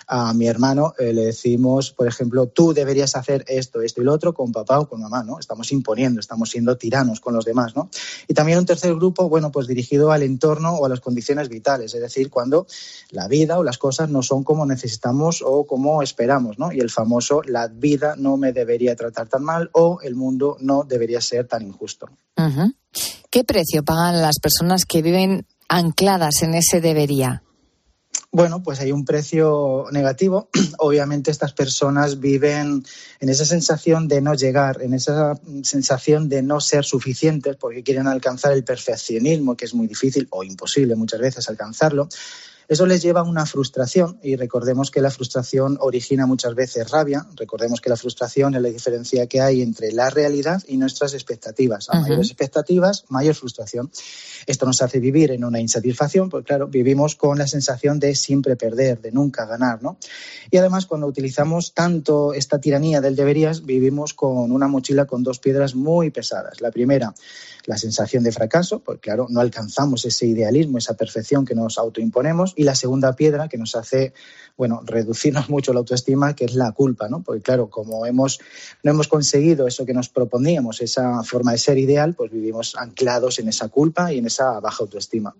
a 0.07 0.33
mi 0.33 0.47
hermano 0.47 0.93
eh, 0.97 1.13
le 1.13 1.25
decimos, 1.25 1.91
por 1.91 2.07
ejemplo, 2.07 2.47
tú 2.47 2.73
deberías 2.73 3.15
hacer 3.15 3.43
esto, 3.47 3.81
esto 3.81 4.01
y 4.01 4.05
lo 4.05 4.13
otro 4.13 4.33
con 4.33 4.51
papá 4.51 4.79
o 4.79 4.87
con 4.87 5.01
mamá, 5.01 5.23
¿no? 5.23 5.37
Estamos 5.37 5.71
imponiendo, 5.71 6.19
estamos 6.19 6.49
siendo 6.49 6.77
tiranos 6.77 7.19
con 7.19 7.33
los 7.33 7.45
demás, 7.45 7.75
¿no? 7.75 7.89
Y 8.27 8.33
también 8.33 8.57
un 8.57 8.65
tercer 8.65 8.95
grupo, 8.95 9.27
bueno, 9.27 9.51
pues 9.51 9.67
dirigido 9.67 10.11
al 10.11 10.23
entorno 10.23 10.75
o 10.75 10.85
a 10.85 10.89
las 10.89 11.01
condiciones 11.01 11.49
vitales, 11.49 11.93
es 11.93 12.01
decir, 12.01 12.29
cuando 12.29 12.67
la 13.11 13.27
vida 13.27 13.59
o 13.59 13.63
las 13.63 13.77
cosas 13.77 14.09
no 14.09 14.23
son 14.23 14.43
como 14.43 14.65
necesitamos 14.65 15.43
o 15.45 15.67
como 15.67 16.01
esperamos, 16.01 16.57
¿no? 16.57 16.71
Y 16.71 16.79
el 16.79 16.89
famoso, 16.89 17.41
la 17.45 17.67
vida 17.67 18.15
no 18.17 18.37
me 18.37 18.53
debería 18.53 18.95
tratar 18.95 19.27
tan 19.27 19.43
mal 19.43 19.69
o 19.73 19.99
el 20.01 20.15
mundo 20.15 20.57
no 20.61 20.83
debería 20.83 21.19
ser 21.19 21.47
tan 21.47 21.63
injusto. 21.63 22.07
¿Qué 23.29 23.43
precio 23.43 23.83
pagan 23.83 24.21
las 24.21 24.39
personas 24.39 24.85
que 24.85 25.01
viven 25.01 25.45
ancladas 25.67 26.41
en 26.43 26.53
ese 26.53 26.81
debería? 26.81 27.43
Bueno, 28.31 28.61
pues 28.61 28.79
hay 28.79 28.91
un 28.91 29.05
precio 29.05 29.85
negativo. 29.91 30.49
Obviamente 30.79 31.31
estas 31.31 31.53
personas 31.53 32.19
viven 32.19 32.83
en 33.19 33.29
esa 33.29 33.45
sensación 33.45 34.07
de 34.07 34.21
no 34.21 34.33
llegar, 34.33 34.81
en 34.81 34.93
esa 34.93 35.39
sensación 35.63 36.27
de 36.29 36.41
no 36.43 36.59
ser 36.59 36.83
suficientes 36.83 37.55
porque 37.55 37.83
quieren 37.83 38.07
alcanzar 38.07 38.51
el 38.53 38.63
perfeccionismo, 38.63 39.55
que 39.55 39.65
es 39.65 39.73
muy 39.73 39.87
difícil 39.87 40.27
o 40.31 40.43
imposible 40.43 40.95
muchas 40.95 41.21
veces 41.21 41.49
alcanzarlo. 41.49 42.09
Eso 42.67 42.85
les 42.85 43.01
lleva 43.01 43.21
a 43.21 43.23
una 43.23 43.45
frustración 43.45 44.19
y 44.21 44.35
recordemos 44.35 44.91
que 44.91 45.01
la 45.01 45.09
frustración 45.09 45.77
origina 45.79 46.25
muchas 46.25 46.53
veces 46.53 46.89
rabia. 46.91 47.25
Recordemos 47.35 47.79
que 47.79 47.89
la 47.89 47.95
frustración 47.95 48.55
es 48.55 48.61
la 48.61 48.69
diferencia 48.69 49.27
que 49.27 49.39
hay 49.39 49.61
entre 49.61 49.93
la 49.93 50.09
realidad 50.09 50.61
y 50.67 50.75
nuestras 50.75 51.13
expectativas. 51.13 51.89
A 51.89 52.01
mayores 52.01 52.27
expectativas, 52.27 53.05
mayor 53.07 53.35
frustración. 53.35 53.89
Esto 54.45 54.65
nos 54.65 54.81
hace 54.81 54.99
vivir 54.99 55.31
en 55.31 55.45
una 55.45 55.61
insatisfacción, 55.61 56.29
porque 56.29 56.47
claro, 56.47 56.67
vivimos 56.67 57.15
con 57.15 57.37
la 57.37 57.47
sensación 57.47 57.99
de 57.99 58.15
siempre 58.15 58.57
perder, 58.57 59.01
de 59.01 59.11
nunca 59.11 59.45
ganar, 59.45 59.81
¿no? 59.81 59.97
Y 60.51 60.57
además, 60.57 60.85
cuando 60.85 61.07
utilizamos 61.07 61.73
tanto 61.73 62.33
esta 62.33 62.59
tiranía 62.59 63.01
del 63.01 63.15
deberías, 63.15 63.65
vivimos 63.65 64.13
con 64.13 64.51
una 64.51 64.67
mochila 64.67 65.05
con 65.05 65.23
dos 65.23 65.39
piedras 65.39 65.75
muy 65.75 66.09
pesadas. 66.09 66.61
La 66.61 66.71
primera, 66.71 67.13
la 67.65 67.77
sensación 67.77 68.23
de 68.23 68.31
fracaso, 68.31 68.79
porque 68.79 69.01
claro, 69.01 69.27
no 69.29 69.41
alcanzamos 69.41 70.05
ese 70.05 70.25
idealismo, 70.25 70.77
esa 70.77 70.95
perfección 70.95 71.45
que 71.45 71.55
nos 71.55 71.77
autoimponemos. 71.77 72.53
Y 72.57 72.63
la 72.63 72.75
segunda 72.75 73.13
piedra 73.13 73.47
que 73.47 73.57
nos 73.57 73.75
hace, 73.75 74.13
bueno, 74.57 74.81
reducirnos 74.83 75.49
mucho 75.49 75.71
la 75.71 75.79
autoestima, 75.79 76.35
que 76.35 76.43
es 76.45 76.55
la 76.55 76.73
culpa, 76.73 77.07
¿no? 77.07 77.21
Porque 77.23 77.41
claro, 77.41 77.69
como 77.69 78.05
hemos, 78.05 78.39
no 78.83 78.91
hemos 78.91 79.07
conseguido 79.07 79.67
eso 79.67 79.85
que 79.85 79.93
nos 79.93 80.09
proponíamos, 80.09 80.81
esa 80.81 81.23
forma 81.23 81.53
de 81.53 81.59
ser 81.59 81.77
ideal, 81.77 82.13
pues 82.15 82.31
vivimos 82.31 82.75
anclados 82.75 83.39
en 83.39 83.47
esa 83.47 83.69
culpa 83.69 84.11
y 84.11 84.17
en 84.17 84.25
esa 84.25 84.59
baja 84.59 84.83
autoestima. 84.83 85.33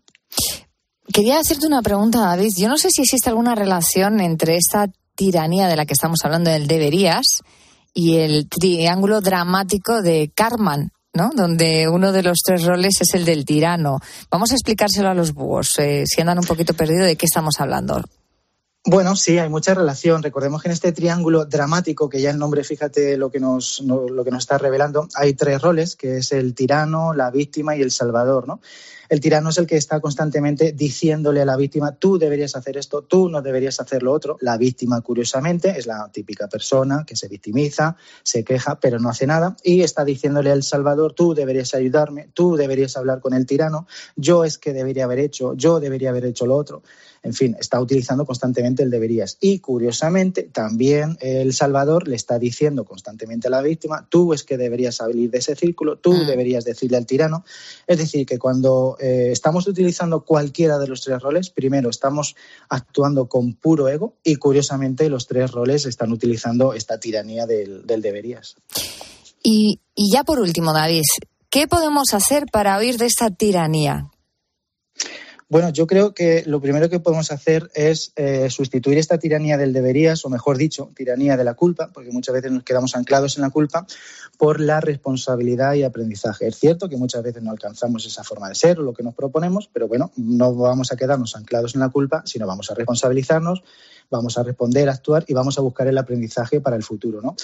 Quería 1.11 1.39
hacerte 1.39 1.67
una 1.67 1.81
pregunta, 1.81 2.19
David. 2.19 2.53
Yo 2.55 2.67
no 2.69 2.77
sé 2.77 2.89
si 2.91 3.01
existe 3.01 3.29
alguna 3.29 3.55
relación 3.55 4.19
entre 4.19 4.55
esta 4.55 4.87
tiranía 5.15 5.67
de 5.67 5.75
la 5.75 5.85
que 5.85 5.93
estamos 5.93 6.19
hablando 6.23 6.51
del 6.51 6.67
deberías 6.67 7.39
y 7.93 8.17
el 8.17 8.47
triángulo 8.47 9.21
dramático 9.21 10.01
de 10.03 10.31
Carman, 10.33 10.91
donde 11.35 11.87
uno 11.89 12.11
de 12.11 12.23
los 12.23 12.39
tres 12.45 12.63
roles 12.63 13.01
es 13.01 13.13
el 13.13 13.25
del 13.25 13.45
tirano. 13.45 13.99
Vamos 14.29 14.51
a 14.51 14.55
explicárselo 14.55 15.09
a 15.09 15.13
los 15.13 15.33
búhos, 15.33 15.77
eh, 15.79 16.03
si 16.05 16.21
andan 16.21 16.39
un 16.39 16.45
poquito 16.45 16.73
perdidos 16.73 17.07
de 17.07 17.15
qué 17.15 17.25
estamos 17.25 17.59
hablando. 17.59 18.01
Bueno, 18.85 19.17
sí, 19.17 19.37
hay 19.37 19.49
mucha 19.49 19.73
relación. 19.73 20.23
Recordemos 20.23 20.61
que 20.61 20.69
en 20.69 20.71
este 20.71 20.93
triángulo 20.93 21.45
dramático, 21.45 22.07
que 22.07 22.21
ya 22.21 22.29
el 22.29 22.37
nombre, 22.37 22.63
fíjate 22.63 23.17
lo 23.17 23.29
que 23.29 23.39
nos, 23.39 23.81
lo 23.81 24.23
que 24.23 24.31
nos 24.31 24.43
está 24.43 24.57
revelando, 24.57 25.09
hay 25.15 25.33
tres 25.33 25.61
roles, 25.61 25.97
que 25.97 26.17
es 26.17 26.31
el 26.31 26.55
tirano, 26.55 27.13
la 27.13 27.29
víctima 27.29 27.75
y 27.75 27.81
el 27.81 27.91
salvador, 27.91 28.47
¿no? 28.47 28.61
El 29.09 29.21
tirano 29.21 29.49
es 29.49 29.57
el 29.57 29.67
que 29.67 29.77
está 29.77 30.01
constantemente 30.01 30.73
diciéndole 30.73 31.41
a 31.41 31.45
la 31.45 31.55
víctima, 31.55 31.93
tú 31.93 32.17
deberías 32.17 32.55
hacer 32.55 32.77
esto, 32.77 33.03
tú 33.03 33.29
no 33.29 33.41
deberías 33.41 33.79
hacer 33.79 34.03
lo 34.03 34.11
otro. 34.11 34.37
La 34.41 34.57
víctima, 34.57 34.99
curiosamente, 35.01 35.77
es 35.77 35.87
la 35.87 36.09
típica 36.11 36.47
persona 36.47 37.05
que 37.05 37.15
se 37.15 37.29
victimiza, 37.29 37.95
se 38.23 38.43
queja, 38.43 38.79
pero 38.79 38.99
no 38.99 39.09
hace 39.09 39.25
nada 39.25 39.55
y 39.63 39.81
está 39.81 40.03
diciéndole 40.03 40.51
al 40.51 40.63
Salvador, 40.63 41.13
tú 41.13 41.33
deberías 41.33 41.73
ayudarme, 41.73 42.29
tú 42.33 42.55
deberías 42.57 42.97
hablar 42.97 43.21
con 43.21 43.33
el 43.33 43.45
tirano, 43.45 43.87
yo 44.15 44.43
es 44.43 44.57
que 44.57 44.73
debería 44.73 45.05
haber 45.05 45.19
hecho, 45.19 45.53
yo 45.55 45.79
debería 45.79 46.09
haber 46.09 46.25
hecho 46.25 46.45
lo 46.45 46.55
otro. 46.55 46.83
En 47.27 47.33
fin, 47.33 47.57
está 47.59 47.81
utilizando 47.81 48.25
constantemente 48.25 48.83
el 48.83 48.89
deberías. 48.89 49.37
Y 49.41 49.59
curiosamente, 49.59 50.43
también 50.43 51.17
El 51.19 51.51
Salvador 51.51 52.07
le 52.07 52.15
está 52.15 52.39
diciendo 52.39 52.85
constantemente 52.85 53.49
a 53.49 53.51
la 53.51 53.61
víctima, 53.61 54.07
tú 54.09 54.31
es 54.31 54.45
que 54.45 54.55
deberías 54.55 54.95
salir 54.95 55.29
de 55.29 55.39
ese 55.39 55.53
círculo, 55.57 55.97
tú 55.97 56.13
mm. 56.13 56.25
deberías 56.25 56.63
decirle 56.63 56.95
al 56.95 57.05
tirano. 57.05 57.43
Es 57.85 57.97
decir, 57.97 58.25
que 58.25 58.39
cuando 58.39 58.95
eh, 59.01 59.27
estamos 59.33 59.67
utilizando 59.67 60.23
cualquiera 60.23 60.79
de 60.79 60.87
los 60.87 61.01
tres 61.01 61.21
roles, 61.21 61.49
primero 61.49 61.89
estamos 61.89 62.37
actuando 62.69 63.27
con 63.27 63.55
puro 63.55 63.89
ego 63.89 64.13
y 64.23 64.37
curiosamente 64.37 65.09
los 65.09 65.27
tres 65.27 65.51
roles 65.51 65.85
están 65.85 66.13
utilizando 66.13 66.73
esta 66.73 66.97
tiranía 66.97 67.45
del, 67.45 67.83
deberías. 67.85 68.55
Y, 69.43 69.81
y 69.95 70.13
ya 70.13 70.23
por 70.23 70.39
último, 70.39 70.71
David, 70.71 71.03
¿qué 71.49 71.67
podemos 71.67 72.13
hacer 72.13 72.45
para 72.49 72.77
huir 72.77 72.97
de 72.97 73.07
esta 73.07 73.31
tiranía? 73.31 74.11
Bueno, 75.49 75.69
yo 75.69 75.87
creo 75.87 76.13
que 76.13 76.43
lo 76.45 76.59
primero 76.59 76.89
que 76.89 76.99
podemos 76.99 77.31
hacer 77.31 77.71
es 77.73 78.11
eh, 78.17 78.49
sustituir 78.49 78.97
esta 78.97 79.17
tiranía 79.17 79.55
del 79.55 79.71
deberías, 79.71 80.25
o 80.25 80.29
mejor 80.29 80.57
dicho, 80.57 80.91
tiranía 80.93 81.37
de 81.37 81.45
la 81.45 81.53
culpa, 81.53 81.89
porque 81.93 82.11
muchas 82.11 82.33
veces 82.33 82.51
nos 82.51 82.63
quedamos 82.63 82.97
anclados 82.97 83.37
en 83.37 83.43
la 83.43 83.49
culpa, 83.49 83.87
por 84.37 84.59
la 84.59 84.81
responsabilidad 84.81 85.75
y 85.75 85.83
aprendizaje. 85.83 86.47
Es 86.47 86.57
cierto 86.57 86.89
que 86.89 86.97
muchas 86.97 87.23
veces 87.23 87.41
no 87.43 87.51
alcanzamos 87.51 88.05
esa 88.05 88.25
forma 88.25 88.49
de 88.49 88.55
ser 88.55 88.77
o 88.79 88.83
lo 88.83 88.91
que 88.91 89.03
nos 89.03 89.15
proponemos, 89.15 89.69
pero 89.71 89.87
bueno, 89.87 90.11
no 90.17 90.53
vamos 90.53 90.91
a 90.91 90.97
quedarnos 90.97 91.37
anclados 91.37 91.75
en 91.75 91.79
la 91.79 91.89
culpa, 91.89 92.23
sino 92.25 92.45
vamos 92.45 92.69
a 92.69 92.75
responsabilizarnos, 92.75 93.63
vamos 94.09 94.37
a 94.37 94.43
responder, 94.43 94.89
a 94.89 94.93
actuar 94.93 95.23
y 95.29 95.33
vamos 95.33 95.57
a 95.57 95.61
buscar 95.61 95.87
el 95.87 95.97
aprendizaje 95.97 96.59
para 96.59 96.75
el 96.75 96.83
futuro, 96.83 97.21
¿no? 97.21 97.37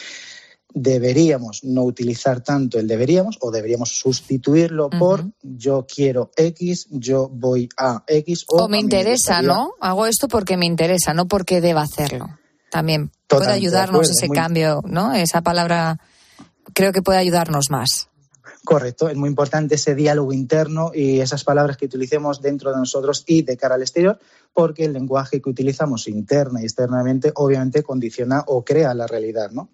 Deberíamos 0.73 1.63
no 1.63 1.83
utilizar 1.83 2.41
tanto 2.41 2.79
el 2.79 2.87
deberíamos 2.87 3.37
o 3.41 3.51
deberíamos 3.51 3.89
sustituirlo 3.97 4.89
por 4.89 5.25
yo 5.41 5.85
quiero 5.87 6.31
X, 6.35 6.87
yo 6.89 7.29
voy 7.29 7.69
a 7.77 8.03
X. 8.07 8.45
O, 8.47 8.67
me 8.67 8.79
interesa, 8.79 9.41
¿no? 9.41 9.73
Hago 9.79 10.07
esto 10.07 10.27
porque 10.27 10.57
me 10.57 10.65
interesa, 10.65 11.13
no 11.13 11.27
porque 11.27 11.61
deba 11.61 11.81
hacerlo. 11.81 12.27
También 12.71 13.11
puede 13.27 13.51
ayudarnos 13.51 14.09
ese 14.09 14.29
cambio, 14.29 14.81
¿no? 14.85 15.13
Esa 15.13 15.41
palabra 15.41 15.99
creo 16.73 16.91
que 16.91 17.01
puede 17.01 17.19
ayudarnos 17.19 17.65
más. 17.69 18.09
Correcto, 18.65 19.09
es 19.09 19.17
muy 19.17 19.27
importante 19.27 19.75
ese 19.75 19.93
diálogo 19.93 20.31
interno 20.31 20.91
y 20.93 21.19
esas 21.19 21.43
palabras 21.43 21.75
que 21.75 21.85
utilicemos 21.85 22.41
dentro 22.41 22.71
de 22.71 22.77
nosotros 22.77 23.25
y 23.27 23.41
de 23.41 23.57
cara 23.57 23.75
al 23.75 23.81
exterior, 23.81 24.17
porque 24.53 24.85
el 24.85 24.93
lenguaje 24.93 25.41
que 25.41 25.49
utilizamos 25.49 26.07
interna 26.07 26.61
y 26.61 26.63
externamente 26.63 27.33
obviamente 27.35 27.83
condiciona 27.83 28.41
o 28.47 28.63
crea 28.63 28.93
la 28.93 29.05
realidad, 29.05 29.51
¿no? 29.51 29.69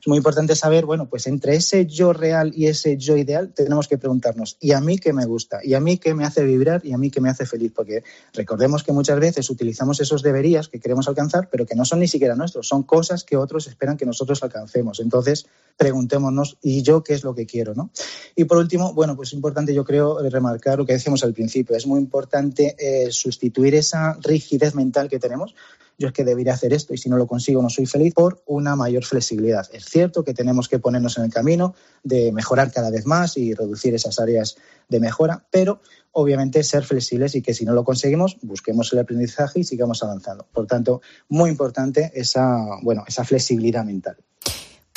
Es 0.00 0.06
muy 0.06 0.16
importante 0.16 0.54
saber, 0.54 0.86
bueno, 0.86 1.08
pues 1.08 1.26
entre 1.26 1.56
ese 1.56 1.86
yo 1.86 2.12
real 2.12 2.52
y 2.54 2.66
ese 2.66 2.96
yo 2.96 3.16
ideal 3.16 3.52
tenemos 3.54 3.88
que 3.88 3.98
preguntarnos, 3.98 4.56
¿y 4.60 4.72
a 4.72 4.80
mí 4.80 4.98
qué 4.98 5.12
me 5.12 5.26
gusta? 5.26 5.60
¿Y 5.62 5.74
a 5.74 5.80
mí 5.80 5.98
qué 5.98 6.14
me 6.14 6.24
hace 6.24 6.44
vibrar? 6.44 6.84
¿Y 6.84 6.92
a 6.92 6.98
mí 6.98 7.10
qué 7.10 7.20
me 7.20 7.28
hace 7.28 7.46
feliz? 7.46 7.72
Porque 7.74 8.04
recordemos 8.32 8.82
que 8.84 8.92
muchas 8.92 9.18
veces 9.18 9.50
utilizamos 9.50 10.00
esos 10.00 10.22
deberías 10.22 10.68
que 10.68 10.80
queremos 10.80 11.08
alcanzar, 11.08 11.48
pero 11.50 11.66
que 11.66 11.74
no 11.74 11.84
son 11.84 12.00
ni 12.00 12.08
siquiera 12.08 12.34
nuestros, 12.34 12.68
son 12.68 12.82
cosas 12.82 13.24
que 13.24 13.36
otros 13.36 13.66
esperan 13.66 13.96
que 13.96 14.06
nosotros 14.06 14.42
alcancemos. 14.42 15.00
Entonces, 15.00 15.46
preguntémonos, 15.76 16.58
¿y 16.62 16.82
yo 16.82 17.02
qué 17.02 17.14
es 17.14 17.24
lo 17.24 17.34
que 17.34 17.46
quiero? 17.46 17.74
¿no? 17.74 17.90
Y 18.36 18.44
por 18.44 18.58
último, 18.58 18.92
bueno, 18.94 19.16
pues 19.16 19.30
es 19.30 19.34
importante, 19.34 19.74
yo 19.74 19.84
creo, 19.84 20.18
remarcar 20.28 20.78
lo 20.78 20.86
que 20.86 20.92
decíamos 20.92 21.24
al 21.24 21.34
principio. 21.34 21.76
Es 21.76 21.86
muy 21.86 22.00
importante 22.00 22.76
eh, 22.78 23.10
sustituir 23.10 23.74
esa 23.74 24.16
rigidez 24.20 24.74
mental 24.74 25.08
que 25.08 25.18
tenemos 25.18 25.54
yo 25.98 26.08
es 26.08 26.14
que 26.14 26.24
debería 26.24 26.54
hacer 26.54 26.72
esto 26.72 26.94
y 26.94 26.98
si 26.98 27.10
no 27.10 27.16
lo 27.16 27.26
consigo 27.26 27.60
no 27.60 27.68
soy 27.68 27.86
feliz, 27.86 28.14
por 28.14 28.42
una 28.46 28.76
mayor 28.76 29.04
flexibilidad. 29.04 29.66
Es 29.72 29.84
cierto 29.84 30.24
que 30.24 30.32
tenemos 30.32 30.68
que 30.68 30.78
ponernos 30.78 31.18
en 31.18 31.24
el 31.24 31.32
camino 31.32 31.74
de 32.04 32.32
mejorar 32.32 32.72
cada 32.72 32.90
vez 32.90 33.04
más 33.04 33.36
y 33.36 33.52
reducir 33.52 33.94
esas 33.94 34.18
áreas 34.20 34.56
de 34.88 35.00
mejora, 35.00 35.44
pero 35.50 35.80
obviamente 36.12 36.62
ser 36.62 36.84
flexibles 36.84 37.34
y 37.34 37.42
que 37.42 37.52
si 37.52 37.64
no 37.64 37.74
lo 37.74 37.84
conseguimos, 37.84 38.38
busquemos 38.42 38.92
el 38.92 39.00
aprendizaje 39.00 39.60
y 39.60 39.64
sigamos 39.64 40.02
avanzando. 40.02 40.46
Por 40.52 40.66
tanto, 40.66 41.02
muy 41.28 41.50
importante 41.50 42.12
esa, 42.14 42.58
bueno, 42.82 43.04
esa 43.06 43.24
flexibilidad 43.24 43.84
mental. 43.84 44.16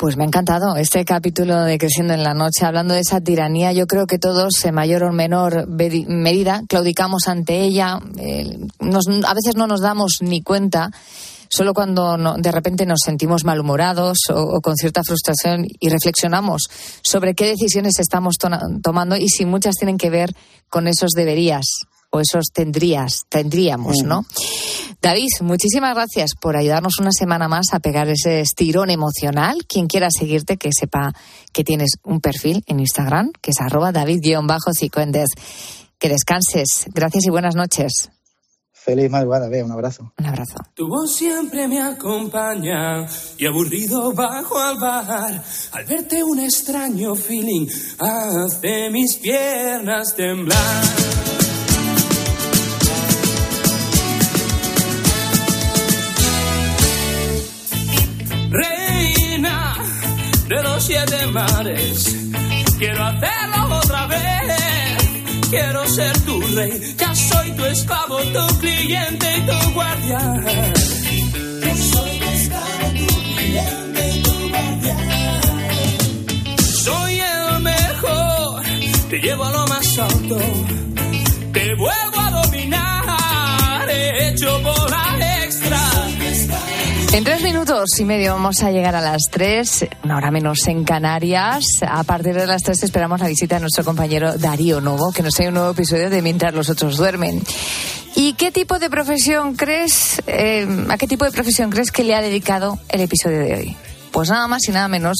Pues 0.02 0.16
me 0.16 0.24
ha 0.24 0.26
encantado 0.26 0.74
este 0.74 1.04
capítulo 1.04 1.62
de 1.62 1.78
Creciendo 1.78 2.12
en 2.12 2.24
la 2.24 2.34
Noche, 2.34 2.66
hablando 2.66 2.92
de 2.92 3.02
esa 3.02 3.20
tiranía. 3.20 3.72
Yo 3.72 3.86
creo 3.86 4.08
que 4.08 4.18
todos, 4.18 4.64
en 4.64 4.74
mayor 4.74 5.04
o 5.04 5.12
menor 5.12 5.68
medida, 5.68 6.64
claudicamos 6.68 7.28
ante 7.28 7.60
ella. 7.60 8.00
Eh, 8.18 8.58
a 8.80 9.34
veces 9.34 9.54
no 9.54 9.68
nos 9.68 9.80
damos 9.80 10.16
ni 10.20 10.42
cuenta, 10.42 10.90
solo 11.48 11.72
cuando 11.72 12.16
de 12.36 12.50
repente 12.50 12.84
nos 12.84 12.98
sentimos 13.04 13.44
malhumorados 13.44 14.18
o, 14.34 14.60
con 14.60 14.74
cierta 14.74 15.04
frustración 15.04 15.68
y 15.78 15.88
reflexionamos 15.88 16.62
sobre 17.00 17.36
qué 17.36 17.46
decisiones 17.46 18.00
estamos 18.00 18.38
tomando 18.82 19.14
y 19.14 19.28
si 19.28 19.44
muchas 19.44 19.76
tienen 19.76 19.98
que 19.98 20.10
ver 20.10 20.34
con 20.68 20.88
esos 20.88 21.12
deberías 21.12 21.86
o 22.12 22.20
esos 22.20 22.46
tendrías, 22.52 23.24
tendríamos, 23.28 24.02
¿no? 24.04 24.24
David, 25.00 25.30
muchísimas 25.40 25.94
gracias 25.94 26.34
por 26.40 26.56
ayudarnos 26.56 26.98
una 27.00 27.10
semana 27.10 27.48
más 27.48 27.72
a 27.72 27.80
pegar 27.80 28.08
ese 28.08 28.40
estirón 28.40 28.90
emocional. 28.90 29.56
Quien 29.66 29.88
quiera 29.88 30.08
seguirte, 30.16 30.58
que 30.58 30.70
sepa 30.78 31.12
que 31.52 31.64
tienes 31.64 31.94
un 32.04 32.20
perfil 32.20 32.62
en 32.66 32.78
Instagram, 32.78 33.32
que 33.40 33.50
es 33.50 33.60
arroba 33.60 33.90
david-cicuendez. 33.90 35.30
Que 35.98 36.08
descanses. 36.08 36.86
Gracias 36.94 37.24
y 37.26 37.30
buenas 37.30 37.56
noches. 37.56 38.10
Feliz 38.72 39.10
madrugada, 39.10 39.48
ve, 39.48 39.62
un 39.62 39.70
abrazo. 39.70 40.12
Un 40.18 40.26
abrazo. 40.26 40.56
Tu 40.74 40.88
voz 40.88 41.14
siempre 41.14 41.68
me 41.68 41.80
acompaña 41.80 43.06
y 43.38 43.46
aburrido 43.46 44.12
bajo 44.12 44.58
al 44.58 44.78
bar. 44.78 45.42
Al 45.72 45.84
verte 45.84 46.22
un 46.24 46.40
extraño 46.40 47.14
feeling 47.14 47.68
hace 47.98 48.90
mis 48.90 49.16
piernas 49.16 50.16
temblar. 50.16 51.21
Siete 60.82 61.26
mares. 61.28 62.16
Quiero 62.78 63.04
hacerlo 63.04 63.76
otra 63.76 64.06
vez. 64.06 64.20
Quiero 65.50 65.86
ser 65.86 66.18
tu 66.20 66.40
rey, 66.56 66.94
ya 66.98 67.14
soy 67.14 67.52
tu 67.52 67.64
esclavo, 67.66 68.18
tu 68.20 68.58
cliente 68.58 69.26
y 69.36 69.40
tu 69.42 69.70
guardián. 69.74 70.44
Yo 71.62 71.76
soy 71.92 72.18
tu 72.18 72.24
esclavo, 72.24 72.86
tu 72.98 73.06
cliente 73.36 74.10
y 74.14 74.22
tu 74.22 74.48
guardián. 74.48 75.40
Soy 76.84 77.20
el 77.20 77.60
mejor, 77.60 78.62
te 79.10 79.18
llevo 79.18 79.44
a 79.44 79.50
lo 79.50 79.66
más 79.66 79.98
alto, 79.98 80.38
te 81.52 81.74
vuelvo 81.74 82.20
a 82.20 82.30
dominar, 82.42 83.90
hecho 83.90 84.60
por 84.62 84.90
la 84.90 84.96
extra. 84.96 85.01
En 87.12 87.24
tres 87.24 87.42
minutos 87.42 87.90
y 87.98 88.06
medio 88.06 88.32
vamos 88.32 88.62
a 88.62 88.70
llegar 88.70 88.96
a 88.96 89.02
las 89.02 89.24
tres, 89.30 89.84
una 90.02 90.16
hora 90.16 90.30
menos 90.30 90.66
en 90.66 90.82
Canarias. 90.82 91.62
A 91.86 92.04
partir 92.04 92.34
de 92.34 92.46
las 92.46 92.62
tres 92.62 92.82
esperamos 92.82 93.20
la 93.20 93.28
visita 93.28 93.56
de 93.56 93.60
nuestro 93.60 93.84
compañero 93.84 94.38
Darío 94.38 94.80
Novo, 94.80 95.12
que 95.12 95.22
nos 95.22 95.34
trae 95.34 95.48
un 95.48 95.54
nuevo 95.54 95.72
episodio 95.72 96.08
de 96.08 96.22
Mientras 96.22 96.54
los 96.54 96.70
otros 96.70 96.96
duermen. 96.96 97.42
¿Y 98.16 98.32
qué 98.32 98.50
tipo 98.50 98.78
de 98.78 98.88
profesión 98.88 99.56
crees, 99.56 100.22
eh, 100.26 100.66
a 100.88 100.96
qué 100.96 101.06
tipo 101.06 101.26
de 101.26 101.32
profesión 101.32 101.68
crees 101.68 101.90
que 101.90 102.02
le 102.02 102.14
ha 102.14 102.22
dedicado 102.22 102.78
el 102.88 103.02
episodio 103.02 103.40
de 103.40 103.54
hoy? 103.56 103.76
Pues 104.10 104.30
nada 104.30 104.48
más 104.48 104.66
y 104.66 104.72
nada 104.72 104.88
menos 104.88 105.18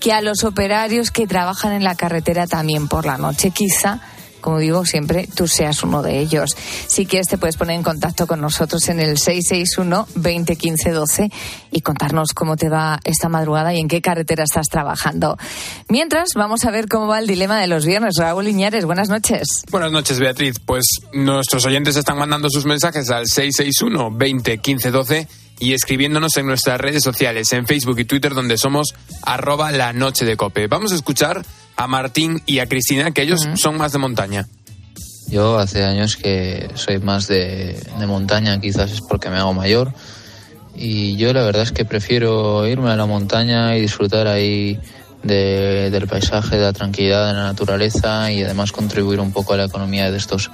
que 0.00 0.14
a 0.14 0.22
los 0.22 0.44
operarios 0.44 1.10
que 1.10 1.26
trabajan 1.26 1.74
en 1.74 1.84
la 1.84 1.94
carretera 1.94 2.46
también 2.46 2.88
por 2.88 3.04
la 3.04 3.18
noche. 3.18 3.50
Quizá 3.50 4.00
como 4.44 4.58
digo 4.58 4.84
siempre, 4.84 5.26
tú 5.34 5.48
seas 5.48 5.82
uno 5.84 6.02
de 6.02 6.18
ellos. 6.18 6.54
Si 6.86 7.06
quieres, 7.06 7.28
te 7.28 7.38
puedes 7.38 7.56
poner 7.56 7.76
en 7.76 7.82
contacto 7.82 8.26
con 8.26 8.42
nosotros 8.42 8.86
en 8.90 9.00
el 9.00 9.16
661-2015-12 9.16 11.32
y 11.70 11.80
contarnos 11.80 12.34
cómo 12.34 12.58
te 12.58 12.68
va 12.68 13.00
esta 13.04 13.30
madrugada 13.30 13.72
y 13.72 13.80
en 13.80 13.88
qué 13.88 14.02
carretera 14.02 14.44
estás 14.44 14.68
trabajando. 14.68 15.38
Mientras, 15.88 16.34
vamos 16.34 16.66
a 16.66 16.70
ver 16.70 16.88
cómo 16.88 17.06
va 17.06 17.20
el 17.20 17.26
dilema 17.26 17.58
de 17.58 17.68
los 17.68 17.86
viernes. 17.86 18.16
Raúl 18.18 18.46
Iñares, 18.46 18.84
buenas 18.84 19.08
noches. 19.08 19.62
Buenas 19.70 19.92
noches, 19.92 20.20
Beatriz. 20.20 20.58
Pues 20.58 20.84
nuestros 21.14 21.64
oyentes 21.64 21.96
están 21.96 22.18
mandando 22.18 22.50
sus 22.50 22.66
mensajes 22.66 23.08
al 23.08 23.24
661-2015-12 23.24 25.26
y 25.58 25.72
escribiéndonos 25.72 26.36
en 26.36 26.44
nuestras 26.44 26.78
redes 26.78 27.02
sociales, 27.02 27.50
en 27.54 27.66
Facebook 27.66 27.98
y 27.98 28.04
Twitter, 28.04 28.34
donde 28.34 28.58
somos 28.58 28.94
arroba 29.22 29.72
la 29.72 29.94
noche 29.94 30.26
de 30.26 30.36
cope. 30.36 30.66
Vamos 30.66 30.92
a 30.92 30.96
escuchar 30.96 31.46
a 31.76 31.86
Martín 31.86 32.42
y 32.46 32.58
a 32.58 32.66
Cristina, 32.66 33.10
que 33.10 33.22
ellos 33.22 33.46
son 33.56 33.76
más 33.76 33.92
de 33.92 33.98
montaña. 33.98 34.46
Yo 35.28 35.58
hace 35.58 35.84
años 35.84 36.16
que 36.16 36.68
soy 36.74 36.98
más 36.98 37.26
de, 37.26 37.80
de, 37.98 38.06
montaña, 38.06 38.60
quizás 38.60 38.92
es 38.92 39.00
porque 39.00 39.30
me 39.30 39.36
hago 39.36 39.54
mayor. 39.54 39.92
Y 40.76 41.16
yo 41.16 41.32
la 41.32 41.42
verdad 41.42 41.62
es 41.62 41.72
que 41.72 41.84
prefiero 41.84 42.66
irme 42.66 42.90
a 42.90 42.96
la 42.96 43.06
montaña 43.06 43.76
y 43.76 43.80
disfrutar 43.80 44.26
ahí 44.26 44.78
de, 45.24 45.90
del 45.90 46.06
paisaje, 46.06 46.56
de 46.56 46.62
la 46.62 46.72
tranquilidad, 46.72 47.28
de 47.28 47.32
la 47.32 47.44
naturaleza 47.44 48.30
y 48.30 48.42
además 48.42 48.72
contribuir 48.72 49.20
un 49.20 49.32
poco 49.32 49.54
a 49.54 49.56
la 49.56 49.64
economía 49.64 50.10
de 50.10 50.18
estos 50.18 50.50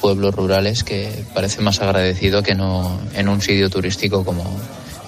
pueblos 0.00 0.34
rurales 0.34 0.84
que 0.84 1.24
parece 1.34 1.60
más 1.62 1.80
agradecido 1.80 2.42
que 2.42 2.54
no 2.54 2.98
en 3.14 3.28
un 3.28 3.40
sitio 3.40 3.68
turístico 3.68 4.24
como, 4.24 4.44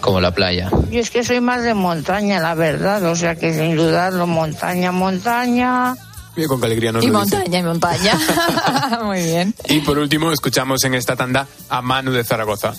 como 0.01 0.21
la 0.21 0.33
playa. 0.33 0.71
Yo 0.91 1.01
es 1.01 1.11
que 1.11 1.25
soy 1.25 1.41
más 1.41 1.63
de 1.63 1.75
montaña, 1.75 2.41
la 2.41 2.55
verdad, 2.55 3.03
o 3.05 3.17
sea 3.17 3.35
que 3.37 3.53
sin 3.55 3.77
dudarlo, 3.77 4.27
montaña, 4.27 4.93
montaña. 4.93 5.97
Mira 6.37 6.49
con 6.49 6.61
qué 6.61 6.67
alegría 6.67 6.93
nos 6.93 7.03
Y 7.05 7.09
lo 7.09 7.23
dice. 7.25 7.37
montaña, 7.37 7.59
y 7.59 7.63
montaña. 7.65 8.19
Muy 9.05 9.23
bien. 9.23 9.55
Y 9.69 9.81
por 9.81 9.99
último, 9.99 10.31
escuchamos 10.31 10.85
en 10.85 10.95
esta 10.95 11.17
tanda 11.17 11.47
a 11.69 11.83
Manu 11.83 12.13
de 12.13 12.23
Zaragoza. 12.25 12.75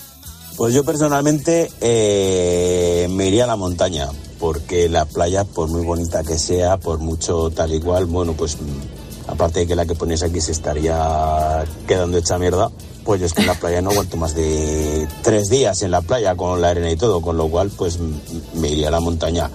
Pues 0.56 0.74
yo 0.74 0.84
personalmente 0.84 1.70
eh, 1.80 3.06
me 3.10 3.26
iría 3.26 3.44
a 3.44 3.46
la 3.46 3.56
montaña, 3.56 4.08
porque 4.38 4.88
la 4.88 5.04
playa, 5.04 5.44
por 5.44 5.68
muy 5.68 5.82
bonita 5.82 6.22
que 6.22 6.38
sea, 6.38 6.76
por 6.76 6.98
mucho 6.98 7.50
tal 7.50 7.74
y 7.74 7.80
cual, 7.80 8.06
bueno, 8.06 8.32
pues 8.34 8.56
aparte 9.26 9.60
de 9.60 9.66
que 9.66 9.76
la 9.76 9.86
que 9.86 9.94
pones 9.94 10.22
aquí 10.22 10.40
se 10.40 10.52
estaría 10.52 11.64
quedando 11.86 12.18
hecha 12.18 12.38
mierda, 12.38 12.70
pues 13.04 13.20
yo 13.20 13.26
es 13.26 13.32
que 13.32 13.42
en 13.42 13.46
la 13.46 13.54
playa 13.54 13.82
no 13.82 13.90
he 13.90 13.94
vuelto 13.94 14.16
más 14.16 14.34
de 14.34 15.08
tres 15.22 15.48
días 15.48 15.82
en 15.82 15.90
la 15.90 16.00
playa 16.02 16.34
con 16.34 16.60
la 16.60 16.70
arena 16.70 16.90
y 16.90 16.96
todo, 16.96 17.20
con 17.20 17.36
lo 17.36 17.48
cual 17.48 17.70
pues 17.76 17.98
me 18.54 18.68
iría 18.68 18.88
a 18.88 18.90
la 18.92 19.00
montaña. 19.00 19.50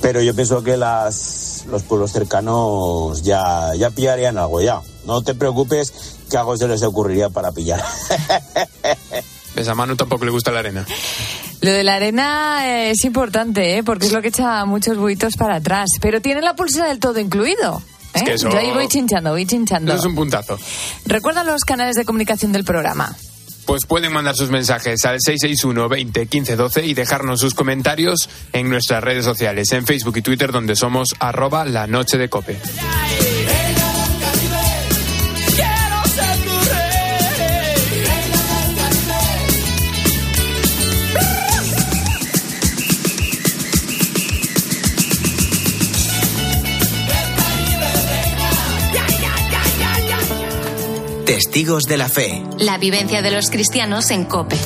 Pero 0.00 0.20
yo 0.20 0.34
pienso 0.34 0.62
que 0.62 0.76
las, 0.76 1.64
los 1.70 1.82
pueblos 1.82 2.12
cercanos 2.12 3.22
ya, 3.22 3.74
ya 3.74 3.90
pillarían 3.90 4.38
algo 4.38 4.60
ya. 4.60 4.80
No 5.06 5.22
te 5.22 5.34
preocupes 5.34 5.92
que 6.30 6.36
algo 6.36 6.56
se 6.56 6.68
les 6.68 6.82
ocurriría 6.82 7.30
para 7.30 7.52
pillar. 7.52 7.82
¿Ves? 9.54 9.68
A 9.68 9.74
Manu 9.74 9.96
tampoco 9.96 10.24
le 10.24 10.30
gusta 10.30 10.50
la 10.50 10.60
arena. 10.60 10.86
Lo 11.60 11.70
de 11.70 11.84
la 11.84 11.94
arena 11.94 12.90
es 12.90 13.04
importante, 13.04 13.78
¿eh? 13.78 13.82
porque 13.82 14.06
es 14.06 14.12
lo 14.12 14.20
que 14.20 14.28
echa 14.28 14.64
muchos 14.66 14.98
buitos 14.98 15.36
para 15.36 15.56
atrás. 15.56 15.88
Pero 16.00 16.20
tiene 16.20 16.42
la 16.42 16.54
pulsera 16.54 16.88
del 16.88 16.98
todo 16.98 17.18
incluido. 17.20 17.80
Es 18.14 18.22
que 18.22 18.30
¿eh? 18.30 18.34
eso- 18.34 18.48
Yo 18.50 18.58
ahí 18.58 18.70
voy 18.72 18.88
chinchando, 18.88 19.30
voy 19.30 19.46
chinchando. 19.46 19.92
Eso 19.92 20.00
es 20.00 20.06
un 20.06 20.14
puntazo. 20.14 20.58
Recuerda 21.06 21.44
los 21.44 21.62
canales 21.64 21.96
de 21.96 22.04
comunicación 22.04 22.52
del 22.52 22.64
programa. 22.64 23.14
Pues 23.66 23.86
pueden 23.86 24.12
mandar 24.12 24.34
sus 24.36 24.50
mensajes 24.50 25.02
al 25.06 25.16
661 25.20 25.88
20 25.88 26.26
15 26.26 26.56
12 26.56 26.84
y 26.84 26.92
dejarnos 26.92 27.40
sus 27.40 27.54
comentarios 27.54 28.28
en 28.52 28.68
nuestras 28.68 29.02
redes 29.02 29.24
sociales, 29.24 29.72
en 29.72 29.86
Facebook 29.86 30.18
y 30.18 30.22
Twitter, 30.22 30.52
donde 30.52 30.76
somos 30.76 31.14
arroba 31.18 31.64
la 31.64 31.86
noche 31.86 32.18
de 32.18 32.28
cope. 32.28 32.58
Testigos 51.54 51.84
de 51.84 51.96
la 51.96 52.08
fe. 52.08 52.42
La 52.58 52.78
vivencia 52.78 53.22
de 53.22 53.30
los 53.30 53.48
cristianos 53.48 54.10
en 54.10 54.24
Cope. 54.24 54.56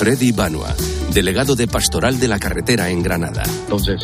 Freddy 0.00 0.32
Banua, 0.32 0.74
delegado 1.14 1.54
de 1.54 1.68
Pastoral 1.68 2.18
de 2.18 2.26
la 2.26 2.40
Carretera 2.40 2.90
en 2.90 3.04
Granada. 3.04 3.44
Entonces, 3.46 4.00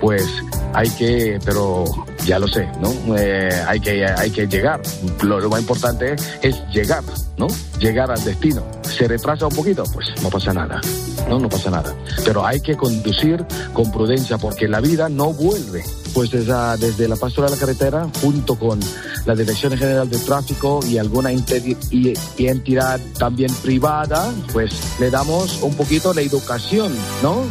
pues 0.00 0.24
hay 0.72 0.88
que, 0.90 1.40
pero 1.44 1.84
ya 2.24 2.38
lo 2.38 2.46
sé, 2.46 2.68
¿no? 2.80 2.94
Eh, 3.18 3.50
hay, 3.66 3.80
que, 3.80 4.06
hay 4.06 4.30
que 4.30 4.46
llegar. 4.46 4.80
Lo, 5.22 5.40
lo 5.40 5.48
más 5.48 5.62
importante 5.62 6.14
es 6.42 6.62
llegar, 6.72 7.02
¿no? 7.36 7.48
Llegar 7.80 8.12
al 8.12 8.22
destino. 8.22 8.64
Se 8.84 9.08
retrasa 9.08 9.48
un 9.48 9.56
poquito, 9.56 9.82
pues 9.92 10.06
no 10.22 10.30
pasa 10.30 10.52
nada, 10.52 10.80
¿no? 11.28 11.40
No 11.40 11.48
pasa 11.48 11.70
nada. 11.70 11.92
Pero 12.24 12.46
hay 12.46 12.60
que 12.60 12.76
conducir 12.76 13.44
con 13.72 13.90
prudencia 13.90 14.38
porque 14.38 14.68
la 14.68 14.78
vida 14.78 15.08
no 15.08 15.32
vuelve. 15.32 15.82
Pues 16.14 16.30
desde, 16.30 16.54
desde 16.78 17.08
la 17.08 17.16
Pastoral 17.16 17.50
de 17.50 17.56
la 17.56 17.60
Carretera, 17.60 18.08
junto 18.20 18.56
con 18.56 18.80
la 19.26 19.34
Dirección 19.34 19.76
General 19.76 20.08
de 20.08 20.18
Tráfico 20.18 20.80
y 20.86 20.98
alguna 20.98 21.30
entidad 21.30 23.00
también 23.18 23.52
privada, 23.62 24.32
pues 24.52 24.72
le 24.98 25.10
damos 25.10 25.62
un 25.62 25.74
poquito 25.74 26.12
de 26.12 26.22
educación, 26.22 26.92
¿no? 27.22 27.44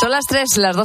Son 0.00 0.10
las 0.10 0.24
tres, 0.24 0.56
las 0.56 0.74
dos. 0.74 0.78